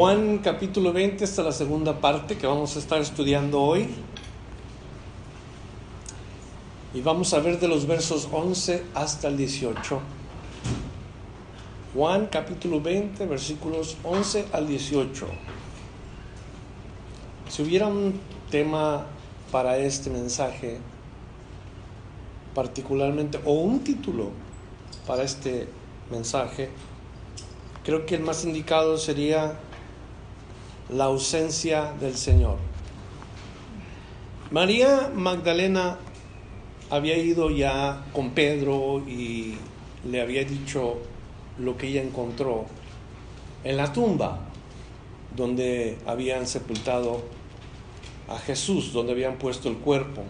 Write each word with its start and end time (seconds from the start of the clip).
Juan 0.00 0.38
capítulo 0.38 0.94
20, 0.94 1.22
esta 1.22 1.42
es 1.42 1.46
la 1.46 1.52
segunda 1.52 2.00
parte 2.00 2.38
que 2.38 2.46
vamos 2.46 2.74
a 2.74 2.78
estar 2.78 3.02
estudiando 3.02 3.60
hoy. 3.60 3.86
Y 6.94 7.02
vamos 7.02 7.34
a 7.34 7.40
ver 7.40 7.60
de 7.60 7.68
los 7.68 7.86
versos 7.86 8.26
11 8.32 8.82
hasta 8.94 9.28
el 9.28 9.36
18. 9.36 10.00
Juan 11.92 12.28
capítulo 12.32 12.80
20, 12.80 13.26
versículos 13.26 13.98
11 14.02 14.46
al 14.54 14.68
18. 14.68 15.26
Si 17.50 17.60
hubiera 17.62 17.86
un 17.86 18.18
tema 18.50 19.04
para 19.52 19.76
este 19.76 20.08
mensaje, 20.08 20.78
particularmente, 22.54 23.38
o 23.44 23.52
un 23.52 23.80
título 23.80 24.30
para 25.06 25.24
este 25.24 25.68
mensaje, 26.10 26.70
creo 27.84 28.06
que 28.06 28.14
el 28.14 28.22
más 28.22 28.46
indicado 28.46 28.96
sería 28.96 29.58
la 30.92 31.04
ausencia 31.04 31.92
del 32.00 32.16
Señor. 32.16 32.56
María 34.50 35.10
Magdalena 35.14 35.98
había 36.90 37.16
ido 37.16 37.50
ya 37.50 38.04
con 38.12 38.30
Pedro 38.30 38.98
y 39.06 39.54
le 40.10 40.20
había 40.20 40.44
dicho 40.44 40.98
lo 41.58 41.76
que 41.76 41.88
ella 41.88 42.02
encontró 42.02 42.66
en 43.62 43.76
la 43.76 43.92
tumba 43.92 44.40
donde 45.36 45.98
habían 46.06 46.48
sepultado 46.48 47.22
a 48.28 48.38
Jesús, 48.38 48.92
donde 48.92 49.12
habían 49.12 49.36
puesto 49.36 49.68
el 49.68 49.76
cuerpo. 49.76 50.24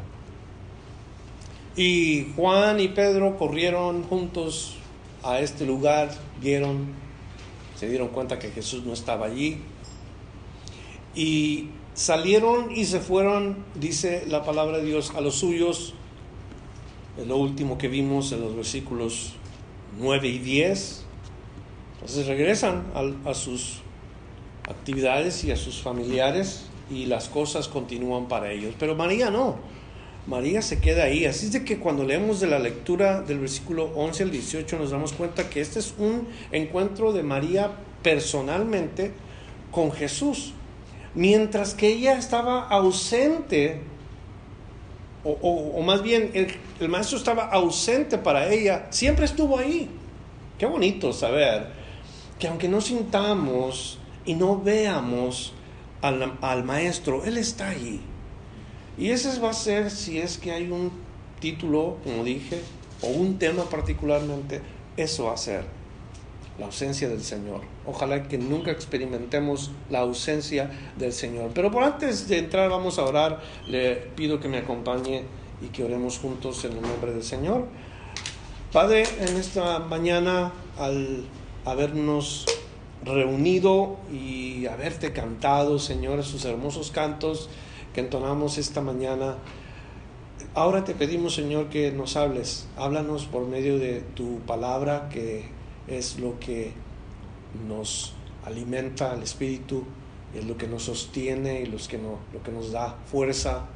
Y 1.77 2.33
Juan 2.37 2.81
y 2.81 2.89
Pedro 2.89 3.39
corrieron 3.39 4.03
juntos 4.03 4.77
a 5.23 5.41
este 5.41 5.65
lugar, 5.65 6.11
vieron, 6.43 6.89
se 7.79 7.89
dieron 7.89 8.09
cuenta 8.09 8.39
que 8.39 8.51
Jesús 8.51 8.85
no 8.85 8.93
estaba 8.93 9.27
allí 9.27 9.63
y 11.15 11.69
salieron 11.95 12.71
y 12.75 12.85
se 12.85 13.01
fueron, 13.01 13.57
dice 13.75 14.25
la 14.29 14.45
palabra 14.45 14.79
de 14.79 14.85
Dios, 14.85 15.13
a 15.17 15.21
los 15.21 15.37
suyos. 15.37 15.95
Es 17.19 17.27
lo 17.27 17.37
último 17.37 17.77
que 17.79 17.89
vimos 17.89 18.33
en 18.33 18.41
los 18.41 18.55
versículos 18.57 19.35
9 19.99 20.29
y 20.29 20.39
10. 20.39 21.05
Entonces 21.95 22.27
regresan 22.27 22.85
a, 23.25 23.35
sus 23.35 23.81
actividades 24.69 25.45
y 25.45 25.51
a 25.51 25.57
sus 25.57 25.83
familiares 25.83 26.67
y 26.91 27.07
las 27.07 27.29
cosas 27.29 27.69
continúan 27.69 28.29
para 28.29 28.53
ellos. 28.53 28.75
Pero 28.79 28.95
María 28.95 29.31
no. 29.31 29.57
María 30.27 30.63
se 30.63 30.81
queda 30.81 31.05
ahí. 31.05 31.27
Así 31.27 31.47
es 31.47 31.53
de 31.53 31.65
que 31.65 31.79
cuando 31.79 32.05
leemos 32.05 32.41
de 32.41 32.47
la 32.47 32.59
lectura 32.59 33.21
del 33.21 33.41
versículo 33.41 33.91
11 33.95 34.23
al 34.23 34.31
18 34.31 34.79
nos 34.79 34.91
damos 34.91 35.13
cuenta 35.13 35.51
que 35.51 35.61
este 35.61 35.79
es 35.79 35.95
un 35.99 36.29
encuentro 36.53 37.13
de 37.13 37.23
María 37.23 37.73
personalmente 38.03 39.13
con 39.71 39.93
Jesús 39.93 40.55
mientras 41.15 41.75
que 41.75 41.89
ella 41.89 42.19
estaba 42.19 42.69
ausente, 42.69 43.83
o, 45.23 45.83
más 45.83 46.03
bien 46.03 46.31
el, 46.35 46.89
maestro 46.89 47.19
estaba 47.19 47.45
ausente 47.45 48.17
para 48.19 48.51
ella, 48.53 48.87
siempre 48.91 49.25
estuvo 49.25 49.59
ahí. 49.59 49.89
Qué 50.59 50.67
bonito 50.67 51.13
saber 51.13 51.69
que 52.39 52.49
aunque 52.49 52.69
no 52.69 52.81
sintamos 52.81 53.99
y 54.25 54.35
no 54.35 54.61
veamos 54.61 55.53
al, 56.01 56.39
al 56.41 56.65
maestro, 56.65 57.25
él 57.25 57.37
está 57.37 57.69
allí. 57.69 58.01
Y 58.97 59.11
ese 59.11 59.39
va 59.41 59.51
a 59.51 59.55
ser 59.55 59.91
si 59.91 60.19
es 60.19 60.39
que 60.39 60.53
hay 60.53 60.71
un 60.71 60.91
título, 61.39 61.97
como 62.05 62.25
dije, 62.25 62.61
o 63.03 63.09
un 63.09 63.39
tema 63.39 63.65
particularmente, 63.65 64.61
eso 64.97 65.25
va 65.25 65.35
a 65.35 65.39
ser 65.39 65.80
la 66.61 66.67
ausencia 66.67 67.09
del 67.09 67.23
Señor. 67.23 67.63
Ojalá 67.87 68.29
que 68.29 68.37
nunca 68.37 68.71
experimentemos 68.71 69.71
la 69.89 70.01
ausencia 70.01 70.71
del 70.97 71.13
Señor. 71.13 71.51
Pero 71.55 71.71
por 71.71 71.83
antes 71.83 72.29
de 72.29 72.39
entrar 72.39 72.69
vamos 72.69 72.99
a 72.99 73.05
orar, 73.05 73.41
le 73.67 73.97
pido 73.97 74.39
que 74.39 74.49
me 74.49 74.59
acompañe 74.59 75.25
y 75.63 75.69
que 75.69 75.83
oremos 75.83 76.19
juntos 76.19 76.63
en 76.67 76.73
el 76.73 76.83
nombre 76.83 77.13
del 77.13 77.25
Señor. 77.25 77.67
Padre, 78.73 79.05
en 79.19 79.37
esta 79.39 79.79
mañana 79.79 80.53
al 80.79 81.25
habernos 81.65 82.45
reunido 83.05 83.97
y 84.13 84.67
haberte 84.67 85.13
cantado, 85.15 85.79
Señor, 85.79 86.21
esos 86.21 86.45
hermosos 86.45 86.91
cantos 86.91 87.49
que 87.95 88.01
entonamos 88.01 88.59
esta 88.59 88.83
mañana, 88.83 89.37
ahora 90.55 90.85
te 90.85 90.95
pedimos, 90.95 91.35
Señor, 91.35 91.71
que 91.71 91.91
nos 91.91 92.17
hables. 92.17 92.69
Háblanos 92.77 93.25
por 93.25 93.47
medio 93.47 93.79
de 93.79 94.03
tu 94.15 94.41
palabra 94.41 95.09
que 95.09 95.59
es 95.91 96.19
lo 96.19 96.39
que 96.39 96.73
nos 97.67 98.15
alimenta 98.45 99.13
al 99.13 99.23
espíritu, 99.23 99.85
es 100.35 100.45
lo 100.45 100.57
que 100.57 100.67
nos 100.67 100.85
sostiene 100.85 101.63
y 101.63 101.67
los 101.67 101.89
que 101.89 101.99
no, 101.99 102.19
lo 102.33 102.43
que 102.43 102.53
nos 102.53 102.73
da 102.73 102.97
fuerza 103.11 103.67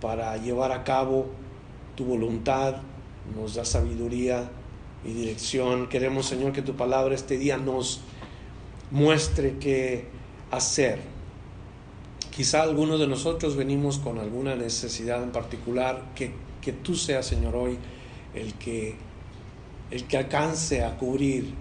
para 0.00 0.36
llevar 0.36 0.72
a 0.72 0.84
cabo 0.84 1.26
tu 1.96 2.04
voluntad, 2.04 2.76
nos 3.34 3.54
da 3.54 3.64
sabiduría 3.64 4.50
y 5.04 5.12
dirección. 5.12 5.88
Queremos, 5.88 6.26
Señor, 6.26 6.52
que 6.52 6.62
tu 6.62 6.74
palabra 6.74 7.14
este 7.14 7.38
día 7.38 7.56
nos 7.56 8.00
muestre 8.90 9.56
qué 9.58 10.06
hacer. 10.50 11.00
Quizá 12.30 12.62
alguno 12.62 12.98
de 12.98 13.06
nosotros 13.06 13.56
venimos 13.56 13.98
con 13.98 14.18
alguna 14.18 14.54
necesidad 14.54 15.22
en 15.22 15.32
particular, 15.32 16.12
que, 16.14 16.32
que 16.60 16.72
tú 16.72 16.94
seas, 16.94 17.26
Señor, 17.26 17.56
hoy 17.56 17.78
el 18.34 18.54
que 18.54 18.96
el 19.90 20.04
que 20.04 20.16
alcance 20.16 20.84
a 20.84 20.96
cubrir 20.96 21.54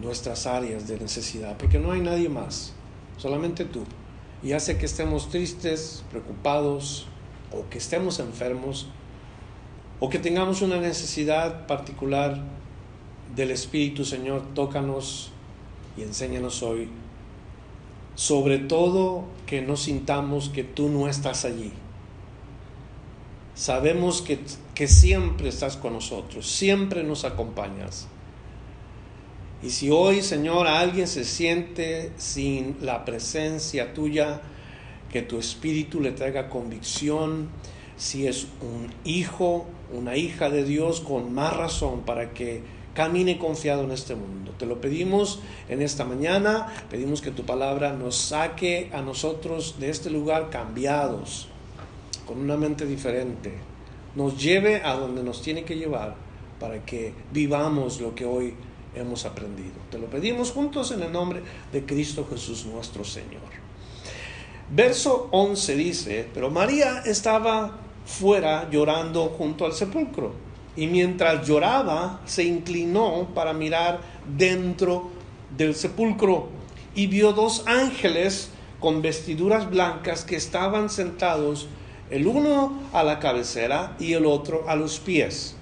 nuestras 0.00 0.46
áreas 0.46 0.88
de 0.88 0.98
necesidad, 0.98 1.56
porque 1.58 1.78
no 1.78 1.92
hay 1.92 2.00
nadie 2.00 2.28
más, 2.28 2.72
solamente 3.18 3.64
tú. 3.64 3.84
Y 4.42 4.52
hace 4.52 4.78
que 4.78 4.86
estemos 4.86 5.28
tristes, 5.30 6.04
preocupados, 6.10 7.06
o 7.52 7.68
que 7.68 7.78
estemos 7.78 8.18
enfermos, 8.18 8.88
o 10.00 10.08
que 10.08 10.18
tengamos 10.18 10.62
una 10.62 10.78
necesidad 10.78 11.66
particular 11.66 12.42
del 13.36 13.50
Espíritu, 13.50 14.04
Señor, 14.04 14.42
tócanos 14.54 15.30
y 15.96 16.02
enséñanos 16.02 16.62
hoy. 16.62 16.88
Sobre 18.14 18.58
todo 18.58 19.24
que 19.46 19.62
no 19.62 19.76
sintamos 19.76 20.48
que 20.48 20.64
tú 20.64 20.88
no 20.88 21.08
estás 21.08 21.44
allí. 21.44 21.72
Sabemos 23.54 24.22
que 24.22 24.40
que 24.74 24.88
siempre 24.88 25.48
estás 25.48 25.76
con 25.76 25.92
nosotros, 25.92 26.46
siempre 26.50 27.02
nos 27.02 27.24
acompañas. 27.24 28.08
Y 29.62 29.70
si 29.70 29.90
hoy, 29.90 30.22
Señor, 30.22 30.66
alguien 30.66 31.06
se 31.06 31.24
siente 31.24 32.12
sin 32.16 32.76
la 32.80 33.04
presencia 33.04 33.94
tuya, 33.94 34.40
que 35.10 35.22
tu 35.22 35.38
espíritu 35.38 36.00
le 36.00 36.12
traiga 36.12 36.48
convicción, 36.48 37.50
si 37.96 38.26
es 38.26 38.46
un 38.62 38.92
hijo, 39.04 39.66
una 39.92 40.16
hija 40.16 40.48
de 40.48 40.64
Dios, 40.64 41.00
con 41.00 41.34
más 41.34 41.54
razón 41.54 42.00
para 42.00 42.32
que 42.32 42.62
camine 42.94 43.38
confiado 43.38 43.84
en 43.84 43.92
este 43.92 44.14
mundo. 44.14 44.52
Te 44.58 44.66
lo 44.66 44.80
pedimos 44.80 45.40
en 45.68 45.82
esta 45.82 46.04
mañana, 46.04 46.72
pedimos 46.90 47.20
que 47.20 47.30
tu 47.30 47.44
palabra 47.44 47.92
nos 47.92 48.16
saque 48.16 48.90
a 48.92 49.02
nosotros 49.02 49.76
de 49.78 49.90
este 49.90 50.10
lugar 50.10 50.48
cambiados, 50.50 51.48
con 52.26 52.38
una 52.38 52.56
mente 52.56 52.86
diferente 52.86 53.71
nos 54.14 54.40
lleve 54.42 54.82
a 54.82 54.94
donde 54.94 55.22
nos 55.22 55.42
tiene 55.42 55.64
que 55.64 55.76
llevar 55.76 56.14
para 56.60 56.84
que 56.84 57.12
vivamos 57.32 58.00
lo 58.00 58.14
que 58.14 58.24
hoy 58.24 58.54
hemos 58.94 59.24
aprendido. 59.24 59.72
Te 59.90 59.98
lo 59.98 60.06
pedimos 60.06 60.52
juntos 60.52 60.92
en 60.92 61.02
el 61.02 61.12
nombre 61.12 61.42
de 61.72 61.84
Cristo 61.84 62.26
Jesús 62.30 62.66
nuestro 62.66 63.04
Señor. 63.04 63.40
Verso 64.70 65.28
11 65.32 65.76
dice, 65.76 66.28
pero 66.32 66.50
María 66.50 67.02
estaba 67.04 67.78
fuera 68.04 68.68
llorando 68.70 69.26
junto 69.26 69.64
al 69.64 69.72
sepulcro 69.72 70.32
y 70.76 70.86
mientras 70.86 71.46
lloraba 71.46 72.20
se 72.24 72.44
inclinó 72.44 73.28
para 73.34 73.52
mirar 73.52 74.00
dentro 74.36 75.10
del 75.56 75.74
sepulcro 75.74 76.48
y 76.94 77.06
vio 77.06 77.32
dos 77.32 77.64
ángeles 77.66 78.50
con 78.80 79.02
vestiduras 79.02 79.70
blancas 79.70 80.24
que 80.24 80.36
estaban 80.36 80.90
sentados 80.90 81.68
el 82.12 82.26
uno 82.26 82.78
a 82.92 83.02
la 83.02 83.18
cabecera 83.18 83.96
y 83.98 84.12
el 84.12 84.26
otro 84.26 84.68
a 84.68 84.76
los 84.76 85.00
pies, 85.00 85.56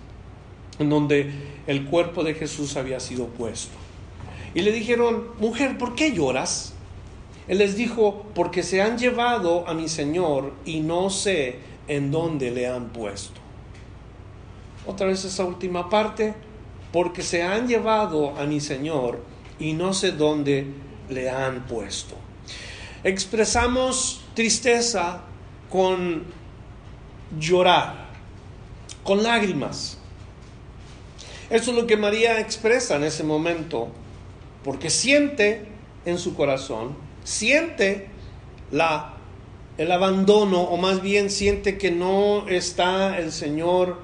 en 0.80 0.90
donde 0.90 1.30
el 1.68 1.84
cuerpo 1.84 2.24
de 2.24 2.34
Jesús 2.34 2.76
había 2.76 2.98
sido 2.98 3.26
puesto. 3.26 3.72
y 4.52 4.62
le 4.62 4.72
dijeron, 4.72 5.28
mujer, 5.38 5.78
¿por 5.78 5.94
qué 5.94 6.12
lloras? 6.12 6.72
Él 7.46 7.58
les 7.58 7.76
dijo, 7.76 8.26
porque 8.34 8.64
se 8.64 8.82
han 8.82 8.98
llevado 8.98 9.66
a 9.68 9.74
mi 9.74 9.88
Señor 9.88 10.52
y 10.64 10.80
no 10.80 11.08
sé 11.08 11.58
en 11.86 12.10
dónde 12.10 12.50
le 12.50 12.66
han 12.66 12.88
puesto. 12.88 13.40
Otra 14.86 15.06
vez 15.06 15.24
esa 15.24 15.44
última 15.44 15.88
parte, 15.88 16.34
porque 16.92 17.22
se 17.22 17.44
han 17.44 17.68
llevado 17.68 18.36
a 18.36 18.44
mi 18.44 18.58
Señor 18.58 19.22
y 19.60 19.72
no 19.74 19.92
sé 19.94 20.10
dónde 20.10 20.66
le 21.08 21.30
han 21.30 21.66
puesto. 21.66 22.16
Expresamos 23.04 24.24
tristeza 24.34 25.22
con 25.70 26.39
llorar, 27.38 28.08
con 29.04 29.22
lágrimas. 29.22 29.98
Eso 31.48 31.70
es 31.72 31.76
lo 31.76 31.86
que 31.86 31.96
María 31.96 32.38
expresa 32.40 32.96
en 32.96 33.04
ese 33.04 33.24
momento, 33.24 33.88
porque 34.62 34.90
siente 34.90 35.66
en 36.04 36.18
su 36.18 36.34
corazón, 36.34 36.96
siente 37.24 38.08
la, 38.70 39.14
el 39.78 39.90
abandono, 39.92 40.62
o 40.62 40.76
más 40.76 41.02
bien 41.02 41.30
siente 41.30 41.76
que 41.76 41.90
no 41.90 42.48
está 42.48 43.18
el 43.18 43.32
Señor 43.32 43.98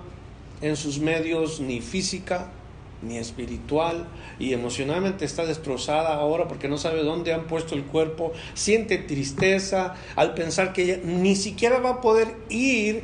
en 0.61 0.77
sus 0.77 0.99
medios 0.99 1.61
ni 1.61 1.81
física, 1.81 2.51
ni 3.03 3.19
espiritual 3.19 4.07
y 4.39 4.53
emocionalmente 4.53 5.25
está 5.25 5.45
destrozada 5.45 6.15
ahora 6.15 6.49
porque 6.49 6.69
no 6.69 6.79
sabe 6.79 7.03
dónde 7.03 7.33
han 7.33 7.47
puesto 7.47 7.75
el 7.75 7.85
cuerpo, 7.85 8.33
siente 8.55 8.99
tristeza 8.99 9.95
al 10.15 10.35
pensar 10.35 10.73
que 10.73 10.83
ella 10.83 11.01
ni 11.05 11.37
siquiera 11.37 11.79
va 11.79 11.91
a 11.91 12.01
poder 12.01 12.35
ir 12.49 13.03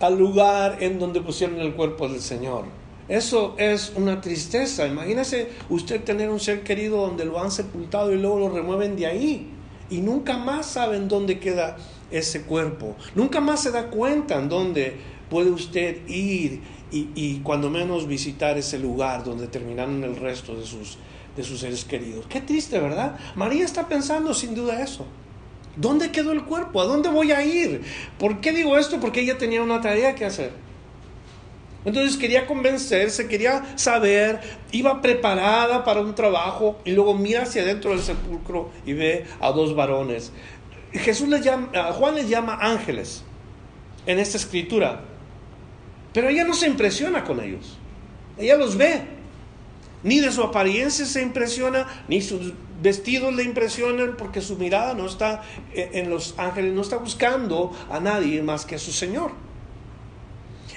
al 0.00 0.18
lugar 0.18 0.78
en 0.80 0.98
donde 0.98 1.20
pusieron 1.20 1.60
el 1.60 1.74
cuerpo 1.74 2.08
del 2.08 2.20
Señor. 2.20 2.64
Eso 3.08 3.56
es 3.58 3.92
una 3.96 4.20
tristeza. 4.20 4.86
Imagínese 4.86 5.48
usted 5.68 6.02
tener 6.04 6.30
un 6.30 6.38
ser 6.38 6.62
querido 6.62 6.98
donde 6.98 7.24
lo 7.24 7.40
han 7.40 7.50
sepultado 7.50 8.12
y 8.12 8.18
luego 8.18 8.38
lo 8.38 8.50
remueven 8.50 8.96
de 8.96 9.06
ahí. 9.06 9.50
Y 9.90 9.98
nunca 9.98 10.38
más 10.38 10.66
saben 10.66 11.08
dónde 11.08 11.40
queda 11.40 11.76
ese 12.12 12.42
cuerpo. 12.42 12.94
Nunca 13.16 13.40
más 13.40 13.64
se 13.64 13.72
da 13.72 13.88
cuenta 13.88 14.38
en 14.38 14.48
dónde 14.48 14.96
puede 15.28 15.50
usted 15.50 16.06
ir 16.08 16.60
y, 16.92 17.40
cuando 17.40 17.70
menos 17.70 18.06
visitar 18.06 18.58
ese 18.58 18.78
lugar 18.78 19.24
donde 19.24 19.46
terminaron 19.46 20.02
el 20.04 20.16
resto 20.16 20.56
de 20.56 20.66
sus, 20.66 20.98
de 21.36 21.42
sus 21.42 21.60
seres 21.60 21.84
queridos. 21.84 22.26
Qué 22.28 22.40
triste, 22.40 22.78
¿verdad? 22.78 23.18
María 23.34 23.64
está 23.64 23.88
pensando 23.88 24.34
sin 24.34 24.54
duda 24.54 24.82
eso. 24.82 25.06
¿Dónde 25.76 26.10
quedó 26.10 26.32
el 26.32 26.44
cuerpo? 26.44 26.80
¿A 26.80 26.84
dónde 26.84 27.08
voy 27.08 27.32
a 27.32 27.44
ir? 27.44 27.82
¿Por 28.18 28.40
qué 28.40 28.52
digo 28.52 28.76
esto? 28.76 28.98
Porque 28.98 29.20
ella 29.20 29.38
tenía 29.38 29.62
una 29.62 29.80
tarea 29.80 30.14
que 30.14 30.24
hacer. 30.24 30.52
Entonces 31.84 32.18
quería 32.18 32.46
convencerse, 32.46 33.26
quería 33.26 33.64
saber, 33.76 34.40
iba 34.70 35.00
preparada 35.00 35.82
para 35.82 36.00
un 36.00 36.14
trabajo 36.14 36.78
y 36.84 36.90
luego 36.90 37.14
mira 37.14 37.42
hacia 37.42 37.62
adentro 37.62 37.92
del 37.92 38.00
sepulcro 38.00 38.70
y 38.84 38.92
ve 38.92 39.24
a 39.40 39.50
dos 39.52 39.74
varones. 39.74 40.32
Jesús 40.92 41.28
les 41.28 41.42
llama, 41.42 41.70
Juan 41.92 42.16
les 42.16 42.28
llama 42.28 42.58
ángeles 42.60 43.24
en 44.06 44.18
esta 44.18 44.36
escritura, 44.36 45.04
pero 46.12 46.28
ella 46.28 46.44
no 46.44 46.54
se 46.54 46.66
impresiona 46.66 47.24
con 47.24 47.40
ellos, 47.40 47.78
ella 48.38 48.56
los 48.56 48.76
ve, 48.76 49.02
ni 50.02 50.20
de 50.20 50.32
su 50.32 50.42
apariencia 50.42 51.04
se 51.04 51.22
impresiona, 51.22 51.86
ni 52.08 52.22
sus 52.22 52.52
vestidos 52.82 53.34
le 53.34 53.44
impresionan, 53.44 54.16
porque 54.16 54.40
su 54.40 54.56
mirada 54.56 54.94
no 54.94 55.06
está 55.06 55.42
en 55.74 56.08
los 56.08 56.34
ángeles, 56.38 56.72
no 56.72 56.80
está 56.80 56.96
buscando 56.96 57.72
a 57.90 58.00
nadie 58.00 58.42
más 58.42 58.64
que 58.64 58.76
a 58.76 58.78
su 58.78 58.92
Señor. 58.92 59.32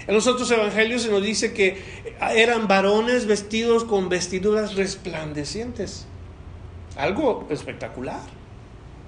En 0.06 0.14
los 0.14 0.28
otros 0.28 0.52
evangelios 0.52 1.04
se 1.04 1.10
nos 1.10 1.24
dice 1.24 1.54
que 1.54 1.82
eran 2.36 2.68
varones 2.68 3.26
vestidos 3.26 3.86
con 3.86 4.10
vestiduras 4.10 4.76
resplandecientes. 4.76 6.06
Algo 6.98 7.48
espectacular. 7.50 8.20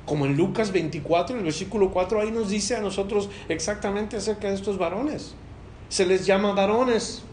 Como 0.06 0.25
en 0.25 0.38
Lucas 0.38 0.72
24, 0.72 1.36
el 1.38 1.44
versículo 1.44 1.92
4, 1.92 2.22
ahí 2.22 2.31
nos 2.31 2.50
dice 2.50 2.75
a 2.77 2.80
nosotros 2.80 3.30
exactamente 3.50 4.16
acerca 4.16 4.48
de 4.48 4.56
estos 4.56 4.77
varones. 4.77 5.36
Se 5.89 6.05
les 6.05 6.25
llama 6.25 6.53
varones. 6.53 7.23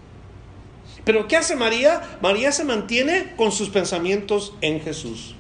Pero 1.04 1.26
¿qué 1.26 1.37
hace 1.37 1.56
María? 1.56 2.19
María 2.20 2.52
se 2.52 2.64
mantiene 2.64 3.34
con 3.37 3.50
sus 3.50 3.70
pensamientos 3.70 4.54
en 4.60 4.81
Jesús. 4.81 5.34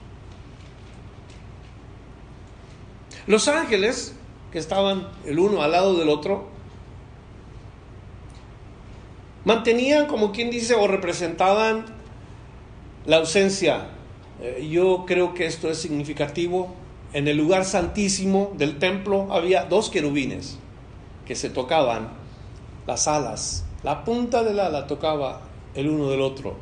Los 3.26 3.46
ángeles, 3.46 4.14
que 4.50 4.58
estaban 4.58 5.08
el 5.24 5.38
uno 5.38 5.62
al 5.62 5.70
lado 5.70 5.96
del 5.96 6.08
otro, 6.08 6.48
mantenían, 9.44 10.06
como 10.06 10.32
quien 10.32 10.50
dice, 10.50 10.74
o 10.74 10.88
representaban 10.88 11.84
la 13.06 13.18
ausencia. 13.18 13.86
Eh, 14.40 14.68
yo 14.70 15.04
creo 15.06 15.34
que 15.34 15.46
esto 15.46 15.70
es 15.70 15.78
significativo. 15.78 16.74
En 17.12 17.28
el 17.28 17.36
lugar 17.36 17.64
santísimo 17.64 18.52
del 18.56 18.78
templo 18.78 19.32
había 19.32 19.64
dos 19.64 19.90
querubines 19.90 20.58
que 21.26 21.36
se 21.36 21.50
tocaban 21.50 22.21
las 22.86 23.08
alas. 23.08 23.64
La 23.82 24.04
punta 24.04 24.42
del 24.42 24.60
ala 24.60 24.86
tocaba 24.86 25.42
el 25.74 25.88
uno 25.88 26.10
del 26.10 26.20
otro. 26.20 26.56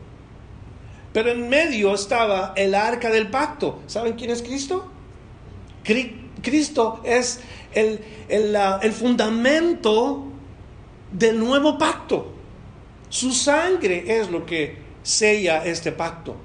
Pero 1.13 1.31
en 1.31 1.49
medio 1.49 1.95
estaba 1.95 2.53
el 2.57 2.75
arca 2.75 3.11
del 3.11 3.29
pacto. 3.29 3.81
¿Saben 3.87 4.15
quién 4.15 4.31
es 4.31 4.43
Cristo? 4.43 4.91
Cristo 6.43 7.01
es 7.05 7.41
el, 7.73 8.01
el, 8.29 8.57
el 8.57 8.93
fundamento 8.93 10.25
del 11.13 11.39
nuevo 11.39 11.77
pacto. 11.79 12.33
Su 13.09 13.33
sangre 13.33 14.21
es 14.21 14.31
lo 14.31 14.47
que 14.47 14.79
sella 15.03 15.65
este 15.65 15.91
pacto. 15.91 16.37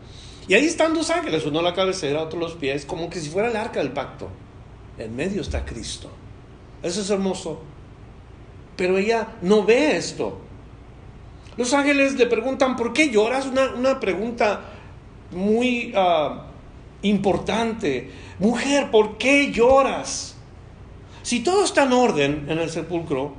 Y 0.47 0.53
ahí 0.53 0.65
están 0.65 0.93
dos 0.93 1.09
ángeles, 1.09 1.45
uno 1.45 1.61
la 1.61 1.73
cabecera, 1.73 2.21
otro 2.21 2.39
los 2.39 2.53
pies, 2.53 2.85
como 2.85 3.09
que 3.09 3.19
si 3.19 3.29
fuera 3.29 3.49
el 3.49 3.55
arca 3.55 3.79
del 3.79 3.91
pacto. 3.91 4.29
En 4.97 5.15
medio 5.15 5.41
está 5.41 5.65
Cristo. 5.65 6.09
Eso 6.81 7.01
es 7.01 7.09
hermoso. 7.09 7.61
Pero 8.75 8.97
ella 8.97 9.27
no 9.41 9.63
ve 9.63 9.95
esto. 9.95 10.41
Los 11.57 11.73
ángeles 11.73 12.15
le 12.15 12.25
preguntan, 12.25 12.75
¿por 12.75 12.91
qué 12.91 13.09
lloras? 13.09 13.45
Una, 13.45 13.99
pregunta 13.99 14.61
muy 15.31 15.93
ah, 15.95 16.47
importante. 17.01 18.11
Mujer, 18.39 18.91
¿por 18.91 19.17
qué 19.17 19.51
lloras? 19.51 20.35
Si 21.23 21.39
todo 21.39 21.63
está 21.63 21.83
en 21.83 21.93
orden 21.93 22.45
en 22.49 22.59
el 22.59 22.69
sepulcro, 22.69 23.33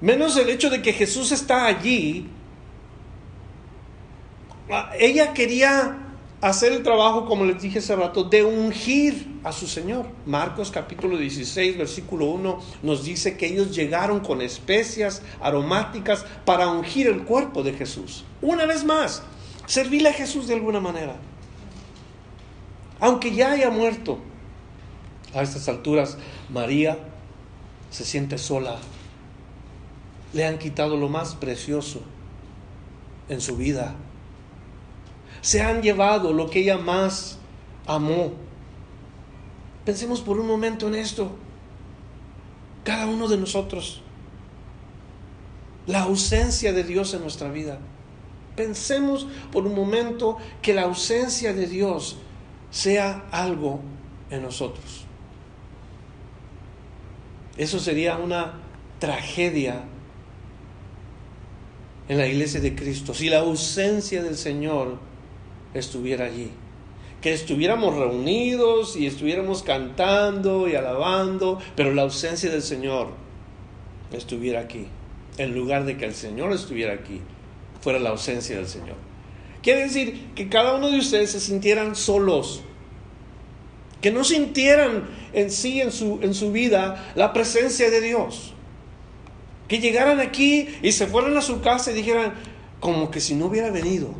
menos 0.00 0.36
el 0.36 0.48
hecho 0.50 0.70
de 0.70 0.80
que 0.80 0.92
Jesús 0.92 1.32
está 1.32 1.66
allí, 1.66 2.28
ah, 4.70 4.92
ella 4.98 5.32
quería 5.32 6.01
hacer 6.42 6.72
el 6.72 6.82
trabajo, 6.82 7.24
como 7.24 7.46
les 7.46 7.62
dije 7.62 7.78
hace 7.78 7.96
rato, 7.96 8.24
de 8.24 8.44
ungir 8.44 9.40
a 9.42 9.52
su 9.52 9.66
Señor. 9.66 10.06
Marcos 10.26 10.70
capítulo 10.70 11.16
16, 11.16 11.78
versículo 11.78 12.26
1 12.26 12.60
nos 12.82 13.04
dice 13.04 13.38
que 13.38 13.46
ellos 13.46 13.74
llegaron 13.74 14.20
con 14.20 14.42
especias 14.42 15.22
aromáticas 15.40 16.26
para 16.44 16.68
ungir 16.68 17.06
el 17.06 17.24
cuerpo 17.24 17.62
de 17.62 17.72
Jesús. 17.72 18.24
Una 18.42 18.66
vez 18.66 18.84
más, 18.84 19.22
servirle 19.66 20.10
a 20.10 20.12
Jesús 20.12 20.46
de 20.48 20.54
alguna 20.54 20.80
manera. 20.80 21.16
Aunque 23.00 23.34
ya 23.34 23.52
haya 23.52 23.70
muerto, 23.70 24.18
a 25.32 25.42
estas 25.42 25.66
alturas 25.68 26.18
María 26.50 26.98
se 27.90 28.04
siente 28.04 28.36
sola 28.36 28.76
le 30.32 30.46
han 30.46 30.58
quitado 30.58 30.96
lo 30.96 31.08
más 31.08 31.34
precioso 31.34 32.00
en 33.28 33.40
su 33.40 33.56
vida. 33.56 33.94
Se 35.42 35.60
han 35.60 35.82
llevado 35.82 36.32
lo 36.32 36.48
que 36.48 36.60
ella 36.60 36.78
más 36.78 37.38
amó. 37.86 38.32
Pensemos 39.84 40.20
por 40.20 40.38
un 40.38 40.46
momento 40.46 40.86
en 40.88 40.94
esto. 40.94 41.32
Cada 42.84 43.06
uno 43.06 43.28
de 43.28 43.36
nosotros. 43.36 44.00
La 45.86 46.02
ausencia 46.02 46.72
de 46.72 46.84
Dios 46.84 47.12
en 47.12 47.22
nuestra 47.22 47.50
vida. 47.50 47.80
Pensemos 48.56 49.26
por 49.50 49.66
un 49.66 49.74
momento 49.74 50.38
que 50.62 50.74
la 50.74 50.82
ausencia 50.82 51.52
de 51.52 51.66
Dios 51.66 52.18
sea 52.70 53.24
algo 53.32 53.80
en 54.30 54.42
nosotros. 54.42 55.04
Eso 57.56 57.80
sería 57.80 58.16
una 58.16 58.60
tragedia 59.00 59.82
en 62.08 62.18
la 62.18 62.26
iglesia 62.26 62.60
de 62.60 62.74
Cristo, 62.74 63.14
si 63.14 63.28
la 63.28 63.40
ausencia 63.40 64.22
del 64.22 64.36
Señor 64.36 64.98
estuviera 65.74 66.26
allí, 66.26 66.50
que 67.20 67.32
estuviéramos 67.32 67.94
reunidos 67.96 68.96
y 68.96 69.06
estuviéramos 69.06 69.62
cantando 69.62 70.68
y 70.68 70.74
alabando, 70.74 71.58
pero 71.76 71.94
la 71.94 72.02
ausencia 72.02 72.50
del 72.50 72.62
Señor 72.62 73.08
estuviera 74.12 74.60
aquí, 74.60 74.86
en 75.38 75.54
lugar 75.54 75.84
de 75.84 75.96
que 75.96 76.04
el 76.04 76.14
Señor 76.14 76.52
estuviera 76.52 76.92
aquí, 76.94 77.20
fuera 77.80 77.98
la 77.98 78.10
ausencia 78.10 78.56
del 78.56 78.66
Señor. 78.66 78.96
Quiere 79.62 79.82
decir 79.84 80.30
que 80.34 80.48
cada 80.48 80.74
uno 80.74 80.90
de 80.90 80.98
ustedes 80.98 81.30
se 81.30 81.40
sintieran 81.40 81.94
solos, 81.94 82.62
que 84.00 84.10
no 84.10 84.24
sintieran 84.24 85.08
en 85.32 85.50
sí, 85.50 85.80
en 85.80 85.92
su, 85.92 86.18
en 86.22 86.34
su 86.34 86.50
vida, 86.50 87.12
la 87.14 87.32
presencia 87.32 87.88
de 87.88 88.00
Dios 88.00 88.52
que 89.72 89.78
llegaran 89.78 90.20
aquí 90.20 90.68
y 90.82 90.92
se 90.92 91.06
fueran 91.06 91.34
a 91.38 91.40
su 91.40 91.62
casa 91.62 91.92
y 91.92 91.94
dijeran, 91.94 92.34
como 92.78 93.10
que 93.10 93.20
si 93.20 93.34
no 93.34 93.46
hubiera 93.46 93.70
venido. 93.70 94.14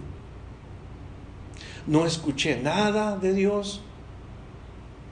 No 1.87 2.07
escuché 2.07 2.61
nada 2.61 3.17
de 3.17 3.33
Dios. 3.35 3.83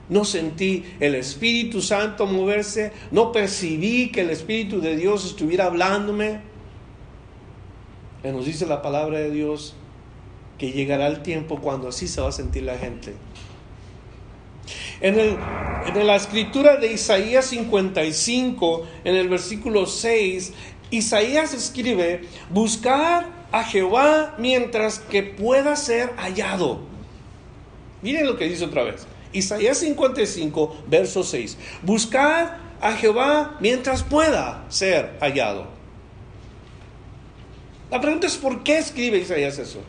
No 0.09 0.25
sentí 0.25 0.83
el 0.99 1.15
Espíritu 1.15 1.81
Santo 1.81 2.27
moverse, 2.27 2.91
no 3.11 3.31
percibí 3.31 4.11
que 4.11 4.21
el 4.21 4.29
Espíritu 4.29 4.81
de 4.81 4.95
Dios 4.95 5.25
estuviera 5.25 5.65
hablándome. 5.67 6.41
Y 8.23 8.27
nos 8.27 8.45
dice 8.45 8.65
la 8.65 8.81
palabra 8.81 9.19
de 9.19 9.31
Dios 9.31 9.73
que 10.57 10.71
llegará 10.71 11.07
el 11.07 11.21
tiempo 11.23 11.59
cuando 11.59 11.87
así 11.87 12.07
se 12.07 12.21
va 12.21 12.29
a 12.29 12.31
sentir 12.31 12.63
la 12.63 12.77
gente. 12.77 13.15
En, 14.99 15.19
el, 15.19 15.37
en 15.95 16.05
la 16.05 16.15
escritura 16.15 16.77
de 16.77 16.93
Isaías 16.93 17.45
55, 17.45 18.85
en 19.03 19.15
el 19.15 19.29
versículo 19.29 19.87
6, 19.87 20.53
Isaías 20.91 21.53
escribe, 21.53 22.21
buscar 22.51 23.40
a 23.51 23.63
Jehová 23.63 24.35
mientras 24.37 24.99
que 24.99 25.23
pueda 25.23 25.75
ser 25.75 26.13
hallado. 26.17 26.79
Miren 28.01 28.25
lo 28.25 28.37
que 28.37 28.47
dice 28.47 28.65
otra 28.65 28.83
vez. 28.83 29.05
Isaías 29.33 29.77
55, 29.77 30.83
verso 30.87 31.23
6. 31.23 31.57
Buscar 31.83 32.59
a 32.81 32.93
Jehová 32.93 33.57
mientras 33.59 34.03
pueda 34.03 34.65
ser 34.69 35.17
hallado. 35.21 35.67
La 37.89 37.99
pregunta 37.99 38.27
es, 38.27 38.37
¿por 38.37 38.63
qué 38.63 38.77
escribe 38.77 39.19
Isaías 39.19 39.57
eso? 39.59 39.81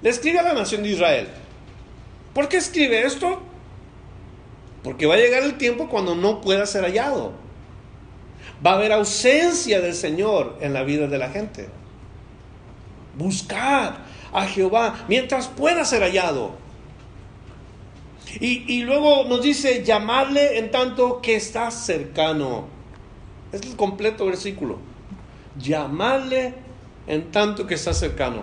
Le 0.00 0.10
escribe 0.10 0.38
a 0.38 0.44
la 0.44 0.54
nación 0.54 0.82
de 0.82 0.90
Israel. 0.90 1.28
¿Por 2.32 2.48
qué 2.48 2.56
escribe 2.56 3.04
esto? 3.04 3.42
Porque 4.84 5.06
va 5.06 5.14
a 5.14 5.18
llegar 5.18 5.42
el 5.42 5.58
tiempo 5.58 5.88
cuando 5.88 6.14
no 6.14 6.40
pueda 6.40 6.64
ser 6.66 6.84
hallado. 6.84 7.32
Va 8.64 8.72
a 8.72 8.74
haber 8.74 8.92
ausencia 8.92 9.80
del 9.80 9.94
Señor 9.94 10.56
en 10.60 10.72
la 10.72 10.84
vida 10.84 11.08
de 11.08 11.18
la 11.18 11.30
gente. 11.30 11.68
Buscar 13.18 13.98
a 14.32 14.46
Jehová 14.46 15.04
mientras 15.08 15.48
pueda 15.48 15.84
ser 15.84 16.02
hallado. 16.02 16.52
Y, 18.40 18.72
y, 18.72 18.82
luego 18.82 19.24
nos 19.24 19.42
dice 19.42 19.82
llamarle 19.84 20.58
en 20.58 20.70
tanto 20.70 21.20
que 21.20 21.36
está 21.36 21.70
cercano. 21.70 22.66
Es 23.52 23.62
el 23.62 23.74
completo 23.76 24.26
versículo. 24.26 24.78
Llamarle 25.58 26.54
en 27.06 27.30
tanto 27.30 27.66
que 27.66 27.74
está 27.74 27.92
cercano. 27.92 28.42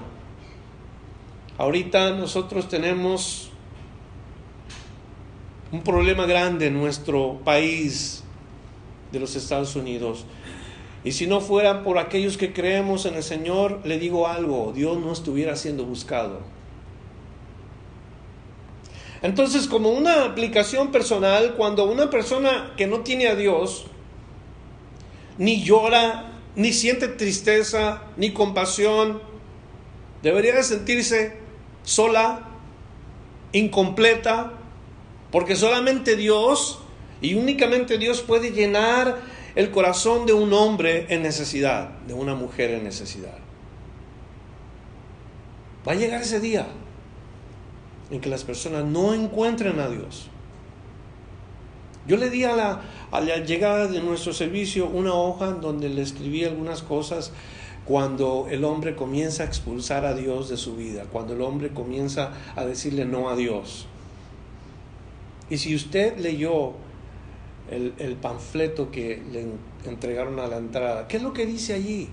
Ahorita 1.58 2.12
nosotros 2.12 2.68
tenemos 2.68 3.52
un 5.72 5.82
problema 5.82 6.26
grande 6.26 6.68
en 6.68 6.74
nuestro 6.74 7.40
país 7.44 8.24
de 9.12 9.20
los 9.20 9.36
Estados 9.36 9.76
Unidos. 9.76 10.26
Y 11.06 11.12
si 11.12 11.28
no 11.28 11.40
fuera 11.40 11.84
por 11.84 12.00
aquellos 12.00 12.36
que 12.36 12.52
creemos 12.52 13.06
en 13.06 13.14
el 13.14 13.22
Señor, 13.22 13.80
le 13.86 14.00
digo 14.00 14.28
algo, 14.28 14.74
Dios 14.76 14.98
no 14.98 15.14
estuviera 15.14 15.56
siendo 15.56 15.86
buscado. 15.86 16.40
Entonces, 19.22 19.68
como 19.68 19.90
una 19.90 20.26
aplicación 20.26 20.92
personal, 20.92 21.54
cuando 21.56 21.86
una 21.86 22.10
persona 22.10 22.74
que 22.76 22.88
no 22.88 23.02
tiene 23.02 23.28
a 23.28 23.36
Dios, 23.36 23.86
ni 25.38 25.62
llora, 25.64 26.32
ni 26.56 26.74
siente 26.74 27.08
tristeza, 27.08 28.02
ni 28.18 28.32
compasión, 28.32 29.22
debería 30.24 30.56
de 30.56 30.64
sentirse 30.64 31.38
sola, 31.84 32.50
incompleta, 33.52 34.54
porque 35.32 35.56
solamente 35.56 36.16
Dios 36.16 36.80
y 37.22 37.36
únicamente 37.36 38.00
Dios 38.00 38.22
puede 38.22 38.50
llenar 38.50 39.35
el 39.56 39.72
corazón 39.72 40.26
de 40.26 40.34
un 40.34 40.52
hombre 40.54 41.08
en 41.10 41.24
necesidad, 41.24 41.90
de 42.08 42.14
una 42.14 42.36
mujer 42.36 42.72
en 42.72 42.84
necesidad. 42.84 43.38
Va 45.88 45.94
a 45.94 45.96
llegar 45.96 46.22
ese 46.22 46.40
día 46.40 46.68
en 48.12 48.20
que 48.20 48.30
las 48.30 48.44
personas 48.44 48.84
no 48.86 49.14
encuentren 49.14 49.80
a 49.80 49.88
Dios. 49.88 50.28
Yo 52.08 52.18
le 52.18 52.30
di 52.30 52.44
a 52.44 52.56
la, 52.56 52.82
a 53.12 53.22
la 53.22 53.38
llegada 53.38 53.88
de 53.88 54.02
nuestro 54.02 54.34
servicio 54.34 54.88
una 54.88 55.14
hoja 55.14 55.54
donde 55.54 55.90
le 55.90 56.02
escribí 56.02 56.44
algunas 56.44 56.84
cosas 56.84 57.32
cuando 57.86 58.48
el 58.50 58.64
hombre 58.64 58.96
comienza 58.96 59.44
a 59.44 59.46
expulsar 59.46 60.06
a 60.06 60.14
Dios 60.14 60.50
de 60.50 60.58
su 60.58 60.76
vida, 60.76 61.06
cuando 61.12 61.34
el 61.34 61.42
hombre 61.42 61.70
comienza 61.70 62.34
a 62.56 62.66
decirle 62.66 63.06
no 63.06 63.30
a 63.30 63.36
Dios. 63.36 63.88
Y 65.50 65.58
si 65.58 65.76
usted 65.76 66.18
leyó 66.18 66.74
el, 67.70 67.94
el, 67.98 68.16
panfleto 68.16 68.92
que 68.92 69.22
le 69.32 69.48
entregaron 69.90 70.40
a 70.40 70.48
la 70.48 70.58
entrada, 70.58 71.08
¿qué 71.08 71.18
es 71.18 71.24
lo 71.24 71.34
que 71.34 71.46
dice 71.46 71.74
allí 71.74 72.10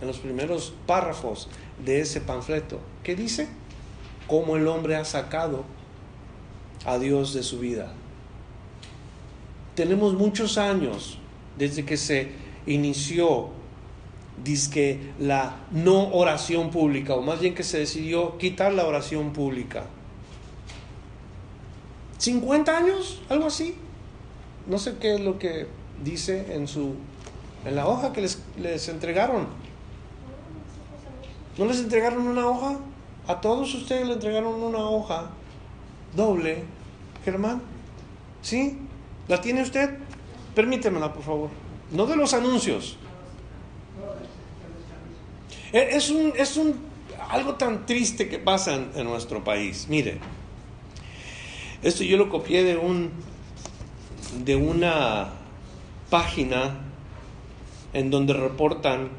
en 0.00 0.06
los 0.06 0.18
primeros 0.18 0.74
párrafos 0.86 1.48
de 1.84 2.00
ese 2.00 2.20
panfleto? 2.20 2.80
¿Qué 3.02 3.14
dice? 3.14 3.48
Cómo 4.26 4.56
el 4.56 4.66
hombre 4.66 4.96
ha 4.96 5.04
sacado 5.04 5.64
a 6.84 6.98
Dios 6.98 7.34
de 7.34 7.42
su 7.42 7.58
vida. 7.60 7.92
Tenemos 9.74 10.14
muchos 10.14 10.58
años 10.58 11.18
desde 11.58 11.84
que 11.84 11.96
se 11.96 12.30
inició 12.66 13.50
que 14.72 15.12
la 15.18 15.56
no 15.70 16.08
oración 16.12 16.70
pública, 16.70 17.14
o 17.14 17.22
más 17.22 17.40
bien 17.40 17.54
que 17.54 17.62
se 17.62 17.78
decidió 17.78 18.38
quitar 18.38 18.72
la 18.72 18.86
oración 18.86 19.32
pública. 19.32 19.84
50 22.18 22.76
años, 22.76 23.22
algo 23.28 23.46
así. 23.46 23.74
No 24.66 24.78
sé 24.78 24.96
qué 25.00 25.14
es 25.14 25.20
lo 25.20 25.38
que 25.38 25.66
dice 26.02 26.54
en 26.54 26.68
su 26.68 26.94
en 27.64 27.74
la 27.74 27.86
hoja 27.86 28.12
que 28.12 28.20
les, 28.20 28.42
les 28.58 28.88
entregaron. 28.88 29.48
¿No 31.58 31.64
les 31.64 31.80
entregaron 31.80 32.26
una 32.26 32.46
hoja? 32.46 32.78
A 33.26 33.40
todos 33.40 33.74
ustedes 33.74 34.06
le 34.06 34.14
entregaron 34.14 34.54
una 34.54 34.78
hoja 34.78 35.30
doble, 36.14 36.62
Germán. 37.24 37.60
¿Sí? 38.40 38.78
¿La 39.26 39.40
tiene 39.40 39.62
usted? 39.62 39.98
Permítemela, 40.54 41.12
por 41.12 41.22
favor. 41.24 41.50
No 41.90 42.06
de 42.06 42.16
los 42.16 42.34
anuncios. 42.34 42.96
Es 45.72 46.10
un, 46.10 46.32
es 46.36 46.56
un 46.56 46.76
algo 47.28 47.56
tan 47.56 47.84
triste 47.84 48.28
que 48.28 48.38
pasa 48.38 48.74
en 48.94 49.04
nuestro 49.04 49.42
país. 49.42 49.86
Mire, 49.88 50.20
esto 51.82 52.04
yo 52.04 52.16
lo 52.16 52.28
copié 52.28 52.62
de 52.62 52.76
un 52.76 53.10
de 54.44 54.56
una 54.56 55.28
página 56.10 56.80
en 57.92 58.10
donde 58.10 58.34
reportan 58.34 59.10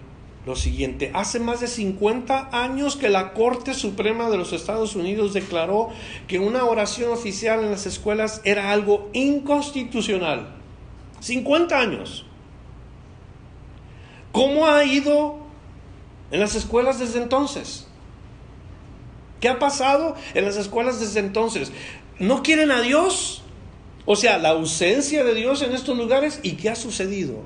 lo 0.46 0.56
siguiente. 0.56 1.12
Hace 1.14 1.40
más 1.40 1.60
de 1.60 1.68
50 1.68 2.50
años 2.54 2.96
que 2.96 3.10
la 3.10 3.34
Corte 3.34 3.74
Suprema 3.74 4.30
de 4.30 4.38
los 4.38 4.54
Estados 4.54 4.96
Unidos 4.96 5.34
declaró 5.34 5.90
que 6.28 6.40
una 6.40 6.64
oración 6.64 7.12
oficial 7.12 7.64
en 7.64 7.72
las 7.72 7.86
escuelas 7.86 8.42
era 8.46 8.72
algo 8.72 9.10
inconstitucional. 9.14 10.48
50 11.20 11.78
años. 11.78 12.26
¿Cómo 14.32 14.68
ha 14.68 14.86
ido 14.86 15.40
en 16.32 16.40
las 16.40 16.56
escuelas 16.56 17.00
desde 17.00 17.22
entonces? 17.22 17.88
¿Qué 19.42 19.50
ha 19.50 19.60
pasado 19.60 20.16
en 20.34 20.46
las 20.46 20.56
escuelas 20.56 21.00
desde 21.00 21.20
entonces? 21.20 21.72
¿No 22.20 22.42
quieren 22.42 22.72
a 22.72 22.82
Dios? 22.82 23.44
O 24.10 24.16
sea, 24.16 24.38
la 24.38 24.52
ausencia 24.52 25.26
de 25.26 25.36
Dios 25.36 25.62
en 25.62 25.74
estos 25.74 25.98
lugares 25.98 26.40
y 26.42 26.54
qué 26.54 26.70
ha 26.70 26.76
sucedido. 26.76 27.44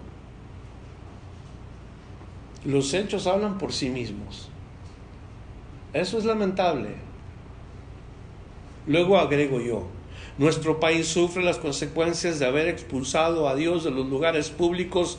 Los 2.63 2.93
hechos 2.93 3.25
hablan 3.25 3.57
por 3.57 3.73
sí 3.73 3.89
mismos. 3.89 4.47
Eso 5.91 6.19
es 6.19 6.23
lamentable. 6.23 6.89
Luego 8.85 9.17
agrego 9.17 9.59
yo, 9.59 9.87
nuestro 10.37 10.79
país 10.79 11.07
sufre 11.07 11.43
las 11.43 11.57
consecuencias 11.57 12.37
de 12.37 12.45
haber 12.45 12.67
expulsado 12.67 13.49
a 13.49 13.55
Dios 13.55 13.83
de 13.83 13.89
los 13.89 14.07
lugares 14.07 14.51
públicos. 14.51 15.17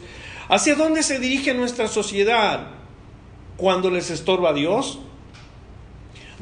¿Hacia 0.49 0.77
dónde 0.77 1.03
se 1.03 1.19
dirige 1.19 1.55
nuestra 1.55 1.89
sociedad 1.89 2.69
cuando 3.57 3.91
les 3.91 4.11
estorba 4.11 4.51
a 4.51 4.55
Dios? 4.55 5.01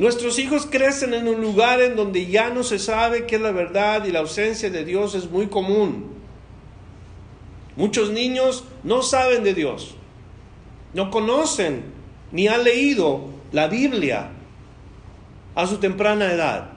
Nuestros 0.00 0.38
hijos 0.38 0.64
crecen 0.64 1.12
en 1.12 1.28
un 1.28 1.42
lugar 1.42 1.82
en 1.82 1.94
donde 1.94 2.24
ya 2.24 2.48
no 2.48 2.62
se 2.62 2.78
sabe 2.78 3.26
qué 3.26 3.36
es 3.36 3.42
la 3.42 3.52
verdad 3.52 4.02
y 4.06 4.10
la 4.10 4.20
ausencia 4.20 4.70
de 4.70 4.82
Dios 4.82 5.14
es 5.14 5.30
muy 5.30 5.48
común. 5.48 6.06
Muchos 7.76 8.10
niños 8.10 8.64
no 8.82 9.02
saben 9.02 9.44
de 9.44 9.52
Dios, 9.52 9.96
no 10.94 11.10
conocen 11.10 11.84
ni 12.32 12.48
han 12.48 12.64
leído 12.64 13.26
la 13.52 13.68
Biblia 13.68 14.30
a 15.54 15.66
su 15.66 15.76
temprana 15.76 16.32
edad. 16.32 16.70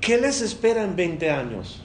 ¿Qué 0.00 0.16
les 0.16 0.40
espera 0.40 0.84
en 0.84 0.96
20 0.96 1.30
años? 1.30 1.82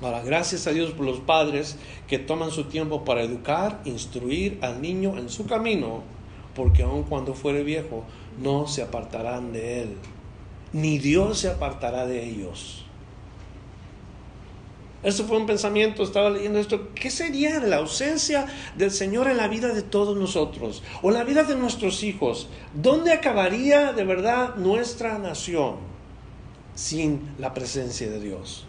Ahora, 0.00 0.22
gracias 0.22 0.68
a 0.68 0.70
Dios 0.70 0.92
por 0.92 1.04
los 1.04 1.18
padres 1.18 1.78
que 2.06 2.20
toman 2.20 2.52
su 2.52 2.66
tiempo 2.66 3.04
para 3.04 3.22
educar, 3.22 3.80
instruir 3.84 4.60
al 4.62 4.80
niño 4.80 5.18
en 5.18 5.28
su 5.28 5.46
camino 5.46 6.13
porque 6.54 6.82
aun 6.82 7.04
cuando 7.04 7.34
fuere 7.34 7.62
viejo, 7.62 8.04
no 8.40 8.66
se 8.66 8.82
apartarán 8.82 9.52
de 9.52 9.82
él, 9.82 9.96
ni 10.72 10.98
Dios 10.98 11.38
se 11.38 11.48
apartará 11.48 12.06
de 12.06 12.24
ellos. 12.24 12.84
Esto 15.04 15.24
fue 15.24 15.36
un 15.36 15.44
pensamiento, 15.44 16.02
estaba 16.02 16.30
leyendo 16.30 16.58
esto. 16.58 16.88
¿Qué 16.94 17.10
sería 17.10 17.60
la 17.60 17.76
ausencia 17.76 18.46
del 18.74 18.90
Señor 18.90 19.28
en 19.28 19.36
la 19.36 19.48
vida 19.48 19.68
de 19.68 19.82
todos 19.82 20.16
nosotros? 20.16 20.82
O 21.02 21.10
en 21.10 21.14
la 21.14 21.24
vida 21.24 21.44
de 21.44 21.56
nuestros 21.56 22.02
hijos. 22.02 22.48
¿Dónde 22.72 23.12
acabaría 23.12 23.92
de 23.92 24.04
verdad 24.04 24.54
nuestra 24.56 25.18
nación 25.18 25.76
sin 26.74 27.20
la 27.38 27.52
presencia 27.52 28.08
de 28.10 28.18
Dios? 28.18 28.66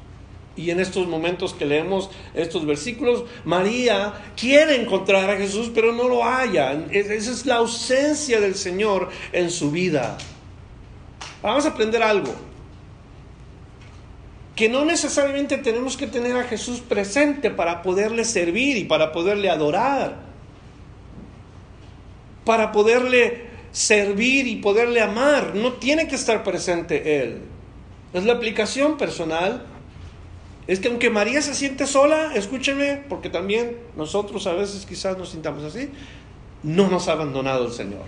Y 0.57 0.71
en 0.71 0.79
estos 0.79 1.07
momentos 1.07 1.53
que 1.53 1.65
leemos 1.65 2.09
estos 2.33 2.65
versículos, 2.65 3.25
María 3.43 4.13
quiere 4.37 4.81
encontrar 4.81 5.29
a 5.29 5.37
Jesús, 5.37 5.71
pero 5.73 5.91
no 5.91 6.07
lo 6.07 6.23
halla. 6.23 6.85
Esa 6.91 7.31
es 7.31 7.45
la 7.45 7.55
ausencia 7.55 8.39
del 8.39 8.55
Señor 8.55 9.09
en 9.33 9.51
su 9.51 9.71
vida. 9.71 10.17
Vamos 11.41 11.65
a 11.65 11.69
aprender 11.69 12.01
algo 12.01 12.33
que 14.55 14.69
no 14.69 14.85
necesariamente 14.85 15.57
tenemos 15.57 15.97
que 15.97 16.07
tener 16.07 16.35
a 16.37 16.45
Jesús 16.45 16.79
presente 16.79 17.49
para 17.51 17.81
poderle 17.81 18.23
servir 18.23 18.77
y 18.77 18.85
para 18.85 19.11
poderle 19.11 19.49
adorar, 19.49 20.15
para 22.45 22.71
poderle 22.71 23.47
servir 23.71 24.47
y 24.47 24.55
poderle 24.57 25.01
amar. 25.01 25.55
No 25.55 25.73
tiene 25.73 26.07
que 26.07 26.15
estar 26.15 26.43
presente 26.43 27.21
Él. 27.21 27.41
Es 28.13 28.23
la 28.23 28.33
aplicación 28.33 28.97
personal. 28.97 29.65
Es 30.67 30.79
que 30.79 30.87
aunque 30.87 31.09
María 31.09 31.41
se 31.41 31.53
siente 31.53 31.85
sola, 31.85 32.33
escúchenme, 32.33 33.03
porque 33.07 33.29
también 33.29 33.77
nosotros 33.95 34.47
a 34.47 34.53
veces 34.53 34.85
quizás 34.85 35.17
nos 35.17 35.29
sintamos 35.29 35.63
así, 35.63 35.89
no 36.63 36.87
nos 36.87 37.07
ha 37.07 37.13
abandonado 37.13 37.67
el 37.67 37.71
Señor. 37.71 38.03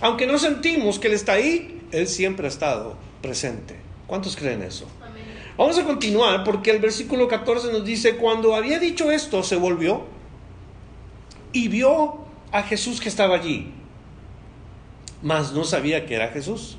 Aunque 0.00 0.26
no 0.26 0.38
sentimos 0.38 0.98
que 0.98 1.08
Él 1.08 1.14
está 1.14 1.32
ahí, 1.32 1.82
Él 1.90 2.06
siempre 2.06 2.46
ha 2.46 2.50
estado 2.50 2.96
presente. 3.20 3.76
¿Cuántos 4.06 4.36
creen 4.36 4.62
eso? 4.62 4.86
Vamos 5.56 5.76
a 5.76 5.84
continuar 5.84 6.44
porque 6.44 6.70
el 6.70 6.78
versículo 6.78 7.26
14 7.26 7.72
nos 7.72 7.84
dice, 7.84 8.16
cuando 8.16 8.54
había 8.54 8.78
dicho 8.78 9.10
esto, 9.10 9.42
se 9.42 9.56
volvió 9.56 10.04
y 11.52 11.66
vio 11.66 12.18
a 12.52 12.62
Jesús 12.62 13.00
que 13.00 13.08
estaba 13.08 13.34
allí, 13.34 13.72
mas 15.20 15.52
no 15.52 15.64
sabía 15.64 16.06
que 16.06 16.14
era 16.14 16.28
Jesús. 16.28 16.78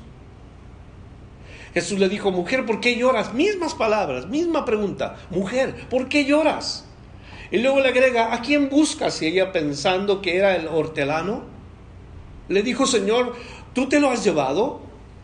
Jesús 1.74 1.98
le 1.98 2.08
dijo, 2.08 2.32
mujer, 2.32 2.66
¿por 2.66 2.80
qué 2.80 2.96
lloras? 2.96 3.32
Mismas 3.34 3.74
palabras, 3.74 4.26
misma 4.26 4.64
pregunta, 4.64 5.16
mujer, 5.30 5.86
¿por 5.88 6.08
qué 6.08 6.24
lloras? 6.24 6.84
Y 7.50 7.58
luego 7.58 7.80
le 7.80 7.88
agrega, 7.88 8.34
¿a 8.34 8.42
quién 8.42 8.68
buscas? 8.68 9.20
Y 9.22 9.26
ella 9.26 9.52
pensando 9.52 10.22
que 10.22 10.36
era 10.36 10.56
el 10.56 10.68
hortelano, 10.68 11.42
le 12.48 12.62
dijo, 12.62 12.86
Señor, 12.86 13.34
¿tú 13.72 13.88
te 13.88 14.00
lo 14.00 14.10
has 14.10 14.24
llevado? 14.24 14.80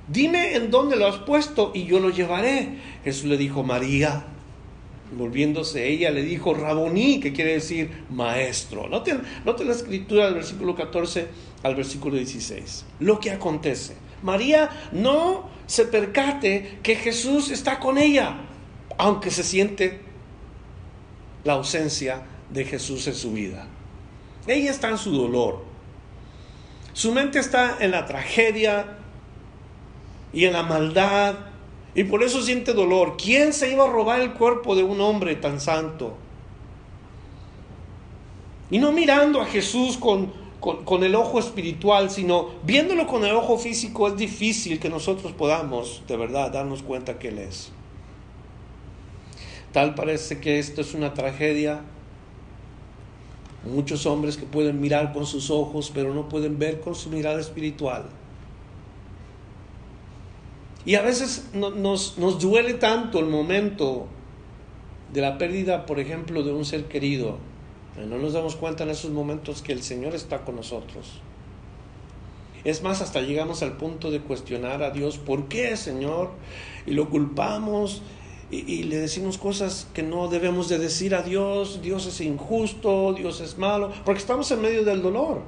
Dime 0.09 0.55
en 0.55 0.71
dónde 0.71 0.97
lo 0.97 1.07
has 1.07 1.19
puesto 1.19 1.73
y 1.75 1.85
yo 1.85 1.99
lo 1.99 2.11
llevaré. 2.11 2.79
Jesús 3.05 3.25
le 3.25 3.37
dijo, 3.37 3.63
María. 3.63 4.27
Volviéndose 5.13 5.89
ella, 5.89 6.11
le 6.11 6.23
dijo, 6.23 6.53
Raboní, 6.53 7.21
que 7.21 7.33
quiere 7.33 7.55
decir 7.55 8.05
maestro. 8.11 8.89
Noten, 8.89 9.23
noten 9.45 9.69
la 9.69 9.75
escritura 9.75 10.25
del 10.27 10.35
versículo 10.35 10.75
14 10.75 11.29
al 11.63 11.77
versículo 11.77 12.17
16. 12.17 12.85
Lo 13.01 13.21
que 13.21 13.31
acontece. 13.31 13.95
María 14.23 14.71
no 14.93 15.49
se 15.67 15.85
percate 15.85 16.79
que 16.83 16.97
Jesús 16.97 17.51
está 17.51 17.81
con 17.81 17.99
ella, 17.99 18.37
aunque 18.99 19.31
se 19.31 19.43
siente 19.43 20.01
la 21.45 21.55
ausencia 21.55 22.23
de 22.51 22.65
Jesús 22.65 23.07
en 23.07 23.15
su 23.15 23.33
vida. 23.33 23.67
Ella 24.47 24.71
está 24.71 24.89
en 24.89 24.99
su 24.99 25.13
dolor. 25.13 25.65
Su 26.93 27.13
mente 27.13 27.39
está 27.39 27.77
en 27.81 27.91
la 27.91 28.07
tragedia 28.07 28.97
y 30.33 30.45
en 30.45 30.53
la 30.53 30.63
maldad, 30.63 31.35
y 31.95 32.05
por 32.05 32.23
eso 32.23 32.43
siente 32.43 32.75
dolor. 32.75 33.17
¿Quién 33.17 33.53
se 33.53 33.73
iba 33.73 33.85
a 33.85 33.89
robar 33.91 34.21
el 34.21 34.35
cuerpo 34.35 34.77
de 34.77 34.83
un 34.83 35.01
hombre 35.01 35.35
tan 35.35 35.61
santo? 35.61 36.17
Y 38.71 38.79
no 38.79 38.93
mirando 38.93 39.41
a 39.41 39.47
Jesús 39.47 39.97
con, 39.97 40.31
con, 40.61 41.05
el 41.05 41.15
ojo 41.15 41.39
espiritual, 41.39 42.11
sino 42.11 42.51
viéndolo 42.65 43.07
con 43.07 43.25
el 43.25 43.33
ojo 43.33 43.59
físico, 43.59 44.09
es 44.09 44.17
difícil 44.17 44.79
que 44.79 44.89
nosotros 44.89 45.33
podamos 45.33 46.03
de 46.09 46.17
verdad 46.17 46.51
darnos 46.51 46.83
cuenta 46.83 47.19
que 47.19 47.29
Él 47.29 47.39
es. 47.39 47.71
Tal 49.73 49.95
parece 49.95 50.41
que 50.41 50.59
esto 50.59 50.81
es 50.81 50.95
una 50.95 51.15
tragedia. 51.15 51.81
Muchos 53.65 54.07
hombres 54.07 54.37
que 54.37 54.47
pueden 54.47 54.81
mirar 54.81 55.13
con 55.13 55.27
sus 55.27 55.51
ojos, 55.51 55.91
pero 55.93 56.15
no 56.15 56.29
pueden 56.29 56.59
ver 56.59 56.81
con 56.81 56.95
su 56.95 57.11
mirada 57.11 57.41
espiritual. 57.41 58.07
Y 60.85 60.95
a 60.95 61.03
veces 61.03 61.51
nos, 61.53 62.17
nos 62.17 62.41
duele 62.41 62.75
tanto 62.75 63.19
el 63.19 63.27
momento 63.27 64.07
de 65.13 65.21
la 65.21 65.37
pérdida, 65.37 65.85
por 65.85 65.99
ejemplo, 65.99 66.43
de 66.43 66.53
un 66.53 66.65
ser 66.65 66.85
querido. 66.85 67.39
No 67.97 68.19
nos 68.19 68.35
damos 68.35 68.57
cuenta 68.57 68.85
en 68.85 68.91
esos 68.91 69.11
momentos 69.11 69.63
que 69.63 69.73
el 69.73 69.83
Señor 69.83 70.15
está 70.15 70.45
con 70.45 70.57
nosotros. 70.57 71.21
Es 72.65 72.83
más, 72.83 73.01
hasta 73.01 73.21
llegamos 73.21 73.63
al 73.63 73.77
punto 73.77 74.11
de 74.11 74.21
cuestionar 74.21 74.83
a 74.83 74.91
Dios, 74.91 75.19
¿por 75.19 75.49
qué, 75.49 75.77
Señor? 75.77 76.31
Y 76.85 76.93
lo 76.93 77.09
culpamos 77.09 78.03
y, 78.51 78.59
y, 78.73 78.83
le 78.85 78.97
decimos 78.97 79.39
cosas 79.39 79.89
que 79.95 80.03
no 80.03 80.29
debemos 80.29 80.69
de 80.69 80.79
decir 80.79 81.15
a 81.15 81.23
Dios, 81.23 81.81
Dios 81.83 82.07
es 82.07 82.21
injusto, 82.21 83.13
Dios 83.13 83.41
es 83.41 83.59
malo, 83.59 83.93
porque 84.05 84.21
estamos 84.21 84.51
en 84.51 84.61
medio 84.61 84.85
del 84.85 85.03
dolor. 85.03 85.43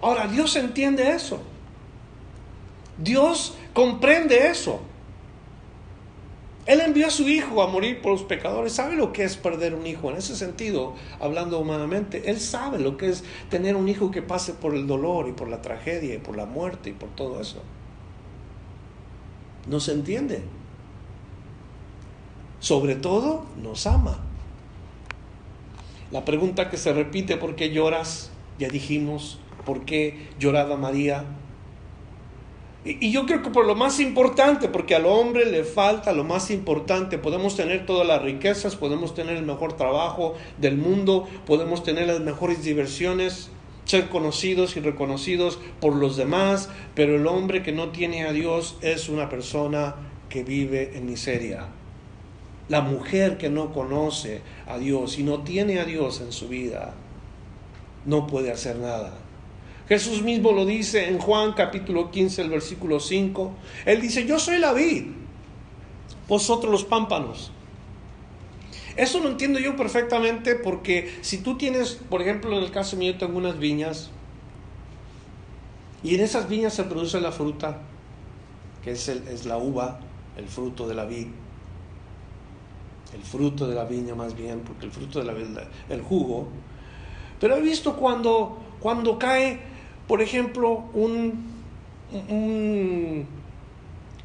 Ahora, 0.00 0.26
Dios 0.26 0.54
entiende 0.56 1.10
eso. 1.10 1.40
Dios 2.98 3.54
comprende 3.72 4.48
eso. 4.48 4.80
Él 6.66 6.80
envió 6.80 7.06
a 7.06 7.10
su 7.10 7.28
hijo 7.28 7.62
a 7.62 7.66
morir 7.66 8.00
por 8.00 8.12
los 8.12 8.22
pecadores. 8.22 8.72
¿Sabe 8.72 8.96
lo 8.96 9.12
que 9.12 9.24
es 9.24 9.36
perder 9.36 9.74
un 9.74 9.86
hijo? 9.86 10.10
En 10.10 10.16
ese 10.16 10.34
sentido, 10.34 10.94
hablando 11.20 11.58
humanamente, 11.58 12.30
Él 12.30 12.40
sabe 12.40 12.78
lo 12.78 12.96
que 12.96 13.10
es 13.10 13.22
tener 13.50 13.76
un 13.76 13.88
hijo 13.88 14.10
que 14.10 14.22
pase 14.22 14.54
por 14.54 14.74
el 14.74 14.86
dolor 14.86 15.28
y 15.28 15.32
por 15.32 15.48
la 15.48 15.60
tragedia 15.60 16.14
y 16.14 16.18
por 16.18 16.36
la 16.36 16.46
muerte 16.46 16.90
y 16.90 16.92
por 16.94 17.10
todo 17.10 17.40
eso. 17.40 17.62
Nos 19.68 19.88
entiende. 19.88 20.42
Sobre 22.60 22.94
todo, 22.96 23.44
nos 23.62 23.86
ama. 23.86 24.20
La 26.10 26.24
pregunta 26.24 26.70
que 26.70 26.78
se 26.78 26.94
repite, 26.94 27.36
¿por 27.36 27.56
qué 27.56 27.70
lloras? 27.70 28.30
Ya 28.58 28.68
dijimos, 28.68 29.38
¿por 29.66 29.84
qué 29.84 30.28
lloraba 30.38 30.76
María? 30.76 31.24
Y, 32.84 33.10
yo 33.10 33.24
creo 33.24 33.42
que 33.42 33.50
por 33.50 33.66
lo 33.66 33.74
más 33.74 33.98
importante, 33.98 34.68
porque 34.68 34.94
al 34.94 35.06
hombre 35.06 35.46
le 35.46 35.64
falta 35.64 36.12
lo 36.12 36.22
más 36.22 36.50
importante, 36.50 37.16
podemos 37.18 37.56
tener 37.56 37.86
todas 37.86 38.06
las 38.06 38.20
riquezas, 38.20 38.76
podemos 38.76 39.14
tener 39.14 39.36
el 39.36 39.46
mejor 39.46 39.72
trabajo 39.74 40.34
del 40.58 40.76
mundo, 40.76 41.26
podemos 41.46 41.82
tener 41.82 42.06
las 42.06 42.20
mejores 42.20 42.62
diversiones, 42.62 43.50
ser 43.86 44.08
conocidos 44.10 44.76
y 44.76 44.80
reconocidos 44.80 45.58
por 45.80 45.94
los 45.94 46.16
demás, 46.16 46.68
pero 46.94 47.16
el 47.16 47.26
hombre 47.26 47.62
que 47.62 47.72
no 47.72 47.88
tiene 47.88 48.24
a 48.24 48.32
Dios 48.32 48.76
es 48.82 49.08
una 49.08 49.30
persona 49.30 49.94
que 50.28 50.42
vive 50.42 50.96
en 50.96 51.06
miseria. 51.06 51.68
La 52.68 52.80
mujer 52.80 53.38
que 53.38 53.50
no 53.50 53.72
conoce 53.72 54.42
a 54.66 54.78
Dios 54.78 55.18
y 55.18 55.22
no 55.22 55.42
tiene 55.42 55.80
a 55.80 55.84
Dios 55.84 56.20
en 56.20 56.32
su 56.32 56.48
vida, 56.48 56.94
no 58.04 58.26
puede 58.26 58.50
hacer 58.50 58.76
nada. 58.76 59.23
Jesús 59.88 60.22
mismo 60.22 60.52
lo 60.52 60.64
dice 60.64 61.08
en 61.08 61.18
Juan 61.18 61.52
capítulo 61.52 62.10
15, 62.10 62.42
el 62.42 62.50
versículo 62.50 63.00
5. 63.00 63.52
Él 63.84 64.00
dice, 64.00 64.24
yo 64.26 64.38
soy 64.38 64.58
la 64.58 64.72
vid, 64.72 65.06
vosotros 66.26 66.72
los 66.72 66.84
pámpanos. 66.84 67.52
Eso 68.96 69.20
lo 69.20 69.28
entiendo 69.28 69.58
yo 69.58 69.76
perfectamente 69.76 70.54
porque 70.54 71.18
si 71.20 71.38
tú 71.38 71.58
tienes, 71.58 71.98
por 72.08 72.22
ejemplo, 72.22 72.56
en 72.56 72.62
el 72.62 72.70
caso 72.70 72.96
mío 72.96 73.18
tengo 73.18 73.36
unas 73.36 73.58
viñas 73.58 74.10
y 76.02 76.14
en 76.14 76.20
esas 76.20 76.48
viñas 76.48 76.74
se 76.74 76.84
produce 76.84 77.20
la 77.20 77.32
fruta, 77.32 77.78
que 78.82 78.92
es, 78.92 79.08
es 79.08 79.46
la 79.46 79.58
uva, 79.58 80.00
el 80.36 80.46
fruto 80.46 80.86
de 80.86 80.94
la 80.94 81.04
vid, 81.04 81.26
el 83.14 83.22
fruto 83.22 83.66
de 83.66 83.74
la 83.74 83.84
viña 83.84 84.14
más 84.14 84.34
bien, 84.36 84.60
porque 84.60 84.86
el 84.86 84.92
fruto 84.92 85.18
de 85.18 85.24
la 85.26 85.32
vid, 85.34 85.46
el 85.90 86.00
jugo. 86.00 86.48
Pero 87.40 87.56
he 87.56 87.60
visto 87.60 87.96
cuando 87.96 89.18
cae 89.18 89.73
por 90.06 90.20
ejemplo, 90.20 90.84
un, 90.94 91.54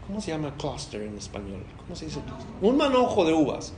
¿cómo 0.06 0.22
se 0.22 0.32
llama 0.32 0.54
cluster 0.58 1.02
en 1.02 1.18
español? 1.18 1.64
¿Cómo 1.78 1.96
se 1.96 2.06
dice? 2.06 2.20
Un 2.62 2.78
manojo 2.78 3.24
de 3.26 3.34
uvas. 3.34 3.74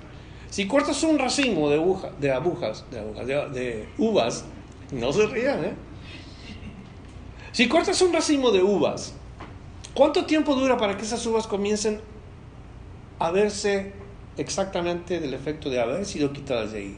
Si 0.50 0.68
cortas 0.68 1.02
un 1.04 1.18
racimo 1.18 1.70
de, 1.70 1.78
de 2.20 2.32
agujas, 2.32 2.84
de, 2.92 3.50
de, 3.50 3.90
uvas, 3.98 4.46
no 4.92 5.14
se 5.14 5.28
rían, 5.28 5.64
¿eh? 5.64 5.74
Si 7.52 7.68
cortas 7.68 8.02
un 8.02 8.14
racimo 8.14 8.52
de 8.52 8.64
uvas, 8.64 9.14
¿cuánto 9.94 10.26
tiempo 10.26 10.56
dura 10.56 10.78
para 10.78 10.98
que 10.98 11.04
esas 11.04 11.26
uvas 11.26 11.48
comiencen 11.48 12.02
a 13.20 13.32
verse 13.32 13.94
exactamente 14.38 15.20
del 15.20 15.34
efecto 15.34 15.70
de 15.70 15.80
haber 15.80 16.06
sido 16.06 16.34
quitadas 16.34 16.72
de 16.72 16.80
ahí? 16.80 16.98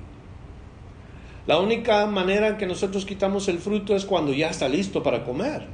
La 1.46 1.60
única 1.60 2.06
manera 2.06 2.48
en 2.48 2.58
que 2.58 2.66
nosotros 2.66 3.06
quitamos 3.06 3.48
el 3.50 3.60
fruto 3.60 3.96
es 3.96 4.06
cuando 4.06 4.34
ya 4.34 4.50
está 4.50 4.70
listo 4.70 5.04
para 5.04 5.26
comer. 5.26 5.68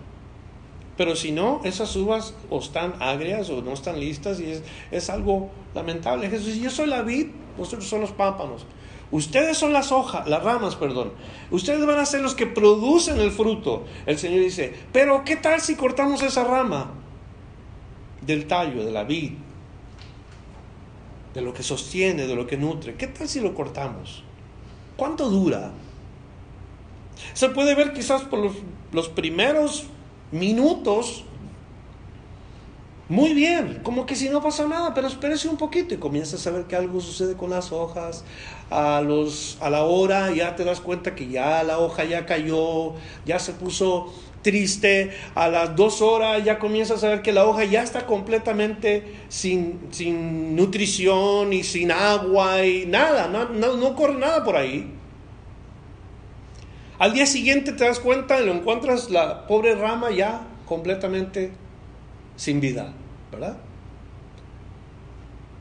Pero 0.98 1.16
si 1.16 1.32
no, 1.32 1.62
esas 1.64 1.96
uvas 1.96 2.34
o 2.50 2.60
están 2.60 2.96
agrias 3.00 3.50
o 3.50 3.62
no 3.62 3.72
están 3.74 4.00
listas 4.00 4.40
y 4.40 4.52
es, 4.52 4.64
es 4.92 5.10
algo 5.10 5.50
lamentable. 5.74 6.30
Jesús 6.30 6.48
dice, 6.48 6.60
yo 6.60 6.70
soy 6.70 6.88
la 6.88 7.04
vid, 7.04 7.28
vosotros 7.58 7.88
son 7.88 8.02
los 8.02 8.12
pámpanos. 8.12 8.66
Ustedes 9.12 9.58
son 9.58 9.74
las 9.74 9.92
hojas, 9.92 10.28
las 10.28 10.44
ramas, 10.44 10.76
perdón. 10.76 11.14
Ustedes 11.52 11.86
van 11.86 12.00
a 12.00 12.06
ser 12.06 12.22
los 12.22 12.36
que 12.36 12.48
producen 12.48 13.20
el 13.20 13.32
fruto. 13.32 13.86
El 14.06 14.18
Señor 14.18 14.42
dice, 14.42 14.74
pero 14.92 15.24
¿qué 15.24 15.36
tal 15.36 15.62
si 15.62 15.76
cortamos 15.76 16.22
esa 16.22 16.44
rama 16.44 16.92
del 18.22 18.46
tallo, 18.46 18.84
de 18.84 18.92
la 18.92 19.04
vid, 19.04 19.34
de 21.34 21.42
lo 21.42 21.54
que 21.54 21.64
sostiene, 21.64 22.28
de 22.28 22.36
lo 22.36 22.46
que 22.46 22.58
nutre? 22.58 22.96
¿Qué 22.96 23.08
tal 23.08 23.28
si 23.28 23.40
lo 23.40 23.54
cortamos? 23.56 24.24
¿Cuánto 25.00 25.30
dura? 25.30 25.72
Se 27.34 27.48
puede 27.50 27.74
ver 27.74 27.94
quizás 27.94 28.24
por 28.24 28.40
los, 28.40 28.54
los 28.92 29.08
primeros 29.08 29.86
minutos 30.32 31.24
muy 33.10 33.34
bien, 33.34 33.80
como 33.82 34.06
que 34.06 34.16
si 34.16 34.30
no 34.30 34.40
pasa 34.40 34.68
nada, 34.68 34.94
pero 34.94 35.08
espérese 35.08 35.48
un 35.48 35.58
poquito 35.58 35.96
y 35.96 35.98
comienzas 35.98 36.46
a 36.46 36.52
ver 36.52 36.66
que 36.66 36.76
algo 36.76 37.02
sucede 37.02 37.36
con 37.36 37.50
las 37.50 37.72
hojas. 37.72 38.24
A, 38.70 39.02
los, 39.02 39.58
a 39.62 39.72
la 39.72 39.84
hora 39.84 40.32
ya 40.32 40.56
te 40.56 40.64
das 40.64 40.80
cuenta 40.80 41.16
que 41.16 41.28
ya 41.28 41.64
la 41.64 41.80
hoja 41.80 42.04
ya 42.04 42.28
cayó, 42.28 42.94
ya 43.26 43.40
se 43.40 43.54
puso 43.54 44.14
triste. 44.42 45.12
A 45.36 45.48
las 45.48 45.76
dos 45.76 46.02
horas 46.02 46.44
ya 46.44 46.60
comienzas 46.60 47.04
a 47.04 47.10
ver 47.10 47.22
que 47.22 47.32
la 47.32 47.46
hoja 47.46 47.66
ya 47.66 47.84
está 47.84 48.06
completamente 48.06 49.16
sin, 49.30 49.80
sin 49.92 50.56
nutrición 50.56 51.54
y 51.54 51.64
sin 51.64 51.92
agua 51.92 52.66
y 52.66 52.86
nada, 52.86 53.28
no, 53.28 53.50
no, 53.50 53.78
no 53.78 53.96
corre 53.96 54.16
nada 54.16 54.44
por 54.44 54.56
ahí. 54.56 54.94
Al 57.00 57.14
día 57.14 57.26
siguiente 57.26 57.72
te 57.72 57.86
das 57.86 58.00
cuenta 58.00 58.42
y 58.42 58.46
lo 58.46 58.52
encuentras 58.52 59.10
la 59.10 59.48
pobre 59.48 59.76
rama 59.76 60.12
ya 60.12 60.42
completamente 60.66 61.52
sin 62.36 62.60
vida, 62.60 62.94
¿verdad? 63.32 63.58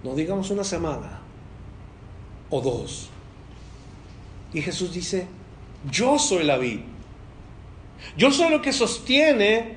No 0.03 0.15
digamos 0.15 0.51
una 0.51 0.65
semana 0.65 1.21
o 2.51 2.61
dos. 2.61 3.11
Y 4.53 4.63
Jesús 4.63 4.93
dice, 4.93 5.27
yo 5.91 6.19
soy 6.19 6.45
la 6.45 6.57
vid. 6.57 6.81
Yo 8.17 8.31
soy 8.31 8.51
lo 8.51 8.63
que 8.63 8.73
sostiene 8.73 9.77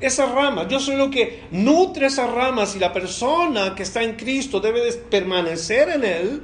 esas 0.00 0.30
ramas. 0.30 0.68
Yo 0.68 0.80
soy 0.80 0.96
lo 0.96 1.10
que 1.10 1.44
nutre 1.50 2.06
esas 2.06 2.30
ramas 2.30 2.76
y 2.76 2.78
la 2.78 2.92
persona 2.92 3.74
que 3.74 3.82
está 3.82 4.02
en 4.02 4.16
Cristo 4.16 4.60
debe 4.60 4.84
de 4.84 4.92
permanecer 4.92 5.88
en 5.88 6.04
Él. 6.04 6.42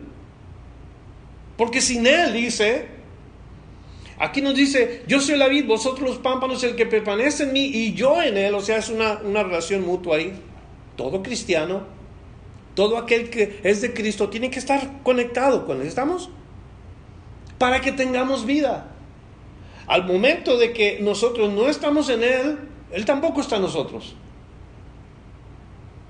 Porque 1.57 1.81
sin 1.81 2.07
Él, 2.07 2.33
dice, 2.33 2.95
Aquí 4.19 4.41
nos 4.41 4.55
dice, 4.55 5.03
yo 5.09 5.21
soy 5.21 5.37
la 5.37 5.49
vid, 5.49 5.67
vosotros 5.67 6.09
los 6.09 6.19
pámpanos, 6.19 6.63
el 6.63 6.77
que 6.77 6.87
permanece 6.87 7.45
en 7.45 7.53
mí 7.53 7.65
y 7.65 7.95
yo 7.95 8.23
en 8.23 8.37
él. 8.37 8.55
O 8.55 8.61
sea, 8.61 8.79
es 8.79 8.89
una, 8.89 9.17
relación 9.17 9.85
mutua 9.85 10.17
ahí. 10.17 10.33
Todo 10.97 11.23
cristiano, 11.23 11.83
todo 12.75 12.97
aquel 12.97 13.29
que 13.29 13.61
es 13.65 13.83
de 13.83 13.93
Cristo, 13.93 14.29
tiene 14.29 14.51
que 14.51 14.61
estar 14.61 15.03
conectado 15.03 15.67
con 15.67 15.81
él. 15.81 15.89
¿Estamos? 15.89 16.31
Para 17.59 17.81
que 17.81 17.91
tengamos 17.91 18.47
vida. 18.47 18.94
Al 19.87 20.07
momento 20.07 20.57
de 20.57 20.73
que 20.73 20.99
nosotros 21.01 21.53
no 21.53 21.69
estamos 21.69 22.09
en 22.09 22.23
él, 22.23 22.59
él 22.93 23.05
tampoco 23.05 23.41
está 23.41 23.57
en 23.57 23.63
nosotros. 23.63 24.15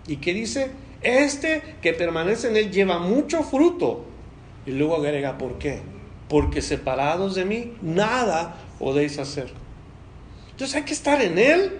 ¿Y 0.06 0.16
qué 0.16 0.34
dice? 0.34 0.70
Este 1.02 1.76
que 1.82 1.92
permanece 1.92 2.48
en 2.48 2.56
él 2.56 2.70
lleva 2.70 2.98
mucho 2.98 3.42
fruto. 3.42 4.04
Y 4.66 4.72
luego 4.72 4.96
agrega, 4.96 5.36
¿por 5.36 5.58
qué? 5.58 5.80
porque 6.28 6.62
separados 6.62 7.34
de 7.34 7.44
mí 7.44 7.72
nada 7.82 8.56
podéis 8.78 9.18
hacer. 9.18 9.52
Entonces 10.50 10.76
hay 10.76 10.82
que 10.82 10.92
estar 10.92 11.22
en 11.22 11.38
Él, 11.38 11.78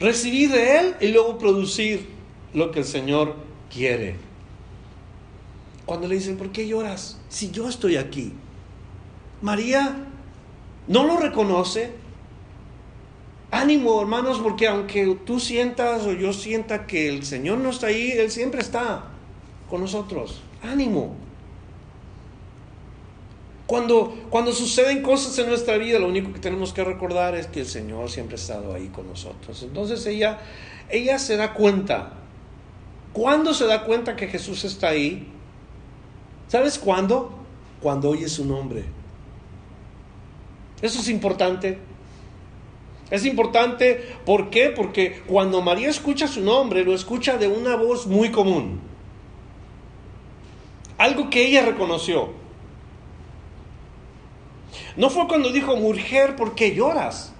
recibir 0.00 0.50
de 0.50 0.78
Él 0.78 0.94
y 1.00 1.08
luego 1.08 1.38
producir 1.38 2.08
lo 2.54 2.70
que 2.70 2.80
el 2.80 2.84
Señor 2.84 3.36
quiere. 3.72 4.16
Cuando 5.86 6.08
le 6.08 6.16
dicen, 6.16 6.36
¿por 6.36 6.50
qué 6.50 6.66
lloras? 6.66 7.20
Si 7.28 7.50
yo 7.50 7.68
estoy 7.68 7.96
aquí. 7.96 8.32
María 9.40 10.07
no 10.88 11.04
lo 11.06 11.18
reconoce. 11.18 11.92
Ánimo, 13.50 14.00
hermanos, 14.00 14.40
porque 14.40 14.66
aunque 14.66 15.16
tú 15.24 15.40
sientas 15.40 16.02
o 16.02 16.12
yo 16.12 16.32
sienta 16.32 16.86
que 16.86 17.08
el 17.08 17.24
Señor 17.24 17.58
no 17.58 17.70
está 17.70 17.86
ahí, 17.86 18.10
Él 18.12 18.30
siempre 18.30 18.60
está 18.60 19.04
con 19.70 19.80
nosotros. 19.80 20.42
Ánimo. 20.62 21.14
Cuando, 23.66 24.16
cuando 24.30 24.52
suceden 24.52 25.02
cosas 25.02 25.38
en 25.38 25.48
nuestra 25.48 25.76
vida, 25.76 25.98
lo 25.98 26.08
único 26.08 26.32
que 26.32 26.40
tenemos 26.40 26.72
que 26.72 26.84
recordar 26.84 27.34
es 27.34 27.46
que 27.46 27.60
el 27.60 27.66
Señor 27.66 28.10
siempre 28.10 28.36
ha 28.36 28.40
estado 28.40 28.74
ahí 28.74 28.88
con 28.88 29.06
nosotros. 29.06 29.62
Entonces 29.62 30.04
ella, 30.06 30.38
ella 30.88 31.18
se 31.18 31.36
da 31.36 31.52
cuenta. 31.52 32.14
¿Cuándo 33.12 33.52
se 33.52 33.66
da 33.66 33.84
cuenta 33.84 34.16
que 34.16 34.28
Jesús 34.28 34.64
está 34.64 34.88
ahí? 34.88 35.28
¿Sabes 36.48 36.78
cuándo? 36.78 37.38
Cuando 37.82 38.08
oye 38.08 38.28
su 38.28 38.46
nombre. 38.46 38.97
Eso 40.82 41.00
es 41.00 41.08
importante. 41.08 41.78
Es 43.10 43.24
importante. 43.24 44.16
Porque 44.24 45.22
cuando 45.26 45.62
María 45.62 45.88
escucha 45.88 46.28
su 46.28 46.40
nombre, 46.40 46.84
lo 46.84 46.94
escucha 46.94 47.36
de 47.36 47.48
una 47.48 47.76
voz 47.76 48.06
muy 48.06 48.30
común. 48.30 48.80
Algo 50.98 51.30
que 51.30 51.46
ella 51.46 51.62
reconoció. 51.62 52.30
No 54.96 55.10
fue 55.10 55.28
cuando 55.28 55.50
dijo, 55.50 55.76
mujer, 55.76 56.34
¿por 56.36 56.54
qué 56.54 56.74
lloras? 56.74 57.32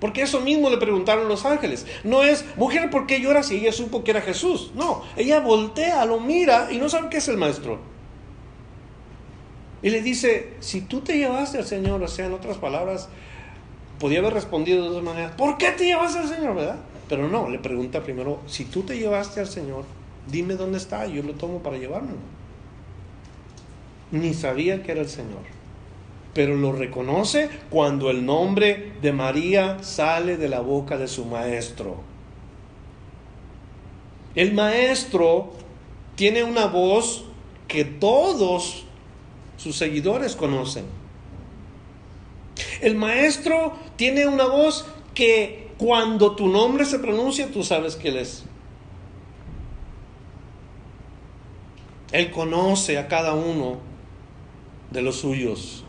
Porque 0.00 0.22
eso 0.22 0.40
mismo 0.40 0.70
le 0.70 0.76
preguntaron 0.76 1.28
los 1.28 1.44
ángeles. 1.44 1.86
No 2.04 2.22
es, 2.22 2.44
mujer, 2.56 2.90
¿por 2.90 3.06
qué 3.06 3.20
lloras? 3.20 3.50
Y 3.50 3.56
ella 3.56 3.72
supo 3.72 4.04
que 4.04 4.10
era 4.10 4.20
Jesús. 4.20 4.70
No, 4.74 5.02
ella 5.16 5.40
voltea, 5.40 6.04
lo 6.04 6.20
mira 6.20 6.68
y 6.70 6.78
no 6.78 6.88
sabe 6.88 7.08
qué 7.08 7.16
es 7.16 7.28
el 7.28 7.36
maestro. 7.36 7.93
Y 9.84 9.90
le 9.90 10.02
dice, 10.02 10.54
si 10.58 10.80
tú 10.80 11.02
te 11.02 11.16
llevaste 11.16 11.58
al 11.58 11.66
Señor, 11.66 12.02
o 12.02 12.08
sea, 12.08 12.26
en 12.26 12.32
otras 12.32 12.56
palabras, 12.56 13.08
podía 14.00 14.18
haber 14.18 14.34
respondido 14.34 14.82
de 14.82 14.88
dos 14.88 15.04
maneras, 15.04 15.30
¿por 15.36 15.58
qué 15.58 15.70
te 15.70 15.84
llevaste 15.84 16.18
al 16.18 16.28
Señor, 16.28 16.56
verdad? 16.56 16.78
Pero 17.08 17.28
no, 17.28 17.48
le 17.48 17.60
pregunta 17.60 18.02
primero, 18.02 18.40
si 18.48 18.64
tú 18.64 18.82
te 18.82 18.98
llevaste 18.98 19.38
al 19.38 19.46
Señor, 19.46 19.84
dime 20.26 20.54
dónde 20.54 20.78
está, 20.78 21.06
yo 21.06 21.22
lo 21.22 21.34
tomo 21.34 21.62
para 21.62 21.76
llevármelo 21.76 22.34
ni 24.14 24.32
sabía 24.32 24.82
que 24.82 24.92
era 24.92 25.00
el 25.00 25.08
Señor. 25.08 25.42
Pero 26.32 26.56
lo 26.56 26.72
reconoce 26.72 27.48
cuando 27.70 28.10
el 28.10 28.24
nombre 28.24 28.92
de 29.02 29.12
María 29.12 29.82
sale 29.82 30.36
de 30.36 30.48
la 30.48 30.60
boca 30.60 30.96
de 30.96 31.08
su 31.08 31.24
maestro. 31.24 31.96
El 34.34 34.52
maestro 34.52 35.52
tiene 36.16 36.42
una 36.42 36.66
voz 36.66 37.24
que 37.68 37.84
todos 37.84 38.83
sus 39.56 39.76
seguidores 39.76 40.36
conocen. 40.36 40.84
El 42.80 42.96
maestro 42.96 43.74
tiene 43.96 44.26
una 44.26 44.46
voz 44.46 44.86
que 45.14 45.68
cuando 45.78 46.36
tu 46.36 46.48
nombre 46.48 46.84
se 46.84 46.98
pronuncia, 46.98 47.50
tú 47.50 47.62
sabes 47.62 47.96
que 47.96 48.08
Él 48.08 48.18
es. 48.18 48.44
Él 52.12 52.30
conoce 52.30 52.98
a 52.98 53.08
cada 53.08 53.34
uno 53.34 53.78
de 54.90 55.02
los 55.02 55.16
suyos. 55.16 55.84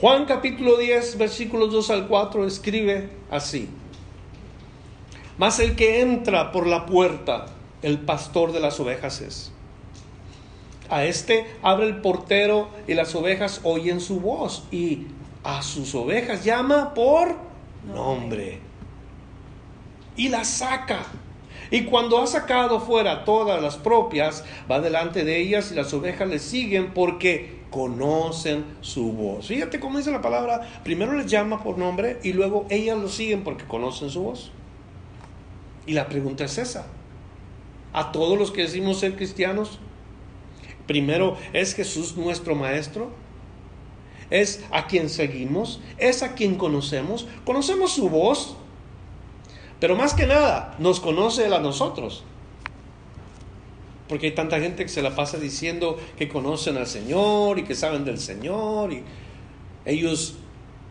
Juan 0.00 0.26
capítulo 0.26 0.76
10, 0.76 1.16
versículos 1.16 1.72
2 1.72 1.90
al 1.90 2.08
4 2.08 2.46
escribe 2.46 3.08
así. 3.30 3.68
Mas 5.38 5.60
el 5.60 5.76
que 5.76 6.00
entra 6.00 6.52
por 6.52 6.66
la 6.66 6.84
puerta, 6.86 7.46
el 7.82 8.00
pastor 8.00 8.52
de 8.52 8.60
las 8.60 8.78
ovejas 8.80 9.20
es. 9.22 9.52
A 10.92 11.06
este 11.06 11.46
abre 11.62 11.86
el 11.86 12.02
portero 12.02 12.68
y 12.86 12.92
las 12.92 13.14
ovejas 13.14 13.62
oyen 13.64 13.98
su 13.98 14.20
voz 14.20 14.64
y 14.70 15.06
a 15.42 15.62
sus 15.62 15.94
ovejas 15.94 16.44
llama 16.44 16.92
por 16.92 17.34
nombre 17.86 18.58
y 20.18 20.28
las 20.28 20.48
saca. 20.48 21.06
Y 21.70 21.84
cuando 21.84 22.20
ha 22.20 22.26
sacado 22.26 22.78
fuera 22.78 23.24
todas 23.24 23.62
las 23.62 23.78
propias, 23.78 24.44
va 24.70 24.80
delante 24.80 25.24
de 25.24 25.38
ellas 25.38 25.72
y 25.72 25.76
las 25.76 25.94
ovejas 25.94 26.28
le 26.28 26.38
siguen 26.38 26.92
porque 26.92 27.62
conocen 27.70 28.62
su 28.82 29.12
voz. 29.12 29.46
Fíjate 29.46 29.80
cómo 29.80 29.96
dice 29.96 30.10
la 30.10 30.20
palabra, 30.20 30.60
primero 30.84 31.14
les 31.14 31.24
llama 31.24 31.62
por 31.62 31.78
nombre 31.78 32.18
y 32.22 32.34
luego 32.34 32.66
ellas 32.68 32.98
lo 32.98 33.08
siguen 33.08 33.44
porque 33.44 33.64
conocen 33.64 34.10
su 34.10 34.24
voz. 34.24 34.52
Y 35.86 35.94
la 35.94 36.06
pregunta 36.10 36.44
es 36.44 36.58
esa. 36.58 36.84
A 37.94 38.12
todos 38.12 38.38
los 38.38 38.50
que 38.50 38.60
decimos 38.60 39.00
ser 39.00 39.16
cristianos, 39.16 39.78
primero, 40.86 41.36
¿es 41.52 41.74
Jesús 41.74 42.16
nuestro 42.16 42.54
Maestro? 42.54 43.10
¿Es 44.30 44.64
a 44.70 44.86
quien 44.86 45.08
seguimos? 45.08 45.80
¿Es 45.98 46.22
a 46.22 46.34
quien 46.34 46.56
conocemos? 46.56 47.26
¿Conocemos 47.44 47.92
su 47.92 48.08
voz? 48.08 48.56
Pero 49.78 49.96
más 49.96 50.14
que 50.14 50.26
nada, 50.26 50.74
nos 50.78 51.00
conoce 51.00 51.46
Él 51.46 51.52
a 51.52 51.58
nosotros. 51.58 52.24
Porque 54.08 54.26
hay 54.26 54.34
tanta 54.34 54.60
gente 54.60 54.84
que 54.84 54.88
se 54.88 55.02
la 55.02 55.14
pasa 55.14 55.38
diciendo 55.38 55.98
que 56.16 56.28
conocen 56.28 56.76
al 56.76 56.86
Señor 56.86 57.58
y 57.58 57.64
que 57.64 57.74
saben 57.74 58.04
del 58.04 58.18
Señor 58.18 58.92
y 58.92 59.02
ellos 59.84 60.36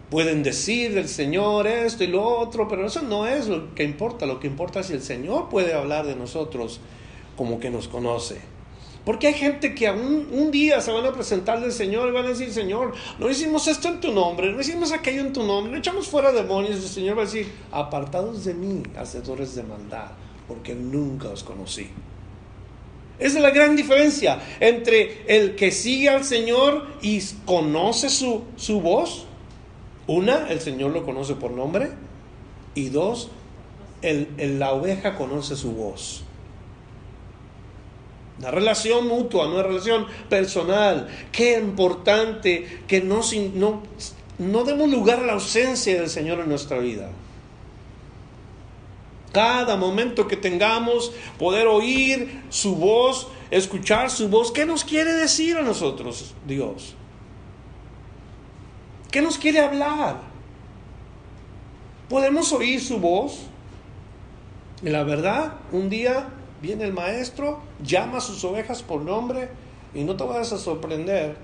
pueden 0.09 0.43
decir 0.43 0.93
del 0.93 1.07
Señor 1.07 1.67
esto 1.67 2.03
y 2.03 2.07
lo 2.07 2.21
otro, 2.21 2.67
pero 2.67 2.85
eso 2.85 3.01
no 3.01 3.25
es 3.25 3.47
lo 3.47 3.73
que 3.73 3.83
importa. 3.83 4.25
Lo 4.25 4.39
que 4.39 4.47
importa 4.47 4.81
es 4.81 4.87
si 4.87 4.93
el 4.93 5.01
Señor 5.01 5.49
puede 5.49 5.73
hablar 5.73 6.05
de 6.05 6.15
nosotros 6.15 6.81
como 7.37 7.59
que 7.59 7.69
nos 7.69 7.87
conoce. 7.87 8.41
Porque 9.05 9.27
hay 9.27 9.33
gente 9.33 9.73
que 9.73 9.87
aún 9.87 10.27
un 10.31 10.51
día 10.51 10.79
se 10.79 10.91
van 10.91 11.05
a 11.05 11.11
presentar 11.11 11.59
del 11.59 11.71
Señor 11.71 12.09
y 12.09 12.11
van 12.11 12.25
a 12.25 12.29
decir, 12.29 12.51
Señor, 12.53 12.93
no 13.17 13.29
hicimos 13.29 13.67
esto 13.67 13.87
en 13.87 13.99
tu 13.99 14.11
nombre, 14.11 14.51
no 14.51 14.61
hicimos 14.61 14.91
aquello 14.91 15.21
en 15.21 15.33
tu 15.33 15.43
nombre, 15.43 15.71
no 15.71 15.79
echamos 15.79 16.07
fuera 16.07 16.31
demonios. 16.31 16.75
El 16.75 16.89
Señor 16.89 17.17
va 17.17 17.23
a 17.23 17.25
decir, 17.25 17.51
apartados 17.71 18.45
de 18.45 18.53
mí, 18.53 18.83
hacedores 18.95 19.55
de 19.55 19.63
maldad, 19.63 20.11
porque 20.47 20.75
nunca 20.75 21.29
os 21.29 21.43
conocí. 21.43 21.89
Esa 23.21 23.37
es 23.37 23.43
la 23.43 23.51
gran 23.51 23.75
diferencia 23.75 24.39
entre 24.59 25.23
el 25.27 25.55
que 25.55 25.71
sigue 25.71 26.09
al 26.09 26.23
Señor 26.23 26.87
y 27.03 27.21
conoce 27.45 28.09
su, 28.09 28.43
su 28.55 28.81
voz. 28.81 29.25
Una, 30.07 30.47
el 30.49 30.59
Señor 30.59 30.91
lo 30.91 31.05
conoce 31.05 31.35
por 31.35 31.51
nombre. 31.51 31.91
Y 32.73 32.89
dos, 32.89 33.29
el, 34.01 34.57
la 34.57 34.73
oveja 34.73 35.15
conoce 35.15 35.55
su 35.55 35.73
voz. 35.73 36.23
Una 38.41 38.49
relación 38.49 39.07
mutua, 39.07 39.47
una 39.47 39.61
relación 39.61 40.07
personal. 40.27 41.07
Qué 41.31 41.59
importante 41.59 42.81
que 42.87 42.99
no, 42.99 43.21
no, 43.53 43.83
no 44.39 44.63
demos 44.63 44.89
lugar 44.89 45.19
a 45.19 45.27
la 45.27 45.33
ausencia 45.33 45.93
del 45.93 46.09
Señor 46.09 46.39
en 46.39 46.49
nuestra 46.49 46.79
vida. 46.79 47.11
Cada 49.31 49.77
momento 49.77 50.27
que 50.27 50.37
tengamos, 50.37 51.11
poder 51.37 51.67
oír 51.67 52.41
su 52.49 52.75
voz, 52.75 53.27
escuchar 53.51 54.09
su 54.09 54.27
voz. 54.27 54.51
¿Qué 54.51 54.65
nos 54.65 54.83
quiere 54.83 55.13
decir 55.13 55.57
a 55.57 55.61
nosotros 55.61 56.33
Dios? 56.47 56.95
¿Qué 59.11 59.21
nos 59.21 59.37
quiere 59.37 59.59
hablar? 59.59 60.19
¿Podemos 62.09 62.51
oír 62.53 62.81
su 62.81 62.97
voz? 62.97 63.41
Y 64.81 64.89
la 64.89 65.03
verdad, 65.03 65.53
un 65.71 65.91
día 65.91 66.27
viene 66.61 66.85
el 66.85 66.93
maestro, 66.93 67.59
llama 67.83 68.17
a 68.17 68.21
sus 68.21 68.43
ovejas 68.43 68.83
por 68.83 69.01
nombre 69.01 69.49
y 69.93 70.03
no 70.03 70.15
te 70.15 70.23
vas 70.23 70.53
a 70.53 70.57
sorprender, 70.57 71.35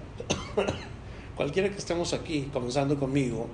cualquiera 1.36 1.70
que 1.70 1.78
estemos 1.78 2.14
aquí, 2.14 2.50
comenzando 2.54 2.98
conmigo, 2.98 3.48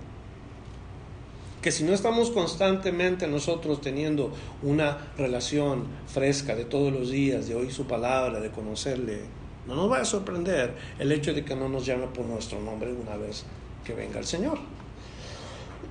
que 1.61 1.71
si 1.71 1.85
no 1.85 1.93
estamos 1.93 2.29
constantemente 2.29 3.27
nosotros 3.27 3.79
teniendo 3.79 4.33
una 4.61 5.13
relación 5.17 5.85
fresca 6.07 6.55
de 6.55 6.65
todos 6.65 6.91
los 6.91 7.09
días, 7.09 7.47
de 7.47 7.55
oír 7.55 7.71
su 7.71 7.87
palabra, 7.87 8.41
de 8.41 8.51
conocerle, 8.51 9.21
no 9.65 9.75
nos 9.75 9.89
va 9.89 10.01
a 10.01 10.05
sorprender 10.05 10.75
el 10.99 11.11
hecho 11.13 11.33
de 11.33 11.45
que 11.45 11.55
no 11.55 11.69
nos 11.69 11.85
llame 11.85 12.07
por 12.07 12.25
nuestro 12.25 12.59
nombre 12.59 12.91
una 12.91 13.15
vez 13.15 13.45
que 13.85 13.93
venga 13.93 14.19
el 14.19 14.25
Señor. 14.25 14.59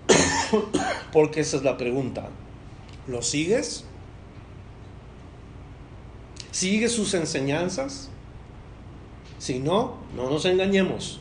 Porque 1.12 1.40
esa 1.40 1.56
es 1.56 1.62
la 1.62 1.78
pregunta. 1.78 2.28
¿Lo 3.06 3.22
sigues? 3.22 3.86
¿Sigues 6.52 6.92
sus 6.92 7.14
enseñanzas? 7.14 8.10
Si 9.38 9.58
no, 9.58 9.96
no 10.14 10.30
nos 10.30 10.44
engañemos. 10.44 11.20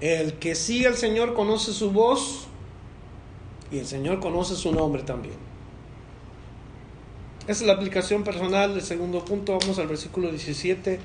El 0.00 0.34
que 0.38 0.54
sigue 0.54 0.86
al 0.86 0.96
Señor 0.96 1.34
conoce 1.34 1.72
su 1.72 1.92
voz 1.92 2.48
y 3.70 3.78
el 3.78 3.86
Señor 3.86 4.18
conoce 4.18 4.56
su 4.56 4.72
nombre 4.72 5.02
también. 5.02 5.36
Esa 7.42 7.62
es 7.62 7.66
la 7.66 7.74
aplicación 7.74 8.24
personal 8.24 8.74
del 8.74 8.82
segundo 8.82 9.24
punto. 9.24 9.58
Vamos 9.58 9.78
al 9.78 9.88
versículo 9.88 10.30
17 10.30 10.98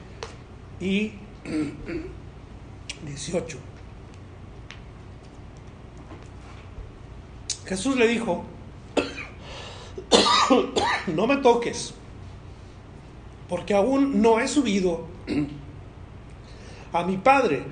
y 0.79 1.11
18. 3.05 3.57
Jesús 7.65 7.97
le 7.97 8.07
dijo, 8.07 8.45
no 11.07 11.27
me 11.27 11.37
toques, 11.37 11.95
porque 13.49 13.73
aún 13.73 14.21
no 14.21 14.39
he 14.39 14.47
subido 14.47 15.05
a 16.93 17.03
mi 17.03 17.17
Padre. 17.17 17.63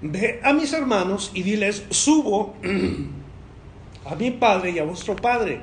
Ve 0.00 0.40
a 0.42 0.52
mis 0.52 0.72
hermanos 0.72 1.30
y 1.32 1.42
diles, 1.42 1.84
subo 1.90 2.54
a 4.04 4.14
mi 4.16 4.32
Padre 4.32 4.72
y 4.72 4.78
a 4.78 4.84
vuestro 4.84 5.14
Padre, 5.14 5.60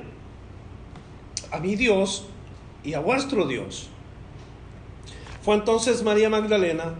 a 1.50 1.58
mi 1.58 1.76
Dios 1.76 2.26
y 2.82 2.94
a 2.94 3.00
vuestro 3.00 3.46
Dios. 3.46 3.90
Fue 5.42 5.54
entonces 5.54 6.02
María 6.02 6.30
Magdalena 6.30 6.94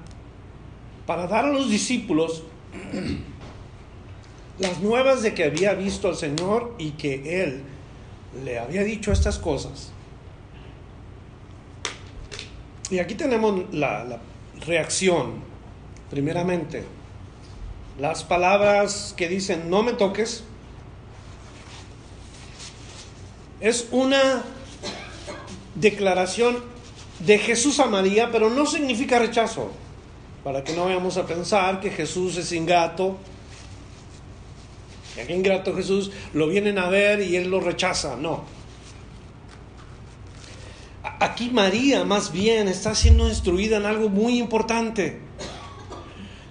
para 1.06 1.26
dar 1.26 1.46
a 1.46 1.52
los 1.52 1.70
discípulos 1.70 2.42
las 4.59 4.80
nuevas 4.80 5.22
de 5.22 5.35
que 5.35 5.44
había 5.44 5.74
visto 5.74 6.09
al 6.09 6.16
Señor 6.16 6.74
y 6.78 6.92
que 6.92 7.42
Él 7.42 7.62
le 8.44 8.59
había 8.59 8.85
dicho 8.85 9.11
estas 9.12 9.38
cosas. 9.38 9.92
Y 12.90 12.98
aquí 12.98 13.14
tenemos 13.14 13.72
la, 13.72 14.18
reacción, 14.66 15.35
primeramente. 16.11 16.85
Las 17.98 18.24
palabras 18.24 19.14
que 19.16 19.29
dicen, 19.29 19.70
no 19.70 19.83
me 19.83 19.92
toques, 19.92 20.42
es 23.61 23.88
una 23.92 24.42
declaración 25.74 26.59
de 27.20 27.38
Jesús 27.38 27.79
a 27.79 27.87
María, 27.87 28.31
pero 28.33 28.50
no 28.50 28.66
significa 28.66 29.18
rechazo. 29.18 29.70
Para 30.42 30.64
que 30.64 30.72
no 30.72 30.87
vayamos 30.87 31.16
a 31.16 31.26
pensar 31.26 31.81
que 31.81 31.90
Jesús 31.90 32.37
es 32.38 32.50
ingrato. 32.53 33.18
Que 35.14 35.33
ingrato 35.35 35.76
Jesús 35.76 36.11
lo 36.33 36.48
vienen 36.48 36.79
a 36.79 36.88
ver 36.88 37.20
y 37.20 37.37
él 37.37 37.50
lo 37.50 37.61
rechaza. 37.61 38.16
No. 38.16 38.60
Aquí 41.20 41.50
María 41.50 42.04
más 42.04 42.33
bien 42.33 42.66
está 42.66 42.94
siendo 42.94 43.28
instruida 43.28 43.76
en 43.76 43.85
algo 43.85 44.09
muy 44.09 44.38
importante. 44.38 45.20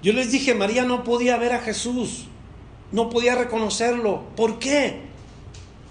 Yo 0.03 0.13
les 0.13 0.31
dije, 0.31 0.53
María 0.53 0.85
no 0.85 1.03
podía 1.03 1.37
ver 1.37 1.53
a 1.53 1.59
Jesús. 1.59 2.27
No 2.91 3.09
podía 3.09 3.33
reconocerlo. 3.33 4.25
¿Por 4.35 4.59
qué? 4.59 5.01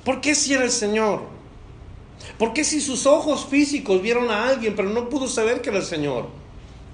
¿Por 0.04 0.20
qué 0.20 0.36
si 0.36 0.54
era 0.54 0.62
el 0.62 0.70
Señor? 0.70 1.22
¿Por 2.38 2.52
qué 2.52 2.62
si 2.62 2.80
sus 2.80 3.04
ojos 3.06 3.46
físicos 3.46 4.00
vieron 4.00 4.30
a 4.30 4.46
alguien 4.46 4.76
pero 4.76 4.90
no 4.90 5.08
pudo 5.08 5.26
saber 5.26 5.60
que 5.60 5.70
era 5.70 5.78
el 5.78 5.84
Señor? 5.84 6.28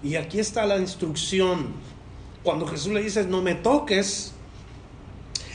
Y 0.03 0.17
aquí 0.17 0.41
está 0.41 0.65
la 0.65 0.79
instrucción. 0.79 1.75
Cuando 2.43 2.67
Jesús 2.67 2.95
le 2.95 3.03
dice, 3.03 3.25
no 3.25 3.43
me 3.43 3.55
toques, 3.55 4.33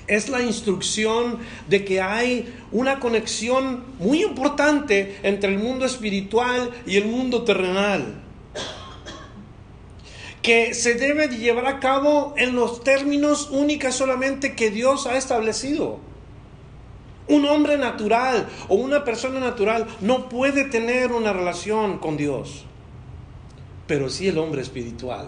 es 0.09 0.27
la 0.27 0.41
instrucción 0.41 1.37
de 1.67 1.85
que 1.85 2.01
hay 2.01 2.53
una 2.71 2.99
conexión 2.99 3.83
muy 3.99 4.23
importante 4.23 5.19
entre 5.23 5.53
el 5.53 5.59
mundo 5.59 5.85
espiritual 5.85 6.71
y 6.85 6.97
el 6.97 7.05
mundo 7.05 7.43
terrenal. 7.43 8.21
Que 10.41 10.73
se 10.73 10.95
debe 10.95 11.27
llevar 11.27 11.67
a 11.67 11.79
cabo 11.79 12.33
en 12.37 12.55
los 12.55 12.83
términos 12.83 13.49
únicos 13.51 13.95
solamente 13.95 14.55
que 14.55 14.71
Dios 14.71 15.05
ha 15.05 15.15
establecido. 15.15 15.99
Un 17.27 17.45
hombre 17.45 17.77
natural 17.77 18.49
o 18.67 18.75
una 18.75 19.03
persona 19.03 19.39
natural 19.39 19.85
no 20.01 20.27
puede 20.27 20.65
tener 20.65 21.11
una 21.11 21.31
relación 21.31 21.99
con 21.99 22.17
Dios. 22.17 22.65
Pero 23.85 24.09
sí 24.09 24.27
el 24.27 24.39
hombre 24.39 24.63
espiritual, 24.63 25.27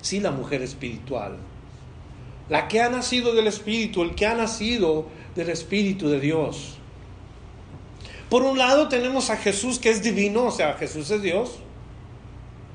sí 0.00 0.20
la 0.20 0.30
mujer 0.30 0.62
espiritual. 0.62 1.38
La 2.48 2.68
que 2.68 2.80
ha 2.80 2.88
nacido 2.88 3.34
del 3.34 3.46
Espíritu, 3.46 4.02
el 4.02 4.14
que 4.14 4.26
ha 4.26 4.34
nacido 4.34 5.06
del 5.34 5.50
Espíritu 5.50 6.08
de 6.08 6.20
Dios. 6.20 6.78
Por 8.30 8.42
un 8.42 8.58
lado 8.58 8.88
tenemos 8.88 9.30
a 9.30 9.36
Jesús 9.36 9.78
que 9.78 9.90
es 9.90 10.02
divino, 10.02 10.46
o 10.46 10.50
sea, 10.50 10.74
Jesús 10.74 11.10
es 11.10 11.22
Dios. 11.22 11.58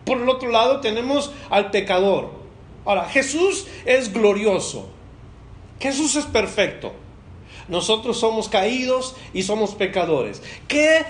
Por 0.06 0.22
el 0.22 0.30
otro 0.30 0.50
lado 0.50 0.80
tenemos 0.80 1.32
al 1.50 1.72
pecador. 1.72 2.32
Ahora, 2.86 3.06
Jesús 3.06 3.68
es 3.86 4.12
glorioso. 4.12 4.90
Jesús 5.80 6.16
es 6.16 6.26
perfecto. 6.26 6.92
Nosotros 7.68 8.20
somos 8.20 8.50
caídos 8.50 9.16
y 9.34 9.44
somos 9.44 9.76
pecadores. 9.76 10.42
¿Qué 10.68 11.06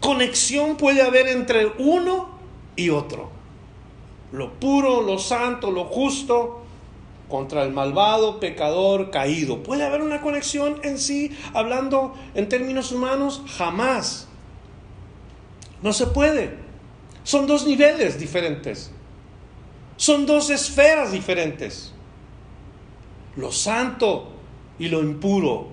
conexión 0.00 0.76
puede 0.76 1.02
haber 1.02 1.28
entre 1.28 1.66
uno 1.78 2.30
y 2.76 2.90
otro? 2.90 3.30
Lo 4.32 4.54
puro, 4.54 5.02
lo 5.02 5.18
santo, 5.18 5.70
lo 5.70 5.84
justo 5.84 6.61
contra 7.32 7.62
el 7.62 7.72
malvado 7.72 8.40
pecador 8.40 9.10
caído. 9.10 9.62
¿Puede 9.62 9.86
haber 9.86 10.02
una 10.02 10.20
conexión 10.20 10.78
en 10.82 10.98
sí, 10.98 11.34
hablando 11.54 12.12
en 12.34 12.46
términos 12.46 12.92
humanos? 12.92 13.42
Jamás. 13.56 14.28
No 15.80 15.94
se 15.94 16.08
puede. 16.08 16.58
Son 17.24 17.46
dos 17.46 17.66
niveles 17.66 18.20
diferentes. 18.20 18.90
Son 19.96 20.26
dos 20.26 20.50
esferas 20.50 21.10
diferentes. 21.10 21.94
Lo 23.36 23.50
santo 23.50 24.32
y 24.78 24.88
lo 24.88 25.00
impuro 25.00 25.68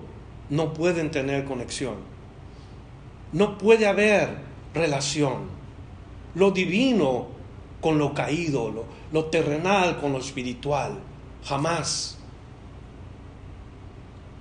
no 0.48 0.72
pueden 0.72 1.10
tener 1.10 1.44
conexión. 1.44 1.96
No 3.34 3.58
puede 3.58 3.86
haber 3.86 4.30
relación. 4.72 5.50
Lo 6.34 6.52
divino 6.52 7.26
con 7.82 7.98
lo 7.98 8.14
caído, 8.14 8.86
lo, 9.12 9.24
terrenal 9.26 10.00
con 10.00 10.12
lo 10.12 10.18
espiritual. 10.20 11.09
Jamás. 11.44 12.18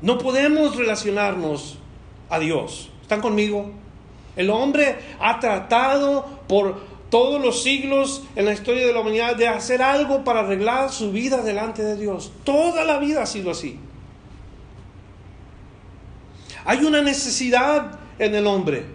No 0.01 0.17
podemos 0.17 0.75
relacionarnos 0.75 1.77
a 2.29 2.39
Dios. 2.39 2.89
¿Están 3.01 3.21
conmigo? 3.21 3.71
El 4.35 4.49
hombre 4.49 4.97
ha 5.19 5.39
tratado 5.39 6.25
por 6.47 6.81
todos 7.09 7.41
los 7.41 7.63
siglos 7.63 8.23
en 8.35 8.45
la 8.45 8.53
historia 8.53 8.85
de 8.85 8.93
la 8.93 9.01
humanidad 9.01 9.35
de 9.35 9.47
hacer 9.47 9.81
algo 9.81 10.23
para 10.23 10.41
arreglar 10.41 10.91
su 10.91 11.11
vida 11.11 11.41
delante 11.41 11.83
de 11.83 11.97
Dios. 11.97 12.31
Toda 12.43 12.85
la 12.85 12.99
vida 12.99 13.23
ha 13.23 13.25
sido 13.25 13.51
así. 13.51 13.79
Hay 16.65 16.85
una 16.85 17.01
necesidad 17.01 17.99
en 18.19 18.35
el 18.35 18.45
hombre. 18.45 18.85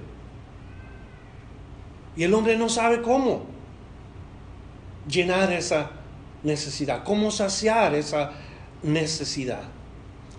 Y 2.17 2.23
el 2.23 2.33
hombre 2.33 2.57
no 2.57 2.69
sabe 2.69 3.03
cómo 3.03 3.47
llenar 5.09 5.53
esa 5.53 5.90
necesidad, 6.45 7.03
cómo 7.03 7.31
saciar 7.31 7.95
esa 7.95 8.33
necesidad. 8.83 9.63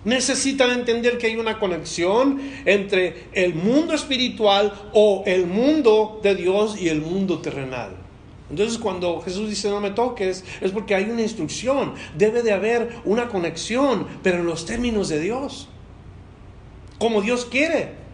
Necesitan 0.04 0.70
entender 0.70 1.18
que 1.18 1.26
hay 1.26 1.36
una 1.36 1.58
conexión 1.58 2.40
entre 2.64 3.24
el 3.32 3.54
mundo 3.54 3.92
espiritual 3.92 4.72
o 4.92 5.24
el 5.26 5.46
mundo 5.46 6.20
de 6.22 6.36
Dios 6.36 6.80
y 6.80 6.88
el 6.88 7.00
mundo 7.00 7.40
terrenal. 7.40 7.96
Entonces 8.48 8.78
cuando 8.78 9.20
Jesús 9.20 9.50
dice 9.50 9.68
no 9.68 9.80
me 9.80 9.90
toques, 9.90 10.44
es 10.60 10.70
porque 10.70 10.94
hay 10.94 11.10
una 11.10 11.22
instrucción, 11.22 11.94
debe 12.16 12.44
de 12.44 12.52
haber 12.52 13.00
una 13.04 13.28
conexión, 13.28 14.06
pero 14.22 14.38
en 14.38 14.46
los 14.46 14.64
términos 14.64 15.08
de 15.08 15.18
Dios, 15.18 15.68
como 16.98 17.20
Dios 17.20 17.44
quiere. 17.44 18.06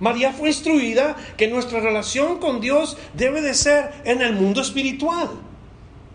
María 0.00 0.32
fue 0.32 0.48
instruida 0.48 1.16
que 1.36 1.48
nuestra 1.48 1.80
relación 1.80 2.38
con 2.38 2.60
Dios 2.60 2.96
debe 3.14 3.42
de 3.42 3.54
ser 3.54 3.92
en 4.04 4.22
el 4.22 4.32
mundo 4.34 4.62
espiritual. 4.62 5.28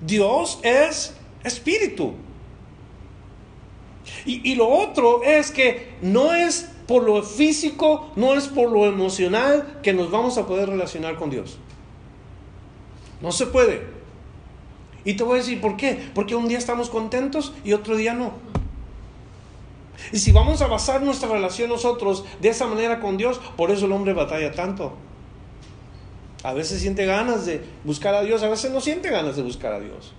Dios 0.01 0.59
es 0.63 1.15
espíritu. 1.43 2.15
Y, 4.25 4.55
lo 4.55 4.67
otro 4.67 5.23
es 5.23 5.51
que 5.51 5.93
no 6.01 6.33
es 6.33 6.69
por 6.87 7.03
lo 7.03 7.23
físico, 7.23 8.11
no 8.15 8.33
es 8.33 8.47
por 8.47 8.69
lo 8.69 8.85
emocional 8.85 9.79
que 9.81 9.93
nos 9.93 10.11
vamos 10.11 10.37
a 10.37 10.45
poder 10.45 10.69
relacionar 10.69 11.15
con 11.15 11.29
Dios. 11.29 11.57
No 13.21 13.31
se 13.31 13.45
puede. 13.47 13.83
Y 15.05 15.13
te 15.15 15.23
voy 15.23 15.35
a 15.35 15.37
decir 15.37 15.61
por 15.61 15.77
qué. 15.77 16.09
Porque 16.13 16.35
un 16.35 16.47
día 16.47 16.57
estamos 16.57 16.89
contentos 16.89 17.53
y 17.63 17.73
otro 17.73 17.95
día 17.95 18.13
no. 18.13 18.33
Y 20.11 20.19
si 20.19 20.31
vamos 20.31 20.61
a 20.61 20.67
basar 20.67 21.01
nuestra 21.03 21.29
relación 21.29 21.69
nosotros 21.69 22.25
de 22.39 22.49
esa 22.49 22.67
manera 22.67 22.99
con 22.99 23.17
Dios, 23.17 23.39
por 23.55 23.71
eso 23.71 23.85
el 23.85 23.91
hombre 23.91 24.13
batalla 24.13 24.51
tanto. 24.51 24.93
A 26.43 26.54
veces 26.54 26.82
siente 26.82 27.06
ganas 27.06 27.45
de 27.45 27.62
buscar 27.84 28.15
a 28.15 28.23
Dios, 28.23 28.41
a 28.43 28.49
veces 28.49 28.71
no 28.71 28.82
siente 28.82 29.10
ganas 29.10 29.36
de 29.36 29.43
buscar 29.43 29.73
a 29.73 29.80
Dios. 29.80 30.13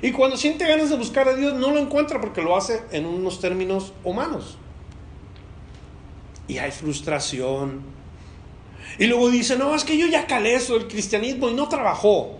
Y 0.00 0.12
cuando 0.12 0.36
siente 0.36 0.66
ganas 0.66 0.90
de 0.90 0.96
buscar 0.96 1.28
a 1.28 1.34
Dios, 1.34 1.54
no 1.54 1.70
lo 1.72 1.78
encuentra 1.78 2.20
porque 2.20 2.42
lo 2.42 2.56
hace 2.56 2.82
en 2.92 3.04
unos 3.04 3.40
términos 3.40 3.92
humanos. 4.04 4.58
Y 6.46 6.58
hay 6.58 6.70
frustración. 6.70 7.82
Y 8.98 9.06
luego 9.06 9.28
dice, 9.30 9.58
no, 9.58 9.74
es 9.74 9.84
que 9.84 9.98
yo 9.98 10.06
ya 10.06 10.26
calé 10.26 10.54
eso 10.54 10.74
del 10.74 10.86
cristianismo 10.86 11.50
y 11.50 11.54
no 11.54 11.68
trabajó. 11.68 12.38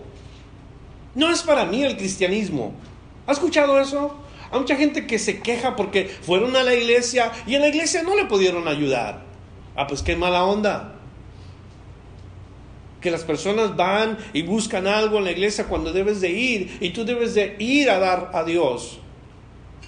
No 1.15 1.29
es 1.29 1.41
para 1.41 1.65
mí 1.65 1.83
el 1.83 1.97
cristianismo. 1.97 2.73
¿Ha 3.27 3.33
escuchado 3.33 3.79
eso? 3.79 4.15
Hay 4.51 4.59
mucha 4.59 4.77
gente 4.77 5.05
que 5.05 5.19
se 5.19 5.41
queja 5.41 5.75
porque 5.75 6.05
fueron 6.05 6.55
a 6.55 6.63
la 6.63 6.73
iglesia 6.73 7.31
y 7.45 7.55
en 7.55 7.61
la 7.61 7.67
iglesia 7.67 8.03
no 8.03 8.15
le 8.15 8.25
pudieron 8.25 8.67
ayudar. 8.67 9.23
Ah, 9.75 9.85
pues 9.85 10.01
qué 10.01 10.15
mala 10.15 10.45
onda. 10.45 10.98
Que 13.01 13.11
las 13.11 13.23
personas 13.23 13.75
van 13.75 14.17
y 14.33 14.41
buscan 14.41 14.87
algo 14.87 15.19
en 15.19 15.25
la 15.25 15.31
iglesia 15.31 15.65
cuando 15.65 15.93
debes 15.93 16.21
de 16.21 16.29
ir 16.31 16.77
y 16.81 16.89
tú 16.89 17.05
debes 17.05 17.33
de 17.33 17.55
ir 17.59 17.89
a 17.89 17.99
dar 17.99 18.31
a 18.33 18.43
Dios. 18.43 18.99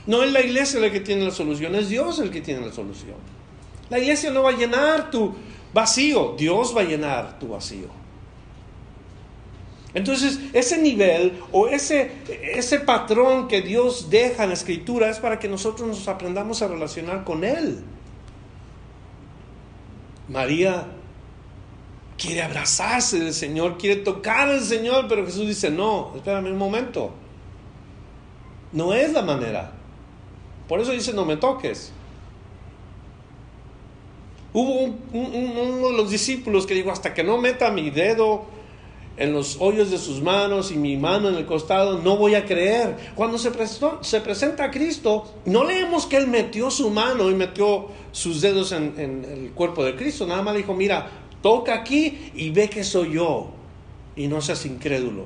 No 0.07 0.23
es 0.23 0.31
la 0.31 0.41
iglesia 0.41 0.79
la 0.79 0.91
que 0.91 0.99
tiene 0.99 1.23
la 1.25 1.31
solución, 1.31 1.75
es 1.75 1.89
Dios 1.89 2.19
el 2.19 2.31
que 2.31 2.41
tiene 2.41 2.65
la 2.65 2.71
solución. 2.71 3.15
La 3.89 3.99
iglesia 3.99 4.31
no 4.31 4.43
va 4.43 4.51
a 4.51 4.57
llenar 4.57 5.11
tu 5.11 5.35
vacío, 5.73 6.35
Dios 6.37 6.75
va 6.75 6.81
a 6.81 6.85
llenar 6.85 7.37
tu 7.39 7.49
vacío. 7.49 8.01
Entonces, 9.93 10.39
ese 10.53 10.77
nivel 10.77 11.33
o 11.51 11.67
ese, 11.67 12.11
ese 12.53 12.79
patrón 12.79 13.49
que 13.49 13.61
Dios 13.61 14.09
deja 14.09 14.43
en 14.43 14.49
la 14.49 14.55
escritura 14.55 15.09
es 15.09 15.19
para 15.19 15.37
que 15.37 15.49
nosotros 15.49 15.87
nos 15.87 16.07
aprendamos 16.07 16.61
a 16.61 16.69
relacionar 16.69 17.25
con 17.25 17.43
Él. 17.43 17.79
María 20.29 20.87
quiere 22.21 22.43
abrazarse 22.43 23.19
del 23.19 23.33
Señor, 23.33 23.79
quiere 23.79 24.01
tocar 24.01 24.47
al 24.47 24.61
Señor, 24.61 25.07
pero 25.09 25.25
Jesús 25.25 25.47
dice, 25.47 25.71
no, 25.71 26.11
espérame 26.15 26.51
un 26.51 26.57
momento. 26.57 27.11
No 28.71 28.93
es 28.93 29.11
la 29.11 29.23
manera. 29.23 29.71
Por 30.67 30.79
eso 30.79 30.91
dice, 30.91 31.13
no 31.13 31.25
me 31.25 31.37
toques. 31.37 31.91
Hubo 34.53 34.93
uno 35.13 35.87
de 35.87 35.97
los 35.97 36.11
discípulos 36.11 36.67
que 36.67 36.75
dijo, 36.75 36.91
hasta 36.91 37.13
que 37.13 37.23
no 37.23 37.39
meta 37.39 37.71
mi 37.71 37.89
dedo 37.89 38.43
en 39.17 39.33
los 39.33 39.57
hoyos 39.59 39.89
de 39.89 39.97
sus 39.97 40.21
manos 40.21 40.71
y 40.71 40.75
mi 40.75 40.97
mano 40.97 41.29
en 41.29 41.35
el 41.35 41.45
costado, 41.45 41.99
no 41.99 42.17
voy 42.17 42.35
a 42.35 42.45
creer. 42.45 42.97
Cuando 43.15 43.39
se, 43.39 43.51
se 44.01 44.21
presenta 44.21 44.65
a 44.65 44.71
Cristo, 44.71 45.33
no 45.45 45.63
leemos 45.63 46.05
que 46.05 46.17
Él 46.17 46.27
metió 46.27 46.69
su 46.69 46.91
mano 46.91 47.31
y 47.31 47.33
metió 47.33 47.87
sus 48.11 48.41
dedos 48.41 48.71
en, 48.73 48.93
en 48.97 49.25
el 49.25 49.51
cuerpo 49.51 49.83
de 49.83 49.95
Cristo, 49.95 50.27
nada 50.27 50.41
más 50.43 50.55
dijo, 50.55 50.73
mira, 50.73 51.20
toca 51.41 51.73
aquí 51.73 52.31
y 52.35 52.49
ve 52.49 52.69
que 52.69 52.83
soy 52.83 53.13
yo 53.13 53.51
y 54.15 54.27
no 54.27 54.41
seas 54.41 54.65
incrédulo. 54.65 55.25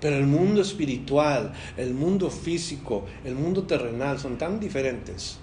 Pero 0.00 0.16
el 0.16 0.26
mundo 0.26 0.60
espiritual, 0.60 1.52
el 1.76 1.94
mundo 1.94 2.30
físico, 2.30 3.04
el 3.24 3.34
mundo 3.34 3.64
terrenal 3.64 4.18
son 4.18 4.36
tan 4.36 4.60
diferentes. 4.60 5.38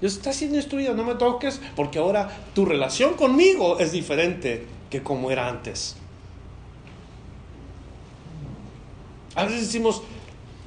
Dios 0.00 0.14
está 0.14 0.32
siendo 0.32 0.56
instruido, 0.56 0.94
no 0.94 1.04
me 1.04 1.14
toques, 1.14 1.60
porque 1.74 1.98
ahora 1.98 2.30
tu 2.54 2.64
relación 2.64 3.14
conmigo 3.14 3.78
es 3.78 3.92
diferente 3.92 4.66
que 4.90 5.02
como 5.02 5.30
era 5.30 5.48
antes. 5.48 5.96
A 9.34 9.44
veces 9.44 9.62
decimos, 9.62 10.02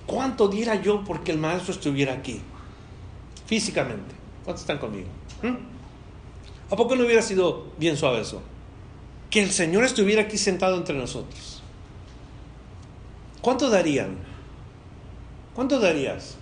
¿cuánto 0.06 0.48
diera 0.48 0.76
yo 0.82 1.04
porque 1.04 1.32
el 1.32 1.38
maestro 1.38 1.74
estuviera 1.74 2.14
aquí? 2.14 2.42
Físicamente. 3.46 4.14
¿Cuántos 4.44 4.62
están 4.62 4.78
conmigo? 4.78 5.08
¿Mm? 5.42 5.79
¿A 6.72 6.76
poco 6.76 6.96
no 6.96 7.06
hubiera 7.06 7.22
sido 7.22 7.68
bien 7.78 7.98
suave 7.98 8.22
eso? 8.22 8.42
Que 9.30 9.42
el 9.42 9.52
Señor 9.52 9.84
estuviera 9.84 10.24
aquí 10.24 10.38
sentado 10.38 10.78
entre 10.78 10.96
nosotros. 10.96 11.64
¿Cuánto 13.42 13.70
darían? 13.70 14.18
¿Cuánto 15.56 15.80
darías 15.80 16.38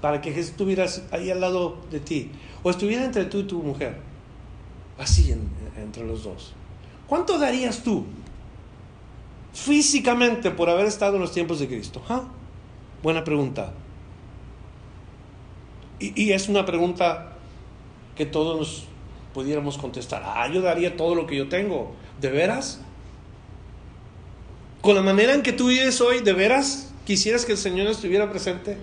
para 0.00 0.20
que 0.20 0.32
Jesús 0.32 0.50
estuviera 0.50 0.86
ahí 1.10 1.30
al 1.30 1.40
lado 1.40 1.78
de 1.90 2.00
ti? 2.00 2.30
O 2.62 2.70
estuviera 2.70 3.04
entre 3.04 3.24
tú 3.24 3.38
y 3.38 3.44
tu 3.44 3.62
mujer. 3.62 3.98
Así 4.98 5.34
entre 5.76 6.06
los 6.06 6.24
dos. 6.24 6.52
¿Cuánto 7.06 7.38
darías 7.38 7.82
tú 7.82 8.04
físicamente 9.52 10.50
por 10.50 10.70
haber 10.70 10.86
estado 10.86 11.16
en 11.16 11.22
los 11.22 11.32
tiempos 11.32 11.58
de 11.58 11.66
Cristo? 11.66 12.02
¿Ah? 12.08 12.24
Buena 13.02 13.24
pregunta. 13.24 13.72
Y, 15.98 16.22
y, 16.22 16.32
es 16.32 16.48
una 16.48 16.64
pregunta 16.64 17.36
que 18.16 18.26
todos 18.26 18.58
nos 18.58 18.91
pudiéramos 19.32 19.78
contestar. 19.78 20.22
Ah, 20.24 20.48
yo 20.48 20.60
daría 20.60 20.96
todo 20.96 21.14
lo 21.14 21.26
que 21.26 21.36
yo 21.36 21.48
tengo. 21.48 21.92
¿De 22.20 22.30
veras? 22.30 22.80
Con 24.80 24.94
la 24.94 25.02
manera 25.02 25.34
en 25.34 25.42
que 25.42 25.52
tú 25.52 25.68
vives 25.68 26.00
hoy, 26.00 26.20
¿de 26.20 26.32
veras 26.32 26.92
quisieras 27.06 27.44
que 27.44 27.52
el 27.52 27.58
Señor 27.58 27.86
estuviera 27.86 28.30
presente? 28.30 28.76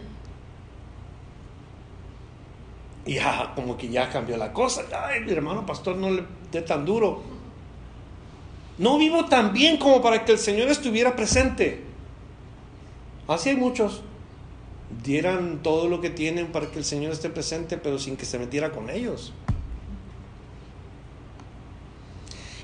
Y 3.06 3.16
ya, 3.16 3.54
como 3.56 3.78
que 3.78 3.90
ya 3.90 4.10
cambió 4.10 4.38
la 4.38 4.54
cosa. 4.54 4.84
Ay, 5.06 5.22
mi 5.22 5.32
hermano 5.32 5.66
pastor, 5.66 5.96
no 5.98 6.12
le 6.12 6.24
dé 6.52 6.62
tan 6.62 6.86
duro. 6.86 7.24
No 8.78 8.98
vivo 8.98 9.26
tan 9.26 9.52
bien 9.52 9.78
como 9.78 10.02
para 10.02 10.24
que 10.24 10.32
el 10.32 10.38
Señor 10.38 10.70
estuviera 10.70 11.16
presente. 11.16 11.84
Así 13.28 13.50
hay 13.50 13.58
muchos. 13.58 14.02
Dieran 15.04 15.62
todo 15.62 15.88
lo 15.88 16.02
que 16.02 16.10
tienen 16.10 16.48
para 16.48 16.72
que 16.72 16.80
el 16.80 16.86
Señor 16.86 17.12
esté 17.12 17.30
presente, 17.30 17.78
pero 17.78 18.00
sin 18.00 18.16
que 18.16 18.26
se 18.26 18.40
metiera 18.40 18.72
con 18.72 18.90
ellos. 18.90 19.34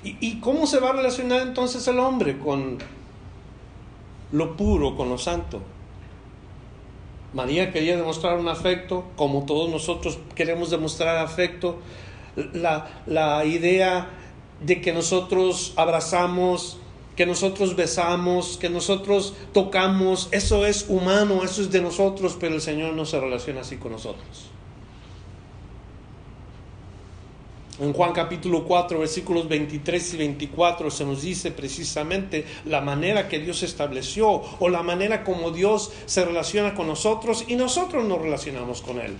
¿Y, 0.05 0.39
cómo 0.39 0.67
se 0.67 0.79
va 0.79 0.91
a 0.91 0.93
relacionar 0.93 1.41
entonces 1.41 1.87
el 1.87 1.97
hombre 1.97 2.37
con 2.37 2.77
lo 4.31 4.55
puro, 4.55 4.95
con 4.95 5.09
lo 5.09 5.17
santo? 5.17 5.61
María 7.33 7.71
quería 7.71 7.97
demostrar 7.97 8.37
un 8.37 8.47
afecto, 8.47 9.05
como 9.15 9.45
todos 9.45 9.67
nosotros 9.71 10.19
queremos 10.35 10.69
demostrar 10.69 11.17
afecto. 11.17 11.79
La, 12.53 13.01
la 13.07 13.45
idea 13.45 14.09
de 14.61 14.79
que 14.79 14.93
nosotros 14.93 15.73
abrazamos, 15.75 16.77
que 17.15 17.25
nosotros 17.25 17.75
besamos, 17.75 18.57
que 18.57 18.69
nosotros 18.69 19.33
tocamos, 19.53 20.29
eso 20.31 20.67
es 20.67 20.85
humano, 20.87 21.43
eso 21.43 21.63
es 21.63 21.71
de 21.71 21.81
nosotros, 21.81 22.37
pero 22.39 22.53
el 22.53 22.61
Señor 22.61 22.93
no 22.93 23.05
se 23.05 23.19
relaciona 23.19 23.61
así 23.61 23.77
con 23.77 23.93
nosotros. 23.93 24.51
En 27.77 27.91
Juan 27.91 28.13
capítulo 28.13 28.63
4, 28.63 28.99
versículos 28.99 29.49
23 29.49 30.13
y 30.13 30.17
24 30.17 30.89
se 30.89 31.03
nos 31.03 31.21
dice 31.23 31.51
precisamente 31.51 32.45
la 32.63 32.79
manera 32.79 33.27
que 33.27 33.39
Dios 33.39 33.63
estableció 33.63 34.41
o 34.59 34.69
la 34.69 34.81
manera 34.81 35.25
como 35.25 35.51
Dios 35.51 35.91
se 36.05 36.23
relaciona 36.23 36.73
con 36.73 36.87
nosotros 36.87 37.43
y 37.49 37.55
nosotros 37.55 38.05
nos 38.05 38.21
relacionamos 38.21 38.81
con 38.81 39.01
Él. 39.01 39.17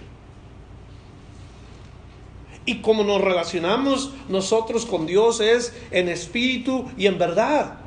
Y 2.66 2.76
como 2.76 3.04
nos 3.04 3.20
relacionamos 3.20 4.12
nosotros 4.30 4.86
con 4.86 5.06
Dios 5.06 5.42
es 5.42 5.74
en 5.92 6.08
espíritu 6.08 6.86
y 6.98 7.08
en 7.08 7.18
verdad. 7.18 7.80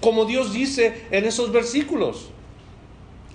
Como 0.00 0.26
Dios 0.26 0.52
dice 0.52 1.06
en 1.10 1.24
esos 1.24 1.50
versículos. 1.50 2.28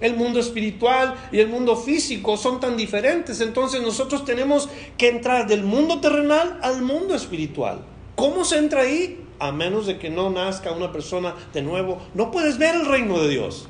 El 0.03 0.17
mundo 0.17 0.41
espiritual 0.41 1.15
y 1.31 1.39
el 1.39 1.47
mundo 1.47 1.77
físico 1.77 2.35
son 2.35 2.59
tan 2.59 2.75
diferentes. 2.75 3.39
Entonces 3.39 3.81
nosotros 3.81 4.25
tenemos 4.25 4.67
que 4.97 5.07
entrar 5.07 5.47
del 5.47 5.63
mundo 5.63 6.01
terrenal 6.01 6.59
al 6.61 6.81
mundo 6.81 7.15
espiritual. 7.15 7.85
¿Cómo 8.15 8.43
se 8.43 8.57
entra 8.57 8.81
ahí? 8.81 9.25
A 9.39 9.53
menos 9.53 9.87
de 9.87 9.97
que 9.97 10.09
no 10.09 10.29
nazca 10.29 10.73
una 10.73 10.91
persona 10.91 11.35
de 11.53 11.61
nuevo, 11.61 12.01
no 12.15 12.31
puedes 12.31 12.57
ver 12.57 12.75
el 12.75 12.85
reino 12.85 13.17
de 13.17 13.29
Dios. 13.29 13.69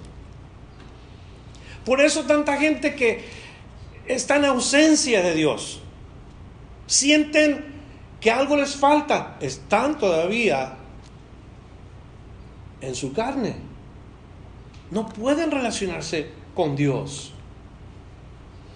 Por 1.85 2.01
eso 2.01 2.23
tanta 2.23 2.57
gente 2.57 2.95
que 2.95 3.23
está 4.07 4.37
en 4.37 4.45
ausencia 4.45 5.21
de 5.21 5.35
Dios. 5.35 5.81
Sienten 6.87 7.63
que 8.19 8.31
algo 8.31 8.57
les 8.57 8.75
falta. 8.75 9.37
Están 9.39 9.99
todavía 9.99 10.77
en 12.81 12.95
su 12.95 13.13
carne. 13.13 13.72
No 14.91 15.09
pueden 15.09 15.51
relacionarse 15.51 16.29
con 16.55 16.75
Dios. 16.75 17.33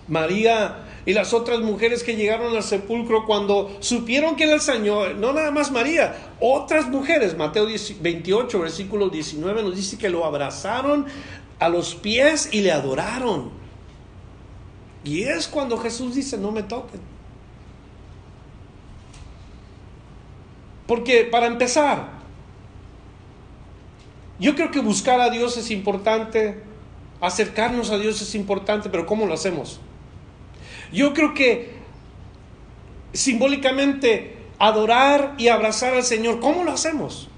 María 0.08 0.84
y 1.06 1.14
las 1.14 1.34
otras 1.34 1.60
mujeres 1.60 2.04
que 2.04 2.16
llegaron 2.16 2.56
al 2.56 2.64
sepulcro 2.64 3.26
cuando 3.26 3.78
supieron 3.80 4.36
que 4.36 4.46
era 4.46 4.54
el 4.54 4.62
Señor, 4.62 5.16
no 5.16 5.34
nada 5.34 5.52
más 5.52 5.72
María, 5.72 6.34
otras 6.40 6.90
mujeres, 6.90 7.38
Mateo 7.38 7.68
28, 8.02 8.60
versículo 8.60 9.10
19 9.10 9.64
nos 9.64 9.76
dice 9.76 9.98
que 9.98 10.10
lo 10.10 10.26
abrazaron 10.26 11.06
a 11.60 11.70
los 11.70 11.96
pies 11.96 12.50
y 12.52 12.62
le 12.62 12.72
adoraron. 12.72 13.52
Y 15.04 15.24
es 15.24 15.48
cuando 15.48 15.78
Jesús 15.78 16.16
dice, 16.16 16.38
no 16.38 16.52
me 16.52 16.64
toquen. 16.64 17.00
Porque 20.86 21.24
para 21.26 21.48
empezar, 21.48 22.17
yo 24.40 24.56
creo 24.56 24.72
que 24.72 24.80
buscar 24.80 25.20
a 25.20 25.30
Dios 25.30 25.58
es 25.58 25.72
importante, 25.72 26.62
acercarnos 27.22 27.90
a 27.90 27.98
Dios 27.98 28.22
es 28.22 28.36
importante, 28.36 28.90
pero 28.90 29.06
¿cómo 29.06 29.26
lo 29.26 29.34
hacemos? 29.34 29.80
Yo 30.92 31.14
creo 31.14 31.34
que 31.34 31.76
simbólicamente 33.14 34.38
adorar 34.60 35.36
y 35.38 35.48
abrazar 35.48 35.94
al 35.96 36.04
Señor, 36.04 36.40
¿cómo 36.40 36.64
lo 36.64 36.72
hacemos? 36.72 37.30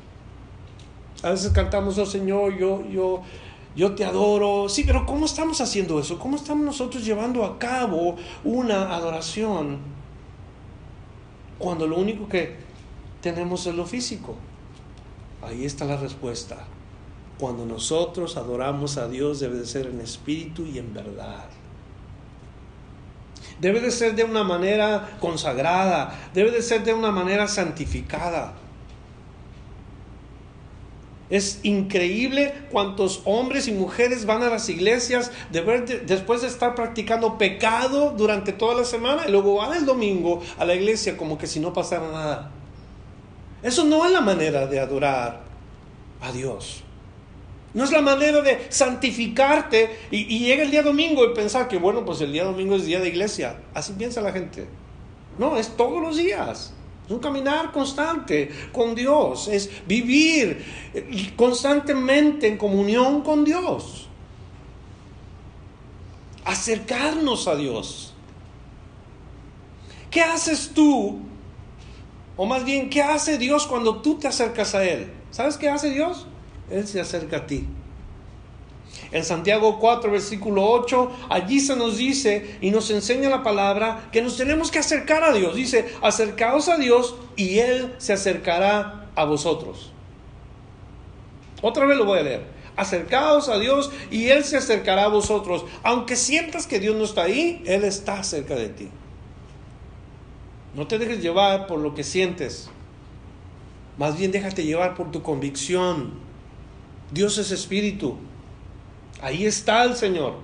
A 1.24 1.32
veces 1.32 1.52
cantamos, 1.52 1.98
oh 1.98 2.06
Señor, 2.06 2.58
yo, 2.58 2.86
yo, 2.90 3.22
yo 3.76 3.96
te 3.96 4.06
adoro. 4.06 4.70
Sí, 4.70 4.84
pero 4.86 5.06
¿cómo 5.06 5.26
estamos 5.26 5.62
haciendo 5.62 6.00
eso? 6.00 6.20
¿Cómo 6.20 6.36
estamos 6.36 6.66
nosotros 6.66 7.06
llevando 7.06 7.44
a 7.46 7.58
cabo 7.60 8.16
una 8.44 8.94
adoración 8.96 9.80
cuando 11.58 11.88
lo 11.88 11.98
único 11.98 12.28
que 12.28 12.56
tenemos 13.22 13.66
es 13.68 13.76
lo 13.76 13.86
físico? 13.86 14.36
Ahí 15.42 15.66
está 15.66 15.86
la 15.86 15.98
respuesta. 15.98 16.68
Cuando 17.40 17.66
nosotros 17.66 18.36
adoramos 18.36 18.98
a 18.98 19.08
Dios 19.08 19.40
debe 19.40 19.56
de 19.56 19.66
ser 19.66 19.88
en 19.88 20.02
espíritu 20.02 20.66
y 20.66 20.78
en 20.78 20.94
verdad. 20.94 21.46
Debe 23.62 23.80
de 23.80 23.92
ser 23.92 24.16
de 24.16 24.26
una 24.26 24.44
manera 24.44 25.18
consagrada, 25.22 26.20
debe 26.34 26.52
de 26.52 26.62
ser 26.62 26.84
de 26.84 26.94
una 26.94 27.12
manera 27.12 27.48
santificada. 27.48 28.54
Es 31.30 31.60
increíble 31.64 32.54
cuántos 32.72 33.22
hombres 33.24 33.68
y 33.68 33.72
mujeres 33.72 34.26
van 34.26 34.42
a 34.44 34.50
las 34.50 34.68
iglesias 34.68 35.32
después 35.52 36.42
de 36.42 36.48
estar 36.48 36.74
practicando 36.76 37.38
pecado 37.38 38.16
durante 38.18 38.52
toda 38.52 38.74
la 38.76 38.84
semana 38.84 39.28
y 39.28 39.32
luego 39.32 39.56
van 39.56 39.78
el 39.78 39.86
domingo 39.86 40.42
a 40.58 40.66
la 40.66 40.74
iglesia 40.74 41.16
como 41.16 41.38
que 41.38 41.48
si 41.48 41.60
no 41.60 41.72
pasara 41.72 42.12
nada. 42.12 42.52
Eso 43.62 43.86
no 43.86 44.06
es 44.06 44.12
la 44.12 44.22
manera 44.22 44.66
de 44.68 44.80
adorar 44.80 45.42
a 46.20 46.32
Dios. 46.32 46.84
No 47.74 47.84
es 47.84 47.92
la 47.92 48.02
manera 48.02 48.42
de 48.42 48.68
santificarte 48.70 50.08
y, 50.10 50.40
llega 50.40 50.64
el 50.64 50.72
día 50.72 50.82
domingo 50.82 51.24
y 51.26 51.34
pensar 51.36 51.68
que, 51.68 51.78
bueno, 51.78 52.04
pues 52.04 52.20
el 52.22 52.34
día 52.34 52.44
domingo 52.44 52.76
es 52.76 52.86
día 52.86 53.00
de 53.00 53.10
iglesia. 53.10 53.62
Así 53.74 53.94
piensa 53.94 54.22
la 54.22 54.32
gente. 54.32 54.68
No, 55.38 55.56
es 55.56 55.78
todos 55.78 56.02
los 56.02 56.18
días. 56.18 56.74
Es 57.06 57.12
un 57.12 57.20
caminar 57.20 57.72
constante 57.72 58.50
con 58.72 58.96
Dios. 58.96 59.48
Es 59.48 59.70
vivir 59.88 61.34
constantemente 61.36 62.48
en 62.48 62.58
comunión 62.58 63.22
con 63.22 63.46
Dios. 63.46 64.08
Acercarnos 66.44 67.48
a 67.48 67.56
Dios. 67.56 68.14
¿Qué 70.10 70.22
haces 70.22 70.72
tú? 70.74 71.20
O 72.36 72.46
más 72.46 72.66
bien, 72.66 72.90
¿qué 72.90 73.04
hace 73.04 73.38
Dios 73.38 73.68
cuando 73.68 73.98
tú 73.98 74.16
te 74.16 74.28
acercas 74.28 74.74
a 74.74 74.84
Él? 74.84 75.12
¿Sabes 75.30 75.58
qué 75.58 75.70
hace 75.70 75.92
Dios? 75.92 76.26
Él 76.72 76.88
se 76.88 77.00
acerca 77.00 77.38
a 77.38 77.48
ti. 77.48 77.68
En 79.12 79.24
Santiago 79.24 79.80
4, 79.80 80.12
versículo 80.12 80.66
8, 80.70 81.12
allí 81.30 81.60
se 81.60 81.76
nos 81.76 81.98
dice 81.98 82.58
y 82.62 82.72
nos 82.72 82.90
enseña 82.92 83.30
la 83.30 83.44
palabra 83.44 84.10
que 84.12 84.22
nos 84.22 84.38
tenemos 84.38 84.70
que 84.72 84.80
acercar 84.80 85.24
a 85.24 85.34
Dios. 85.34 85.56
Dice, 85.56 85.88
acercaos 86.02 86.70
a 86.70 86.78
Dios 86.78 87.16
y 87.36 87.60
Él 87.60 87.96
se 87.98 88.14
acercará 88.14 89.10
a 89.16 89.26
vosotros. 89.26 89.92
Otra 91.62 91.86
vez 91.86 91.98
lo 91.98 92.06
voy 92.06 92.20
a 92.20 92.24
leer. 92.24 92.60
Acercaos 92.76 93.50
a 93.50 93.60
Dios 93.60 93.92
y 94.12 94.28
Él 94.28 94.44
se 94.44 94.58
acercará 94.58 95.06
a 95.06 95.10
vosotros. 95.10 95.66
Aunque 95.84 96.16
sientas 96.16 96.68
que 96.68 96.80
Dios 96.80 96.96
no 96.96 97.04
está 97.04 97.24
ahí, 97.24 97.64
Él 97.66 97.84
está 97.84 98.24
cerca 98.24 98.56
de 98.56 98.70
ti. 98.70 98.90
No 100.76 100.88
te 100.88 101.00
dejes 101.00 101.22
llevar 101.22 101.68
por 101.68 101.80
lo 101.80 101.96
que 101.96 102.04
sientes. 102.04 102.70
Más 103.98 104.18
bien 104.18 104.32
déjate 104.32 104.64
llevar 104.64 104.96
por 104.96 105.12
tu 105.12 105.24
convicción 105.24 106.29
Dios 107.12 107.38
es 107.38 107.52
espíritu. 107.52 108.18
Ahí 109.22 109.46
está 109.46 109.84
el 109.84 109.96
Señor. 109.96 110.36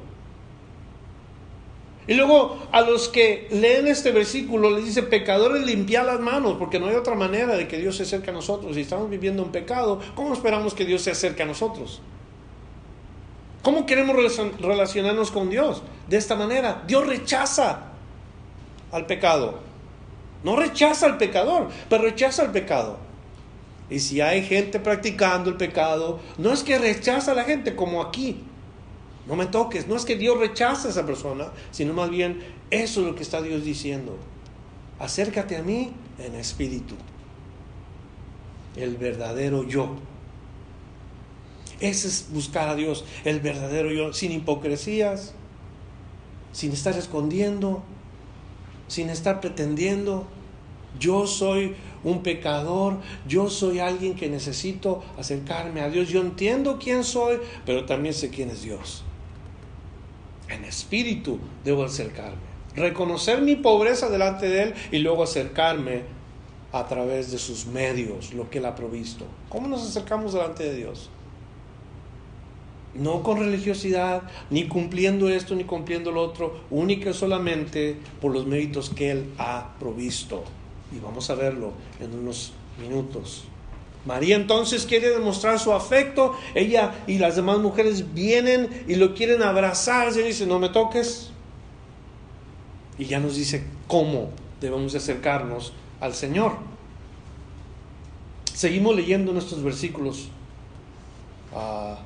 Y 2.08 2.14
luego 2.14 2.60
a 2.72 2.82
los 2.82 3.10
que 3.10 3.48
leen 3.52 3.88
este 3.88 4.12
versículo 4.12 4.70
les 4.70 4.86
dice, 4.86 5.02
pecadores, 5.04 5.66
limpiar 5.66 6.06
las 6.06 6.20
manos, 6.20 6.56
porque 6.60 6.80
no 6.80 6.88
hay 6.88 6.96
otra 6.96 7.16
manera 7.16 7.56
de 7.56 7.68
que 7.68 7.78
Dios 7.78 7.98
se 7.98 8.04
acerque 8.04 8.30
a 8.30 8.34
nosotros. 8.34 8.76
Si 8.76 8.82
estamos 8.82 9.10
viviendo 9.10 9.42
un 9.42 9.52
pecado, 9.52 10.00
¿cómo 10.14 10.34
esperamos 10.34 10.76
que 10.76 10.86
Dios 10.86 11.02
se 11.02 11.12
acerque 11.12 11.42
a 11.44 11.48
nosotros? 11.48 12.02
¿Cómo 13.64 13.88
queremos 13.88 14.16
relacionarnos 14.60 15.32
con 15.32 15.50
Dios? 15.50 15.82
De 16.08 16.18
esta 16.18 16.36
manera, 16.36 16.84
Dios 16.86 17.08
rechaza 17.08 17.94
al 18.92 19.08
pecado. 19.08 19.60
No 20.44 20.56
rechaza 20.56 21.08
al 21.08 21.18
pecador, 21.18 21.70
pero 21.90 22.04
rechaza 22.04 22.44
al 22.44 22.52
pecado. 22.52 23.00
Y 23.90 24.00
si 24.00 24.22
hay 24.22 24.44
gente 24.44 24.80
practicando 24.80 25.50
el 25.50 25.58
pecado, 25.58 26.20
no 26.38 26.52
es 26.52 26.64
que 26.64 26.78
rechaza 26.78 27.32
a 27.32 27.36
la 27.36 27.44
gente 27.44 27.76
como 27.76 28.02
aquí. 28.02 28.44
No 29.28 29.36
me 29.36 29.46
toques, 29.46 29.88
no 29.88 29.96
es 29.96 30.06
que 30.06 30.16
Dios 30.16 30.38
rechaza 30.40 30.88
a 30.88 30.92
esa 30.92 31.06
persona, 31.06 31.48
sino 31.72 31.94
más 31.94 32.10
bien 32.10 32.44
eso 32.70 33.02
es 33.02 33.08
lo 33.08 33.16
que 33.16 33.24
está 33.24 33.42
Dios 33.42 33.64
diciendo. 33.64 34.18
Acércate 35.00 35.58
a 35.58 35.64
mí 35.64 35.92
en 36.20 36.36
espíritu. 36.36 36.96
El 38.76 38.98
verdadero 38.98 39.64
yo. 39.64 39.96
Ese 41.80 42.08
es 42.08 42.28
buscar 42.32 42.70
a 42.70 42.76
Dios, 42.76 43.04
el 43.26 43.42
verdadero 43.42 43.92
yo, 43.92 44.14
sin 44.14 44.32
hipocresías, 44.32 45.34
sin 46.54 46.72
estar 46.72 46.98
escondiendo, 46.98 47.84
sin 48.88 49.10
estar 49.10 49.42
pretendiendo. 49.42 50.26
Yo 51.00 51.28
soy 51.28 51.76
un 52.06 52.22
pecador, 52.22 53.00
yo 53.28 53.50
soy 53.50 53.80
alguien 53.80 54.16
que 54.16 54.30
necesito 54.30 55.04
acercarme 55.18 55.82
a 55.82 55.90
Dios. 55.90 56.08
Yo 56.08 56.22
entiendo 56.22 56.78
quién 56.80 57.04
soy, 57.04 57.40
pero 57.66 57.86
también 57.86 58.14
sé 58.14 58.30
quién 58.30 58.50
es 58.50 58.62
Dios. 58.62 59.04
En 60.48 60.64
espíritu 60.64 61.40
debo 61.66 61.84
acercarme. 61.84 62.56
Reconocer 62.76 63.42
mi 63.42 63.56
pobreza 63.56 64.10
delante 64.10 64.48
de 64.48 64.64
Él 64.64 64.74
y 64.92 65.00
luego 65.00 65.24
acercarme 65.24 66.04
a 66.72 66.86
través 66.88 67.32
de 67.32 67.40
sus 67.40 67.66
medios, 67.66 68.34
lo 68.34 68.50
que 68.50 68.60
Él 68.60 68.66
ha 68.66 68.76
provisto. 68.76 69.26
¿Cómo 69.50 69.68
nos 69.68 69.82
acercamos 69.82 70.34
delante 70.34 70.64
de 70.64 70.76
Dios? 70.76 71.10
No 72.94 73.24
con 73.24 73.40
religiosidad, 73.40 74.24
ni 74.52 74.68
cumpliendo 74.68 75.28
esto, 75.28 75.56
ni 75.56 75.64
cumpliendo 75.64 76.12
lo 76.12 76.22
otro, 76.22 76.62
única 76.70 77.10
y 77.10 77.14
solamente 77.14 77.98
por 78.22 78.32
los 78.32 78.46
méritos 78.46 78.92
que 78.92 79.10
Él 79.10 79.34
ha 79.40 79.74
provisto 79.80 80.44
y 80.96 81.00
vamos 81.00 81.30
a 81.30 81.36
verlo 81.36 81.74
en 82.00 82.14
unos 82.18 82.54
minutos. 82.80 83.44
María 84.06 84.36
entonces 84.36 84.86
quiere 84.86 85.10
demostrar 85.10 85.60
su 85.60 85.74
afecto, 85.74 86.36
ella 86.54 87.04
y 87.08 87.18
las 87.18 87.36
demás 87.36 87.58
mujeres 87.60 88.14
vienen 88.14 88.86
y 88.88 88.96
lo 88.96 89.16
quieren 89.16 89.42
abrazar, 89.42 90.12
y 90.16 90.22
dice, 90.22 90.46
no 90.46 90.60
me 90.60 90.70
toques. 90.70 91.32
Y 92.98 93.06
ya 93.06 93.20
nos 93.20 93.36
dice 93.36 93.66
cómo 93.88 94.30
debemos 94.62 94.94
acercarnos 94.96 95.74
al 96.00 96.14
Señor. 96.14 96.54
Seguimos 98.54 98.96
leyendo 98.96 99.34
nuestros 99.34 99.64
versículos. 99.64 100.30
Ah, 101.54 101.98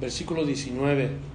versículo 0.00 0.44
19 0.44 1.34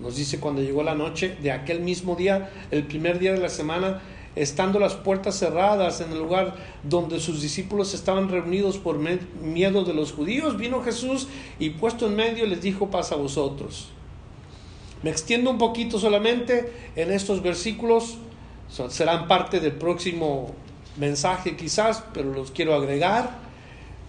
nos 0.00 0.16
dice 0.16 0.40
cuando 0.40 0.62
llegó 0.62 0.82
la 0.82 0.94
noche 0.94 1.36
de 1.42 1.52
aquel 1.52 1.80
mismo 1.80 2.16
día, 2.16 2.50
el 2.70 2.84
primer 2.84 3.18
día 3.20 3.32
de 3.32 3.38
la 3.38 3.48
semana, 3.48 4.00
estando 4.34 4.78
las 4.78 4.94
puertas 4.94 5.38
cerradas 5.38 6.00
en 6.00 6.12
el 6.12 6.18
lugar 6.18 6.54
donde 6.82 7.20
sus 7.20 7.42
discípulos 7.42 7.94
estaban 7.94 8.28
reunidos 8.28 8.78
por 8.78 8.98
miedo 8.98 9.84
de 9.84 9.94
los 9.94 10.12
judíos, 10.12 10.56
vino 10.56 10.82
Jesús 10.82 11.28
y 11.58 11.70
puesto 11.70 12.06
en 12.06 12.16
medio 12.16 12.46
les 12.46 12.62
dijo 12.62 12.90
paz 12.90 13.12
a 13.12 13.16
vosotros. 13.16 13.88
Me 15.02 15.10
extiendo 15.10 15.50
un 15.50 15.58
poquito 15.58 15.98
solamente 15.98 16.72
en 16.96 17.10
estos 17.10 17.42
versículos, 17.42 18.18
serán 18.88 19.28
parte 19.28 19.60
del 19.60 19.72
próximo 19.72 20.54
mensaje 20.96 21.56
quizás, 21.56 22.04
pero 22.14 22.32
los 22.32 22.50
quiero 22.52 22.74
agregar. 22.74 23.38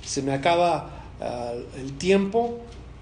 Se 0.04 0.22
me 0.22 0.34
acaba 0.34 0.90
ah, 1.20 1.54
el 1.78 1.94
tiempo 1.98 2.60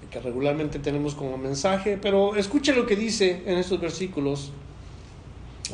que 0.09 0.19
regularmente 0.19 0.79
tenemos 0.79 1.15
como 1.15 1.37
mensaje, 1.37 1.97
pero 2.01 2.35
escuche 2.35 2.73
lo 2.73 2.85
que 2.85 2.95
dice 2.95 3.43
en 3.45 3.57
estos 3.57 3.79
versículos 3.79 4.51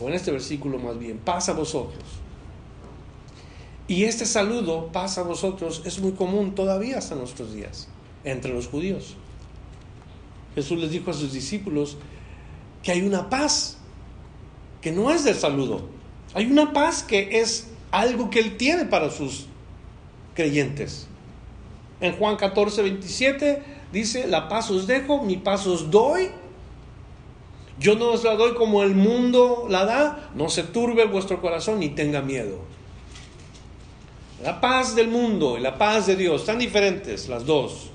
o 0.02 0.08
en 0.08 0.14
este 0.14 0.32
versículo 0.32 0.78
más 0.80 0.98
bien, 1.00 1.18
pasa 1.18 1.52
a 1.52 1.56
vosotros. 1.56 2.04
Y 3.88 4.04
este 4.04 4.26
saludo, 4.26 4.92
pasa 4.92 5.22
a 5.22 5.24
vosotros, 5.24 5.82
es 5.86 6.00
muy 6.00 6.12
común 6.12 6.56
todavía 6.56 6.98
hasta 6.98 7.16
nuestros 7.16 7.54
días, 7.54 7.88
entre 8.24 8.54
los 8.54 8.68
judíos. 8.68 9.16
Jesús 10.56 10.80
les 10.80 10.92
dijo 10.92 11.12
a 11.12 11.14
sus 11.14 11.32
discípulos 11.32 11.98
que 12.84 12.92
hay 12.92 13.02
una 13.02 13.30
paz, 13.30 13.78
que 14.82 14.92
no 14.92 15.12
es 15.12 15.24
del 15.24 15.36
saludo, 15.36 15.88
hay 16.34 16.46
una 16.46 16.74
paz 16.74 17.04
que 17.04 17.40
es 17.40 17.68
algo 17.92 18.30
que 18.30 18.40
Él 18.40 18.58
tiene 18.58 18.86
para 18.86 19.10
sus 19.10 19.48
creyentes. 20.36 21.08
En 22.02 22.14
Juan 22.18 22.36
14, 22.36 22.84
27 22.84 23.64
dice, 23.92 24.28
la 24.28 24.50
paz 24.50 24.70
os 24.70 24.86
dejo, 24.86 25.24
mi 25.24 25.38
paz 25.38 25.66
os 25.66 25.90
doy 25.90 26.30
yo 27.80 27.96
no 27.96 28.12
os 28.12 28.24
la 28.24 28.36
doy 28.36 28.54
como 28.56 28.84
el 28.84 28.96
mundo 28.96 29.68
la 29.70 29.86
da, 29.86 30.30
no 30.36 30.50
se 30.50 30.64
turbe 30.64 31.06
vuestro 31.06 31.42
corazón 31.42 31.80
ni 31.80 31.90
tenga 31.90 32.22
miedo. 32.22 32.60
La 34.44 34.62
paz 34.62 34.96
del 34.96 35.08
mundo 35.08 35.58
y 35.58 35.62
la 35.62 35.78
paz 35.78 36.08
de 36.08 36.16
Dios, 36.16 36.46
tan 36.46 36.60
diferentes 36.60 37.28
las 37.28 37.46
dos. 37.46 37.92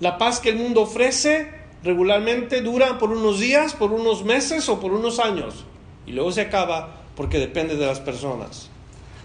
La 0.00 0.18
paz 0.18 0.40
que 0.40 0.50
el 0.50 0.56
mundo 0.56 0.82
ofrece 0.82 1.52
regularmente 1.82 2.60
dura 2.60 2.98
por 2.98 3.10
unos 3.10 3.40
días, 3.40 3.74
por 3.74 3.92
unos 3.92 4.24
meses 4.24 4.68
o 4.68 4.80
por 4.80 4.92
unos 4.92 5.18
años. 5.18 5.64
Y 6.06 6.12
luego 6.12 6.32
se 6.32 6.42
acaba 6.42 7.02
porque 7.16 7.38
depende 7.38 7.76
de 7.76 7.86
las 7.86 8.00
personas. 8.00 8.70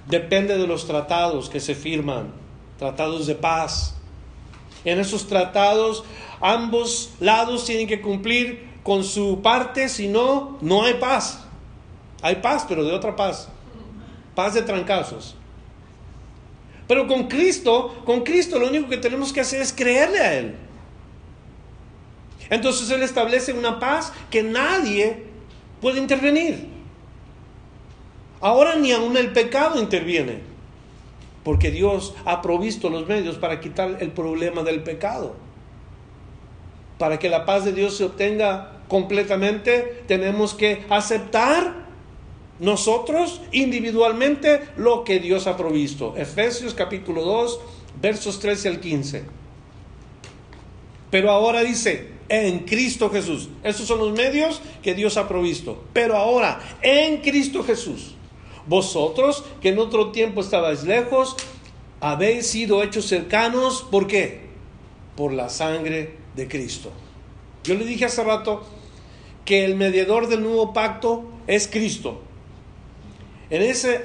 Depende 0.08 0.58
de 0.58 0.68
los 0.68 0.86
tratados 0.86 1.50
que 1.50 1.60
se 1.60 1.76
firman, 1.76 2.34
tratados 2.78 3.28
de 3.28 3.36
paz. 3.36 3.96
En 4.86 5.00
esos 5.00 5.28
tratados 5.28 6.04
ambos 6.42 7.12
lados 7.20 7.66
tienen 7.66 7.88
que 7.88 8.02
cumplir 8.02 8.68
con 8.84 9.04
su 9.04 9.42
parte, 9.42 9.88
si 9.88 10.08
no, 10.08 10.58
no 10.62 10.84
hay 10.84 10.96
paz. 10.96 11.40
Hay 12.22 12.36
paz, 12.36 12.66
pero 12.68 12.84
de 12.84 12.94
otra 12.94 13.16
paz. 13.16 13.48
Paz 14.36 14.54
de 14.54 14.62
trancazos. 14.62 15.36
Pero 16.88 17.08
con 17.08 17.28
Cristo, 17.28 18.02
con 18.06 18.22
Cristo 18.22 18.60
lo 18.60 18.68
único 18.68 18.90
que 18.90 18.98
tenemos 18.98 19.32
que 19.32 19.42
hacer 19.42 19.62
es 19.62 19.72
creerle 19.72 20.20
a 20.20 20.34
Él. 20.34 20.56
Entonces 22.50 22.90
Él 22.90 23.04
establece 23.04 23.54
una 23.54 23.80
paz 23.80 24.12
que 24.30 24.44
nadie 24.44 25.24
puede 25.82 26.00
intervenir. 26.00 26.68
Ahora 28.42 28.76
ni 28.76 28.92
aún 28.92 29.16
el 29.16 29.32
pecado 29.32 29.80
interviene, 29.80 30.42
porque 31.44 31.72
Dios 31.72 32.16
ha 32.26 32.42
provisto 32.42 32.90
los 32.90 33.08
medios 33.08 33.38
para 33.38 33.60
quitar 33.60 33.98
el 34.00 34.12
problema 34.12 34.64
del 34.64 34.84
pecado 34.84 35.36
para 36.98 37.20
que 37.20 37.30
la 37.30 37.46
paz 37.46 37.66
de 37.66 37.74
Dios 37.74 37.98
se 37.98 38.06
obtenga 38.06 38.80
completamente, 38.88 40.04
tenemos 40.08 40.54
que 40.54 40.86
aceptar 40.90 41.84
nosotros 42.60 43.42
individualmente 43.52 44.62
lo 44.78 45.04
que 45.04 45.20
Dios 45.20 45.48
ha 45.48 45.58
provisto. 45.58 46.16
Efesios 46.16 46.74
capítulo 46.74 47.24
2, 47.24 47.60
versos 48.02 48.40
13 48.40 48.70
al 48.70 48.80
15. 48.80 49.24
Pero 51.12 51.30
ahora 51.30 51.62
dice, 51.62 52.08
en 52.30 52.60
Cristo 52.60 53.10
Jesús. 53.10 53.50
Esos 53.64 53.86
son 53.86 54.00
los 54.00 54.14
medios 54.14 54.62
que 54.82 54.94
Dios 54.94 55.18
ha 55.18 55.28
provisto. 55.28 55.84
Pero 55.92 56.16
ahora, 56.16 56.62
en 56.82 57.18
Cristo 57.18 57.64
Jesús. 57.64 58.16
Vosotros 58.68 59.44
que 59.62 59.70
en 59.70 59.80
otro 59.80 60.12
tiempo 60.12 60.42
estabais 60.42 60.84
lejos, 60.84 61.36
habéis 62.00 62.48
sido 62.48 62.84
hechos 62.84 63.06
cercanos. 63.06 63.86
¿Por 63.90 64.08
qué? 64.08 64.50
Por 65.16 65.34
la 65.34 65.50
sangre 65.50 66.18
de 66.36 66.48
Cristo. 66.48 66.92
Yo 67.64 67.76
le 67.76 67.86
dije 67.86 68.06
hace 68.06 68.24
rato 68.24 68.64
que 69.46 69.66
el 69.66 69.76
mediador 69.76 70.28
del 70.28 70.44
nuevo 70.44 70.74
pacto 70.74 71.24
es 71.48 71.68
Cristo. 71.68 72.22
En, 73.50 73.62
ese, 73.62 74.02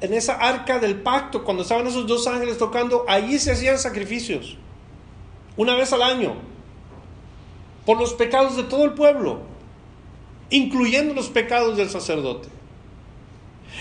en 0.00 0.14
esa 0.14 0.34
arca 0.34 0.78
del 0.78 1.02
pacto, 1.02 1.44
cuando 1.44 1.62
estaban 1.62 1.86
esos 1.86 2.06
dos 2.06 2.26
ángeles 2.26 2.58
tocando, 2.58 3.04
allí 3.08 3.38
se 3.38 3.52
hacían 3.52 3.78
sacrificios. 3.78 4.56
Una 5.56 5.74
vez 5.74 5.92
al 5.92 6.02
año. 6.02 6.34
Por 7.84 7.98
los 7.98 8.14
pecados 8.14 8.56
de 8.56 8.64
todo 8.64 8.84
el 8.84 8.94
pueblo. 8.94 9.40
Incluyendo 10.50 11.14
los 11.14 11.28
pecados 11.28 11.76
del 11.76 11.90
sacerdote. 11.90 12.48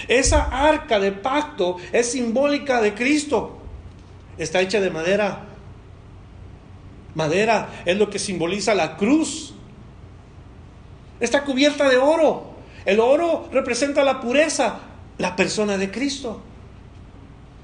Esa 0.08 0.44
arca 0.44 1.00
de 1.00 1.12
pacto 1.12 1.78
es 1.92 2.12
simbólica 2.12 2.82
de 2.82 2.94
Cristo. 2.94 3.58
Está 4.38 4.62
hecha 4.62 4.82
de 4.82 4.90
madera 4.90 5.56
madera 7.16 7.82
es 7.86 7.98
lo 7.98 8.10
que 8.10 8.20
simboliza 8.20 8.76
la 8.76 8.96
cruz. 8.96 9.54
Está 11.20 11.44
cubierta 11.44 11.90
de 11.90 11.98
oro. 11.98 12.54
El 12.86 13.00
oro 13.00 13.50
representa 13.52 14.04
la 14.04 14.22
pureza, 14.22 14.80
la 15.18 15.36
persona 15.36 15.78
de 15.78 15.90
Cristo. 15.90 16.42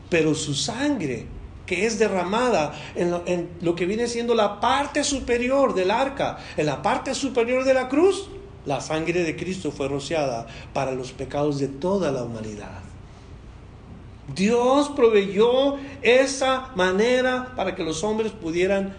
Pero 0.10 0.34
su 0.34 0.56
sangre, 0.56 1.28
que 1.66 1.86
es 1.86 2.00
derramada 2.00 2.74
en 2.96 3.12
lo, 3.12 3.24
en 3.28 3.50
lo, 3.62 3.76
que 3.76 3.86
viene 3.86 4.08
siendo 4.08 4.34
la 4.34 4.60
parte 4.60 5.04
superior 5.04 5.76
del 5.76 5.92
arca, 5.92 6.40
en 6.58 6.66
la 6.66 6.82
parte 6.82 7.14
superior 7.14 7.64
de 7.64 7.74
la 7.74 7.88
cruz, 7.88 8.30
la 8.66 8.82
sangre 8.82 9.24
de 9.24 9.36
Cristo 9.36 9.72
fue 9.72 9.88
rociada 9.88 10.48
para 10.74 10.92
los 10.92 11.12
pecados 11.12 11.60
de 11.60 11.68
toda 11.68 12.12
la 12.12 12.24
humanidad. 12.24 12.80
Dios 14.36 14.90
proveyó 14.96 15.78
esa 16.02 16.72
manera 16.76 17.54
para 17.56 17.76
que 17.76 17.84
los 17.84 18.04
hombres 18.04 18.32
pudieran 18.32 18.94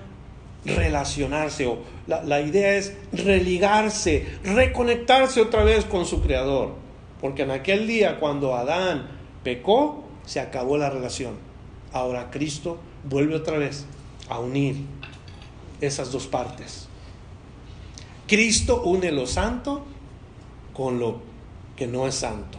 relacionarse 0.65 1.67
o 1.67 1.79
la, 2.07 2.41
idea 2.41 2.75
es 2.75 2.95
religarse, 3.13 4.27
reconectarse 4.45 5.41
otra 5.41 5.65
vez 5.65 5.85
con 5.85 6.07
su 6.07 6.23
creador. 6.23 6.75
Porque 7.21 7.43
en 7.43 7.53
aquel 7.53 7.87
día 7.87 8.19
cuando 8.19 8.55
Adán 8.55 9.09
pecó, 9.45 10.05
se 10.27 10.41
acabó 10.41 10.77
la 10.77 10.91
relación. 10.91 11.37
Ahora 11.93 12.31
Cristo 12.31 12.79
vuelve 13.09 13.37
otra 13.37 13.59
vez 13.59 13.87
a 14.29 14.39
unir 14.41 14.77
esas 15.81 16.13
dos 16.13 16.27
partes. 16.27 16.89
Cristo 18.33 18.80
une 18.85 19.12
lo 19.12 19.26
santo 19.26 19.83
con 20.72 20.99
lo 20.99 21.20
que 21.76 21.87
no 21.87 22.07
es 22.07 22.14
santo. 22.14 22.59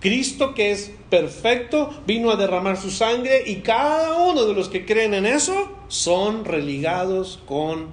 Cristo 0.00 0.54
que 0.54 0.70
es 0.70 0.90
perfecto 1.10 1.90
vino 2.06 2.30
a 2.30 2.36
derramar 2.36 2.78
su 2.78 2.90
sangre 2.90 3.42
y 3.46 3.56
cada 3.56 4.16
uno 4.24 4.46
de 4.46 4.54
los 4.54 4.70
que 4.70 4.86
creen 4.86 5.12
en 5.12 5.26
eso 5.26 5.70
son 5.88 6.46
religados 6.46 7.40
con 7.46 7.88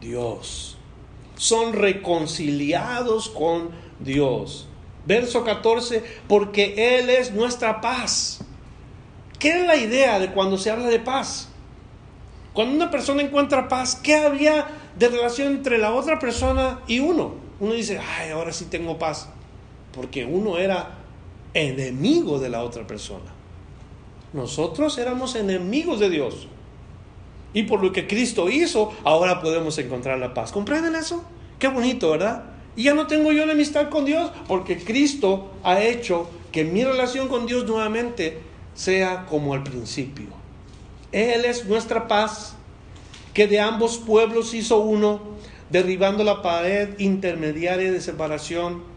Dios. 0.00 0.78
Son 1.36 1.74
reconciliados 1.74 3.28
con 3.28 3.68
Dios. 3.98 4.66
Verso 5.04 5.44
14, 5.44 6.02
porque 6.26 7.00
Él 7.00 7.10
es 7.10 7.32
nuestra 7.32 7.82
paz. 7.82 8.40
¿Qué 9.38 9.60
es 9.60 9.66
la 9.66 9.76
idea 9.76 10.18
de 10.18 10.32
cuando 10.32 10.56
se 10.56 10.70
habla 10.70 10.86
de 10.86 11.00
paz? 11.00 11.50
Cuando 12.54 12.74
una 12.74 12.90
persona 12.90 13.20
encuentra 13.20 13.68
paz, 13.68 13.94
¿qué 13.94 14.16
había 14.16 14.79
de 14.98 15.08
relación 15.08 15.48
entre 15.48 15.78
la 15.78 15.92
otra 15.92 16.18
persona 16.18 16.80
y 16.86 17.00
uno? 17.00 17.34
Uno 17.60 17.72
dice, 17.74 17.98
ay, 17.98 18.30
ahora 18.30 18.52
sí 18.52 18.66
tengo 18.66 18.98
paz. 18.98 19.28
Porque 19.92 20.24
uno 20.24 20.58
era 20.58 20.98
enemigo 21.54 22.38
de 22.38 22.48
la 22.48 22.62
otra 22.62 22.86
persona. 22.86 23.32
Nosotros 24.32 24.96
éramos 24.98 25.34
enemigos 25.34 26.00
de 26.00 26.10
Dios. 26.10 26.46
Y 27.52 27.64
por 27.64 27.82
lo 27.82 27.92
que 27.92 28.06
Cristo 28.06 28.48
hizo, 28.48 28.92
ahora 29.04 29.40
podemos 29.40 29.76
encontrar 29.78 30.18
la 30.18 30.34
paz. 30.34 30.52
¿Comprenden 30.52 30.94
eso? 30.94 31.24
Qué 31.58 31.68
bonito, 31.68 32.10
¿verdad? 32.10 32.44
Y 32.76 32.84
ya 32.84 32.94
no 32.94 33.06
tengo 33.06 33.32
yo 33.32 33.42
enemistad 33.42 33.90
con 33.90 34.04
Dios 34.04 34.30
porque 34.46 34.78
Cristo 34.78 35.50
ha 35.64 35.82
hecho 35.82 36.28
que 36.52 36.64
mi 36.64 36.84
relación 36.84 37.28
con 37.28 37.46
Dios 37.46 37.66
nuevamente 37.66 38.40
sea 38.74 39.26
como 39.26 39.54
al 39.54 39.64
principio. 39.64 40.26
Él 41.12 41.44
es 41.44 41.66
nuestra 41.66 42.06
paz, 42.06 42.56
que 43.34 43.46
de 43.46 43.60
ambos 43.60 43.98
pueblos 43.98 44.54
hizo 44.54 44.78
uno, 44.78 45.20
derribando 45.70 46.24
la 46.24 46.42
pared 46.42 46.98
intermediaria 46.98 47.92
de 47.92 48.00
separación 48.00 48.90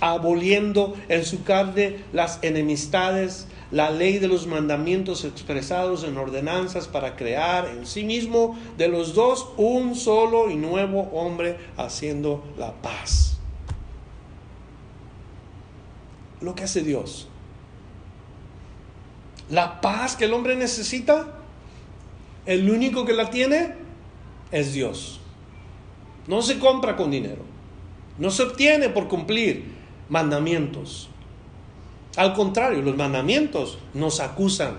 aboliendo 0.00 0.96
en 1.08 1.24
su 1.24 1.42
carne 1.42 1.96
las 2.12 2.38
enemistades, 2.42 3.46
la 3.70 3.90
ley 3.90 4.18
de 4.18 4.28
los 4.28 4.46
mandamientos 4.46 5.24
expresados 5.24 6.04
en 6.04 6.16
ordenanzas 6.16 6.88
para 6.88 7.16
crear 7.16 7.68
en 7.68 7.86
sí 7.86 8.04
mismo 8.04 8.58
de 8.76 8.88
los 8.88 9.14
dos 9.14 9.48
un 9.56 9.94
solo 9.94 10.50
y 10.50 10.56
nuevo 10.56 11.02
hombre 11.12 11.58
haciendo 11.76 12.44
la 12.56 12.72
paz. 12.72 13.38
Lo 16.40 16.54
que 16.54 16.64
hace 16.64 16.82
Dios. 16.82 17.28
La 19.50 19.80
paz 19.80 20.14
que 20.14 20.26
el 20.26 20.32
hombre 20.32 20.54
necesita, 20.56 21.37
el 22.48 22.70
único 22.70 23.04
que 23.04 23.12
la 23.12 23.28
tiene 23.28 23.74
es 24.50 24.72
Dios. 24.72 25.20
No 26.26 26.40
se 26.40 26.58
compra 26.58 26.96
con 26.96 27.10
dinero. 27.10 27.42
No 28.16 28.30
se 28.30 28.42
obtiene 28.42 28.88
por 28.88 29.06
cumplir 29.06 29.66
mandamientos. 30.08 31.10
Al 32.16 32.32
contrario, 32.32 32.80
los 32.80 32.96
mandamientos 32.96 33.78
nos 33.92 34.20
acusan. 34.20 34.78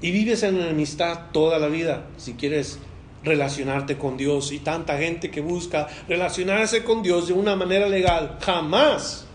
Y 0.00 0.12
vives 0.12 0.42
en 0.44 0.58
enemistad 0.58 1.30
toda 1.30 1.58
la 1.58 1.66
vida 1.66 2.06
si 2.16 2.32
quieres 2.32 2.78
relacionarte 3.22 3.98
con 3.98 4.16
Dios. 4.16 4.52
Y 4.52 4.60
tanta 4.60 4.96
gente 4.96 5.30
que 5.30 5.42
busca 5.42 5.88
relacionarse 6.08 6.84
con 6.84 7.02
Dios 7.02 7.28
de 7.28 7.34
una 7.34 7.54
manera 7.54 7.86
legal. 7.86 8.38
Jamás. 8.40 9.26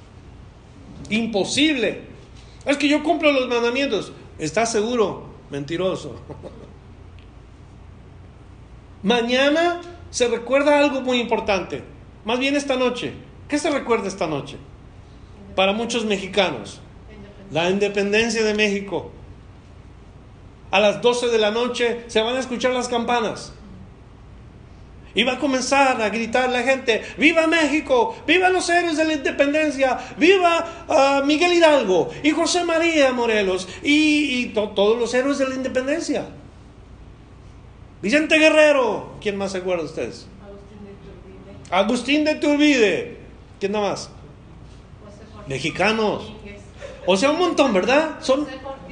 Imposible. 1.12 2.02
Es 2.66 2.78
que 2.78 2.88
yo 2.88 3.04
cumplo 3.04 3.32
los 3.32 3.48
mandamientos. 3.48 4.12
¿Estás 4.40 4.72
seguro? 4.72 5.31
Mentiroso. 5.52 6.16
Mañana 9.04 9.82
se 10.10 10.28
recuerda 10.28 10.80
algo 10.80 11.02
muy 11.02 11.20
importante. 11.20 11.84
Más 12.26 12.40
bien 12.40 12.56
esta 12.56 12.76
noche. 12.76 13.14
¿Qué 13.48 13.60
se 13.60 13.70
recuerda 13.70 14.08
esta 14.08 14.26
noche? 14.26 14.58
para 15.56 15.74
muchos 15.74 16.06
mexicanos. 16.06 16.80
La 17.52 17.70
independencia 17.70 18.44
de 18.44 18.54
México. 18.54 19.12
A 20.72 20.80
las 20.80 21.02
12 21.02 21.28
de 21.28 21.38
la 21.38 21.52
noche 21.52 22.06
se 22.08 22.22
van 22.22 22.36
a 22.36 22.40
escuchar 22.40 22.74
las 22.74 22.88
campanas. 22.88 23.54
Y 25.14 25.24
va 25.24 25.34
a 25.34 25.40
comenzar 25.40 26.02
a 26.02 26.10
gritar 26.10 26.50
la 26.50 26.64
gente, 26.64 27.02
viva 27.18 27.48
México, 27.48 28.16
viva 28.26 28.50
los 28.50 28.70
héroes 28.70 28.98
de 28.98 29.04
la 29.04 29.14
independencia, 29.14 30.00
viva 30.18 30.86
ah, 30.88 31.24
Miguel 31.26 31.54
Hidalgo 31.54 32.10
y 32.24 32.32
José 32.32 32.64
María 32.64 33.12
Morelos 33.12 33.68
y, 33.84 34.48
todos 34.48 34.98
los 34.98 35.14
héroes 35.14 35.38
de 35.38 35.50
la 35.50 35.56
independencia. 35.56 36.26
Vicente 38.02 38.38
Guerrero, 38.40 39.14
¿quién 39.22 39.38
más 39.38 39.52
se 39.52 39.60
acuerda 39.60 39.84
de 39.84 39.90
ustedes? 39.90 40.28
Agustín 40.50 40.86
de 40.86 40.96
Turbide. 40.96 41.76
Agustín 41.76 42.26
de 42.26 42.36
Turbide. 42.36 43.18
¿Quién 43.60 43.72
más? 43.74 44.10
mexicanos. 45.48 46.32
O 47.06 47.18
sea, 47.18 47.32
un 47.32 47.40
montón, 47.40 47.74
¿verdad? 47.74 48.18
Son 48.22 48.48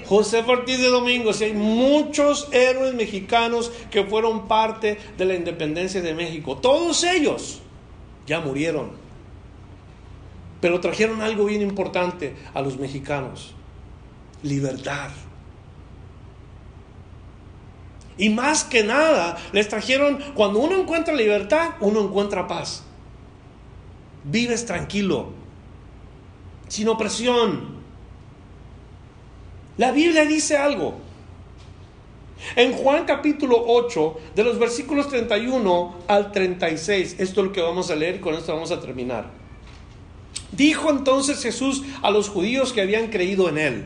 José 0.10 0.39
Ortiz 0.39 0.80
de 0.80 0.88
Domingo. 0.88 1.30
hay 1.39 1.53
muchos 1.53 2.49
héroes 2.51 2.95
mexicanos 2.95 3.72
que 3.91 4.03
fueron 4.03 4.47
parte 4.47 4.97
de 5.16 5.26
la 5.26 5.36
independencia 5.36 6.01
de 6.01 6.16
México. 6.16 6.57
Todos 6.57 7.03
ellos 7.03 7.62
ya 8.26 8.39
murieron. 8.39 8.89
Pero 10.62 10.80
trajeron 10.80 11.22
algo 11.22 11.45
bien 11.45 11.62
importante 11.62 12.36
a 12.55 12.62
los 12.64 12.80
mexicanos. 12.80 13.53
Libertad. 14.41 15.12
Y 18.18 18.30
más 18.30 18.64
que 18.64 18.84
nada, 18.84 19.38
les 19.51 19.70
trajeron, 19.70 20.18
cuando 20.34 20.57
uno 20.57 20.76
encuentra 20.76 21.14
libertad, 21.14 21.76
uno 21.82 22.01
encuentra 22.01 22.47
paz. 22.47 22.84
Vives 24.24 24.66
tranquilo 24.66 25.28
sin 26.68 26.88
opresión. 26.89 27.79
La 29.80 29.94
Biblia 29.94 30.26
dice 30.26 30.58
algo. 30.58 30.96
En 32.58 32.74
Juan 32.74 33.06
capítulo 33.06 33.64
8, 33.66 34.18
de 34.36 34.44
los 34.44 34.60
versículos 34.60 35.08
31 35.08 35.96
al 36.06 36.34
36, 36.34 37.16
esto 37.18 37.40
es 37.40 37.48
lo 37.48 37.54
que 37.54 37.62
vamos 37.62 37.90
a 37.90 37.96
leer 37.96 38.16
y 38.16 38.20
con 38.20 38.34
esto 38.34 38.54
vamos 38.54 38.72
a 38.72 38.82
terminar. 38.82 39.32
Dijo 40.52 40.90
entonces 40.90 41.42
Jesús 41.42 41.84
a 42.02 42.12
los 42.12 42.28
judíos 42.28 42.74
que 42.74 42.82
habían 42.82 43.08
creído 43.08 43.48
en 43.48 43.58
él, 43.58 43.86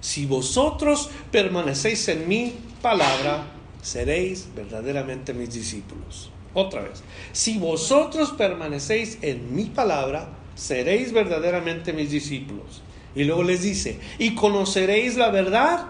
si 0.00 0.26
vosotros 0.26 1.08
permanecéis 1.30 2.08
en 2.08 2.26
mi 2.26 2.54
palabra, 2.82 3.44
seréis 3.80 4.48
verdaderamente 4.56 5.34
mis 5.34 5.54
discípulos. 5.54 6.32
Otra 6.52 6.82
vez, 6.82 7.04
si 7.30 7.58
vosotros 7.58 8.32
permanecéis 8.32 9.18
en 9.22 9.54
mi 9.54 9.66
palabra, 9.66 10.30
seréis 10.56 11.12
verdaderamente 11.12 11.92
mis 11.92 12.10
discípulos. 12.10 12.82
Y 13.14 13.24
luego 13.24 13.42
les 13.42 13.62
dice, 13.62 13.98
y 14.18 14.34
conoceréis 14.34 15.16
la 15.16 15.30
verdad 15.30 15.86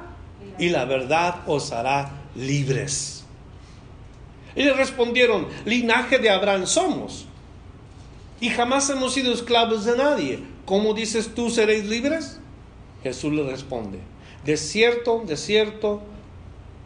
y 0.58 0.68
la 0.68 0.84
verdad 0.84 1.42
os 1.46 1.72
hará 1.72 2.10
libres. 2.34 3.24
Y 4.54 4.64
le 4.64 4.72
respondieron, 4.74 5.46
linaje 5.64 6.18
de 6.18 6.30
Abraham 6.30 6.66
somos. 6.66 7.26
Y 8.40 8.50
jamás 8.50 8.90
hemos 8.90 9.14
sido 9.14 9.32
esclavos 9.32 9.84
de 9.84 9.96
nadie. 9.96 10.40
¿Cómo 10.64 10.94
dices 10.94 11.34
tú 11.34 11.50
seréis 11.50 11.84
libres? 11.84 12.40
Jesús 13.02 13.32
le 13.32 13.42
responde, 13.44 13.98
de 14.44 14.56
cierto, 14.56 15.22
de 15.26 15.36
cierto, 15.36 16.02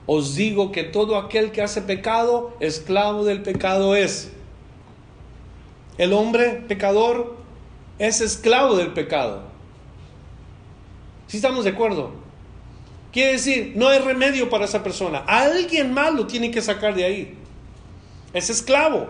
os 0.06 0.34
digo 0.34 0.72
que 0.72 0.84
todo 0.84 1.16
aquel 1.16 1.50
que 1.52 1.62
hace 1.62 1.82
pecado, 1.82 2.56
esclavo 2.60 3.24
del 3.24 3.42
pecado 3.42 3.96
es. 3.96 4.30
El 5.98 6.12
hombre 6.12 6.64
pecador 6.68 7.36
es 7.98 8.20
esclavo 8.20 8.76
del 8.76 8.92
pecado. 8.92 9.55
Si 11.26 11.38
estamos 11.38 11.64
de 11.64 11.70
acuerdo? 11.70 12.12
Quiere 13.12 13.32
decir, 13.32 13.72
no 13.76 13.88
hay 13.88 13.98
remedio 13.98 14.50
para 14.50 14.66
esa 14.66 14.82
persona. 14.82 15.24
Alguien 15.26 15.92
más 15.92 16.12
lo 16.12 16.26
tiene 16.26 16.50
que 16.50 16.60
sacar 16.60 16.94
de 16.94 17.04
ahí. 17.04 17.34
Es 18.32 18.50
esclavo. 18.50 19.08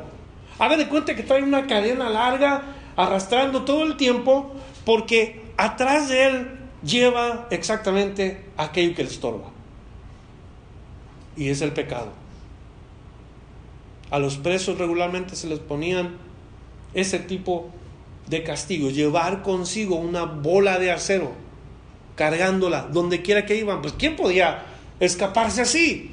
Haga 0.58 0.76
de 0.76 0.88
cuenta 0.88 1.14
que 1.14 1.22
trae 1.22 1.42
una 1.42 1.66
cadena 1.66 2.08
larga 2.08 2.62
arrastrando 2.96 3.64
todo 3.64 3.82
el 3.82 3.96
tiempo 3.96 4.54
porque 4.84 5.42
atrás 5.56 6.08
de 6.08 6.26
él 6.26 6.48
lleva 6.82 7.48
exactamente 7.50 8.44
aquello 8.56 8.94
que 8.94 9.02
le 9.02 9.10
estorba. 9.10 9.50
Y 11.36 11.48
es 11.48 11.60
el 11.60 11.72
pecado. 11.72 12.12
A 14.10 14.18
los 14.18 14.38
presos 14.38 14.78
regularmente 14.78 15.34
se 15.34 15.48
les 15.48 15.58
ponían 15.58 16.16
ese 16.94 17.18
tipo 17.18 17.70
de 18.28 18.42
castigo, 18.42 18.88
llevar 18.88 19.42
consigo 19.42 19.96
una 19.96 20.24
bola 20.24 20.78
de 20.78 20.92
acero, 20.92 21.32
cargándola 22.16 22.88
donde 22.90 23.22
quiera 23.22 23.46
que 23.46 23.56
iban. 23.56 23.80
Pues 23.80 23.94
¿quién 23.96 24.16
podía 24.16 24.64
escaparse 24.98 25.62
así? 25.62 26.12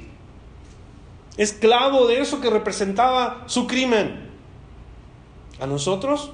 Esclavo 1.36 2.06
de 2.06 2.20
eso 2.20 2.40
que 2.40 2.50
representaba 2.50 3.42
su 3.46 3.66
crimen. 3.66 4.30
A 5.60 5.66
nosotros 5.66 6.30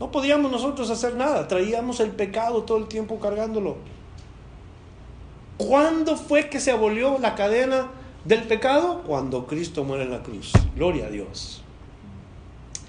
no 0.00 0.10
podíamos 0.10 0.50
nosotros 0.50 0.90
hacer 0.90 1.14
nada, 1.14 1.46
traíamos 1.48 2.00
el 2.00 2.10
pecado 2.10 2.62
todo 2.62 2.78
el 2.78 2.86
tiempo 2.86 3.20
cargándolo. 3.20 3.76
¿Cuándo 5.58 6.16
fue 6.16 6.48
que 6.48 6.60
se 6.60 6.70
abolió 6.70 7.18
la 7.20 7.34
cadena 7.34 7.90
del 8.24 8.42
pecado? 8.44 9.02
Cuando 9.06 9.46
Cristo 9.46 9.84
muere 9.84 10.04
en 10.04 10.10
la 10.10 10.22
cruz. 10.22 10.52
Gloria 10.74 11.06
a 11.06 11.10
Dios. 11.10 11.61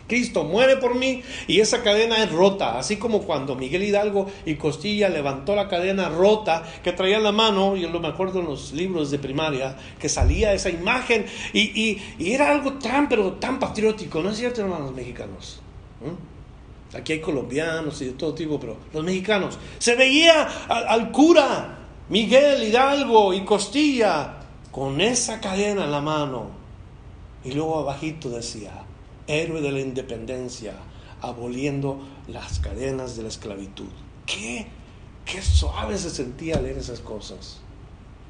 Cristo 0.08 0.44
muere 0.44 0.78
por 0.78 0.96
mí 0.96 1.24
y 1.48 1.60
esa 1.60 1.82
cadena 1.82 2.22
es 2.24 2.32
rota, 2.32 2.78
así 2.78 2.98
como 2.98 3.22
cuando 3.22 3.56
Miguel 3.56 3.84
Hidalgo 3.84 4.28
y 4.46 4.56
Costilla 4.56 5.10
levantó 5.10 5.56
la 5.56 5.68
cadena 5.68 6.10
rota 6.10 6.64
que 6.84 6.92
traía 6.92 7.18
en 7.18 7.24
la 7.24 7.32
mano, 7.32 7.76
yo 7.76 7.90
me 8.00 8.08
acuerdo 8.08 8.42
en 8.42 8.48
los 8.48 8.74
libros 8.74 9.12
de 9.12 9.20
primaria, 9.20 9.78
que 10.00 10.10
salía 10.10 10.54
esa 10.54 10.70
imagen 10.70 11.26
y, 11.54 12.02
era 12.20 12.52
algo 12.52 12.74
tan, 12.74 13.08
pero 13.08 13.34
tan 13.34 13.60
patriótico, 13.60 14.22
¿no 14.22 14.30
es 14.30 14.38
cierto, 14.38 14.62
hermanos 14.62 14.94
mexicanos? 14.94 15.62
¿Mm? 16.02 16.98
Aquí 16.98 17.14
hay 17.14 17.22
colombianos 17.22 18.02
y 18.02 18.06
de 18.06 18.12
todo 18.12 18.34
tipo, 18.34 18.60
pero 18.60 18.78
los 18.94 19.04
mexicanos, 19.04 19.58
se 19.80 19.96
veía 19.96 20.44
al 20.68 21.12
cura 21.12 21.80
Miguel 22.10 22.64
Hidalgo 22.64 23.34
y 23.34 23.42
Costilla 23.46 24.36
con 24.72 25.02
esa 25.02 25.40
cadena 25.40 25.86
en 25.86 25.92
la 25.92 26.02
mano 26.02 26.64
y 27.44 27.52
luego 27.52 27.80
abajito 27.80 28.30
decía, 28.30 28.83
héroe 29.28 29.62
de 29.62 29.72
la 29.72 29.80
independencia, 29.80 30.74
aboliendo 31.22 32.00
las 32.28 32.60
cadenas 32.60 33.16
de 33.16 33.24
la 33.24 33.30
esclavitud. 33.30 33.90
¿Qué? 34.26 34.68
Qué 35.26 35.42
suave 35.42 35.98
se 35.98 36.10
sentía 36.10 36.62
leer 36.62 36.78
esas 36.78 37.00
cosas, 37.00 37.60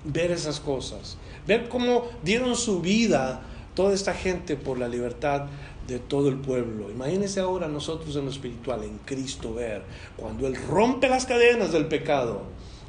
ver 0.04 0.32
esas 0.32 0.60
cosas, 0.60 1.18
ver 1.48 1.70
cómo 1.70 2.06
dieron 2.24 2.56
su 2.56 2.82
vida 2.82 3.41
toda 3.74 3.94
esta 3.94 4.14
gente 4.14 4.56
por 4.56 4.78
la 4.78 4.88
libertad 4.88 5.48
de 5.88 6.00
todo 6.00 6.30
el 6.30 6.38
pueblo. 6.38 6.89
Imagínense 6.91 7.39
ahora 7.39 7.68
nosotros 7.68 8.16
en 8.16 8.26
lo 8.26 8.32
espiritual, 8.32 8.84
en 8.84 9.00
Cristo, 9.00 9.54
ver 9.54 9.84
cuando 10.16 10.48
Él 10.48 10.56
rompe 10.56 11.10
las 11.10 11.26
cadenas 11.26 11.72
del 11.72 11.88
pecado 11.88 12.44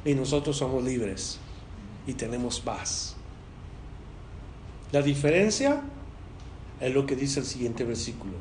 y 0.05 0.13
nosotros 0.13 0.57
somos 0.57 0.83
libres 0.83 1.39
y 2.07 2.13
tenemos 2.13 2.59
paz. 2.59 3.15
La 4.91 5.01
diferencia 5.01 5.81
es 6.79 6.93
lo 6.93 7.05
que 7.05 7.15
dice 7.15 7.39
el 7.39 7.45
siguiente 7.45 7.83
versículo. 7.83 8.33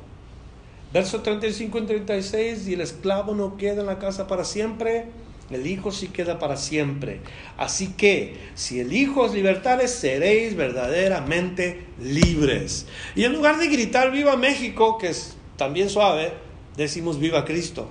Verso 0.92 1.22
35 1.22 1.78
y 1.78 1.86
36, 1.86 2.68
y 2.68 2.74
el 2.74 2.80
esclavo 2.80 3.34
no 3.34 3.56
queda 3.56 3.80
en 3.80 3.86
la 3.86 3.98
casa 3.98 4.26
para 4.28 4.44
siempre, 4.44 5.06
el 5.50 5.66
Hijo 5.66 5.90
sí 5.90 6.08
queda 6.08 6.38
para 6.38 6.56
siempre. 6.56 7.20
Así 7.56 7.88
que, 7.94 8.38
si 8.54 8.80
el 8.80 8.92
Hijo 8.92 9.22
os 9.22 9.34
libertare, 9.34 9.88
seréis 9.88 10.56
verdaderamente 10.56 11.86
libres. 12.00 12.86
Y 13.14 13.24
en 13.24 13.32
lugar 13.32 13.58
de 13.58 13.66
gritar 13.66 14.10
viva 14.10 14.36
México, 14.36 14.96
que 14.96 15.08
es 15.08 15.36
también 15.56 15.90
suave, 15.90 16.32
decimos 16.76 17.18
viva 17.18 17.44
Cristo. 17.44 17.90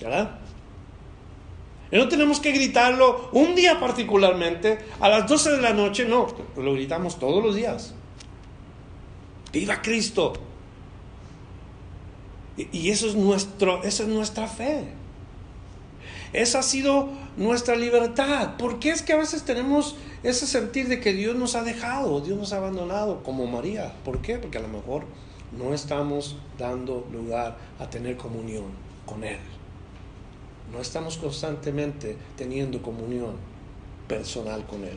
¿Verdad? 0.00 0.38
Y 1.92 1.96
no 1.96 2.08
tenemos 2.08 2.40
que 2.40 2.52
gritarlo 2.52 3.28
un 3.32 3.54
día 3.54 3.78
particularmente, 3.78 4.78
a 4.98 5.10
las 5.10 5.28
12 5.28 5.52
de 5.52 5.60
la 5.60 5.74
noche, 5.74 6.06
no, 6.06 6.26
lo 6.56 6.72
gritamos 6.72 7.18
todos 7.18 7.44
los 7.44 7.54
días. 7.54 7.94
Viva 9.52 9.82
Cristo. 9.82 10.32
Y 12.56 12.90
eso 12.90 13.08
es 13.08 13.14
nuestro, 13.14 13.82
esa 13.82 14.02
es 14.02 14.08
nuestra 14.08 14.46
fe. 14.46 14.84
Esa 16.32 16.60
ha 16.60 16.62
sido 16.62 17.10
nuestra 17.36 17.76
libertad. 17.76 18.56
¿Por 18.56 18.78
qué 18.78 18.90
es 18.90 19.02
que 19.02 19.12
a 19.12 19.16
veces 19.16 19.44
tenemos 19.44 19.96
ese 20.22 20.46
sentir 20.46 20.88
de 20.88 21.00
que 21.00 21.12
Dios 21.12 21.36
nos 21.36 21.54
ha 21.54 21.62
dejado, 21.62 22.20
Dios 22.20 22.38
nos 22.38 22.52
ha 22.52 22.58
abandonado, 22.58 23.22
como 23.22 23.46
María? 23.46 23.92
¿Por 24.04 24.22
qué? 24.22 24.38
Porque 24.38 24.58
a 24.58 24.62
lo 24.62 24.68
mejor 24.68 25.04
no 25.56 25.74
estamos 25.74 26.36
dando 26.58 27.06
lugar 27.12 27.56
a 27.78 27.90
tener 27.90 28.16
comunión 28.16 28.64
con 29.04 29.24
Él. 29.24 29.38
No 30.72 30.80
estamos 30.80 31.18
constantemente 31.18 32.16
teniendo 32.36 32.80
comunión 32.80 33.36
personal 34.08 34.66
con 34.66 34.84
Él. 34.84 34.96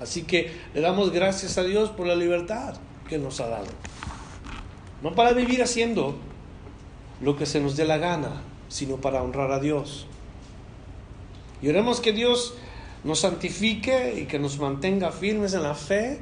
Así 0.00 0.22
que 0.22 0.50
le 0.74 0.80
damos 0.80 1.12
gracias 1.12 1.58
a 1.58 1.62
Dios 1.62 1.90
por 1.90 2.06
la 2.06 2.16
libertad 2.16 2.74
nos 3.18 3.40
ha 3.40 3.48
dado. 3.48 3.66
No 5.02 5.14
para 5.14 5.32
vivir 5.32 5.62
haciendo 5.62 6.16
lo 7.20 7.36
que 7.36 7.46
se 7.46 7.60
nos 7.60 7.76
dé 7.76 7.84
la 7.84 7.98
gana, 7.98 8.42
sino 8.68 8.96
para 8.96 9.22
honrar 9.22 9.50
a 9.52 9.60
Dios. 9.60 10.06
Y 11.60 11.68
oremos 11.68 12.00
que 12.00 12.12
Dios 12.12 12.54
nos 13.04 13.20
santifique 13.20 14.20
y 14.20 14.26
que 14.26 14.38
nos 14.38 14.58
mantenga 14.58 15.12
firmes 15.12 15.54
en 15.54 15.62
la 15.62 15.74
fe, 15.74 16.18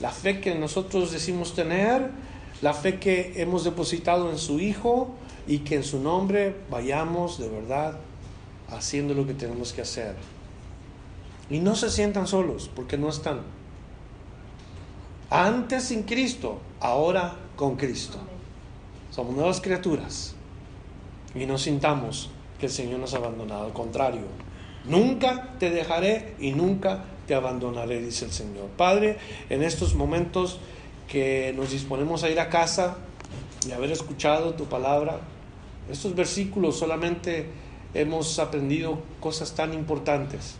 la 0.00 0.10
fe 0.10 0.40
que 0.40 0.54
nosotros 0.54 1.12
decimos 1.12 1.54
tener, 1.54 2.10
la 2.62 2.74
fe 2.74 2.98
que 2.98 3.34
hemos 3.36 3.64
depositado 3.64 4.30
en 4.30 4.38
su 4.38 4.60
Hijo 4.60 5.14
y 5.46 5.58
que 5.58 5.76
en 5.76 5.84
su 5.84 6.00
nombre 6.00 6.56
vayamos 6.70 7.38
de 7.38 7.48
verdad 7.48 7.98
haciendo 8.68 9.14
lo 9.14 9.26
que 9.26 9.34
tenemos 9.34 9.72
que 9.72 9.82
hacer. 9.82 10.14
Y 11.50 11.58
no 11.58 11.76
se 11.76 11.90
sientan 11.90 12.26
solos, 12.26 12.70
porque 12.74 12.96
no 12.96 13.08
están. 13.08 13.40
Antes 15.30 15.84
sin 15.84 16.02
Cristo, 16.02 16.60
ahora 16.80 17.36
con 17.56 17.76
Cristo. 17.76 18.18
Somos 19.10 19.34
nuevas 19.34 19.60
criaturas. 19.60 20.34
Y 21.34 21.46
no 21.46 21.58
sintamos 21.58 22.30
que 22.58 22.66
el 22.66 22.72
Señor 22.72 23.00
nos 23.00 23.14
ha 23.14 23.18
abandonado. 23.18 23.64
Al 23.66 23.72
contrario, 23.72 24.22
nunca 24.84 25.54
te 25.58 25.70
dejaré 25.70 26.34
y 26.38 26.52
nunca 26.52 27.04
te 27.26 27.34
abandonaré, 27.34 28.00
dice 28.00 28.26
el 28.26 28.32
Señor. 28.32 28.68
Padre, 28.76 29.18
en 29.50 29.62
estos 29.62 29.94
momentos 29.94 30.58
que 31.08 31.52
nos 31.56 31.70
disponemos 31.70 32.22
a 32.22 32.30
ir 32.30 32.40
a 32.40 32.48
casa 32.48 32.96
y 33.66 33.72
haber 33.72 33.90
escuchado 33.90 34.54
tu 34.54 34.66
palabra, 34.66 35.20
estos 35.90 36.14
versículos 36.14 36.78
solamente 36.78 37.46
hemos 37.94 38.38
aprendido 38.38 39.00
cosas 39.20 39.54
tan 39.54 39.74
importantes. 39.74 40.56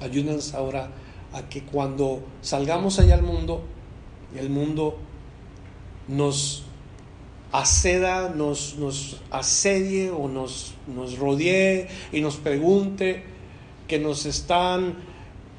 Ayúdanos 0.00 0.54
ahora 0.54 0.90
a 1.32 1.48
que 1.48 1.62
cuando 1.62 2.22
salgamos 2.42 2.98
allá 2.98 3.14
al 3.14 3.22
mundo, 3.22 3.62
el 4.36 4.50
mundo 4.50 4.98
nos 6.08 6.64
aceda, 7.52 8.28
nos, 8.28 8.76
nos 8.76 9.20
asedie 9.30 10.10
o 10.10 10.28
nos, 10.28 10.74
nos 10.86 11.18
rodee 11.18 11.88
y 12.12 12.20
nos 12.20 12.36
pregunte, 12.36 13.24
que 13.88 13.98
nos 13.98 14.24
están 14.24 14.94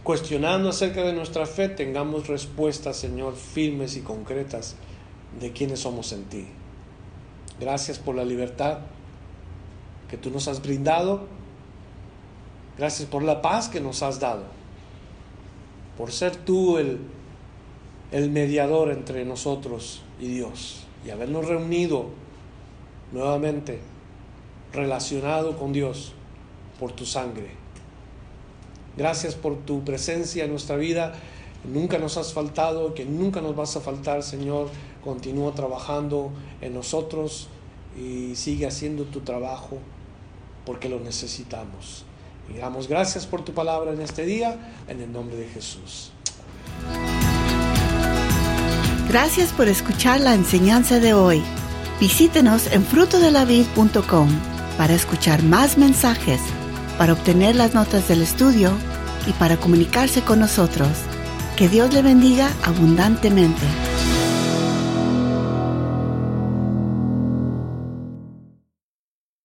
cuestionando 0.04 0.70
acerca 0.70 1.04
de 1.04 1.14
nuestra 1.14 1.46
fe, 1.46 1.68
tengamos 1.68 2.28
respuestas, 2.28 2.96
Señor, 2.96 3.36
firmes 3.36 3.98
y 3.98 4.02
concretas 4.02 4.76
de 5.40 5.52
quiénes 5.52 5.82
somos 5.82 6.14
en 6.14 6.24
ti. 6.26 6.48
Gracias 7.60 8.00
por 8.00 8.16
la 8.16 8.24
libertad 8.24 8.80
que 10.10 10.18
tú 10.18 10.32
nos 10.32 10.48
has 10.48 10.62
brindado. 10.62 11.28
Gracias 12.78 13.08
por 13.08 13.22
la 13.22 13.42
paz 13.42 13.70
que 13.70 13.80
nos 13.80 14.02
has 14.02 14.20
dado. 14.20 14.44
Por 16.02 16.12
ser 16.12 16.36
tú 16.36 16.80
el, 16.80 16.98
el 18.12 18.32
mediador 18.32 18.90
entre 18.90 19.24
nosotros 19.24 20.02
y 20.20 20.30
Dios 20.30 20.88
y 21.06 21.12
habernos 21.12 21.48
reunido 21.48 22.08
nuevamente 23.12 23.82
relacionado 24.74 25.60
con 25.60 25.74
Dios 25.74 26.14
por 26.80 26.92
tu 26.92 27.06
sangre. 27.06 27.52
Gracias 28.98 29.36
por 29.36 29.58
tu 29.58 29.84
presencia 29.84 30.46
en 30.46 30.50
nuestra 30.50 30.76
vida. 30.76 31.14
Nunca 31.72 32.00
nos 32.00 32.18
has 32.18 32.34
faltado, 32.34 32.96
que 32.96 33.06
nunca 33.06 33.40
nos 33.40 33.56
vas 33.56 33.78
a 33.78 33.82
faltar, 33.82 34.24
Señor. 34.24 34.70
Continúa 35.04 35.54
trabajando 35.54 36.32
en 36.62 36.74
nosotros 36.74 37.48
y 37.96 38.36
sigue 38.36 38.66
haciendo 38.66 39.04
tu 39.04 39.20
trabajo 39.20 39.78
porque 40.66 40.90
lo 40.90 41.00
necesitamos. 41.00 42.06
Damos 42.60 42.88
gracias 42.88 43.26
por 43.26 43.44
tu 43.44 43.54
palabra 43.54 43.94
en 43.94 44.02
este 44.02 44.26
día, 44.26 44.58
en 44.88 45.02
el 45.02 45.12
nombre 45.12 45.36
de 45.38 45.48
Jesús. 45.48 46.12
Gracias 49.10 49.52
por 49.52 49.68
escuchar 49.68 50.22
la 50.22 50.34
enseñanza 50.34 51.00
de 51.00 51.14
hoy. 51.14 51.44
Visítenos 52.00 52.72
en 52.72 52.84
frutodelavid.com 52.84 54.30
para 54.78 54.94
escuchar 54.94 55.44
más 55.44 55.78
mensajes, 55.78 56.40
para 56.98 57.14
obtener 57.14 57.56
las 57.56 57.74
notas 57.74 58.08
del 58.08 58.22
estudio 58.22 58.72
y 59.28 59.34
para 59.34 59.58
comunicarse 59.58 60.22
con 60.22 60.40
nosotros. 60.40 60.90
Que 61.58 61.68
Dios 61.68 61.94
le 61.94 62.02
bendiga 62.02 62.50
abundantemente. 62.64 63.68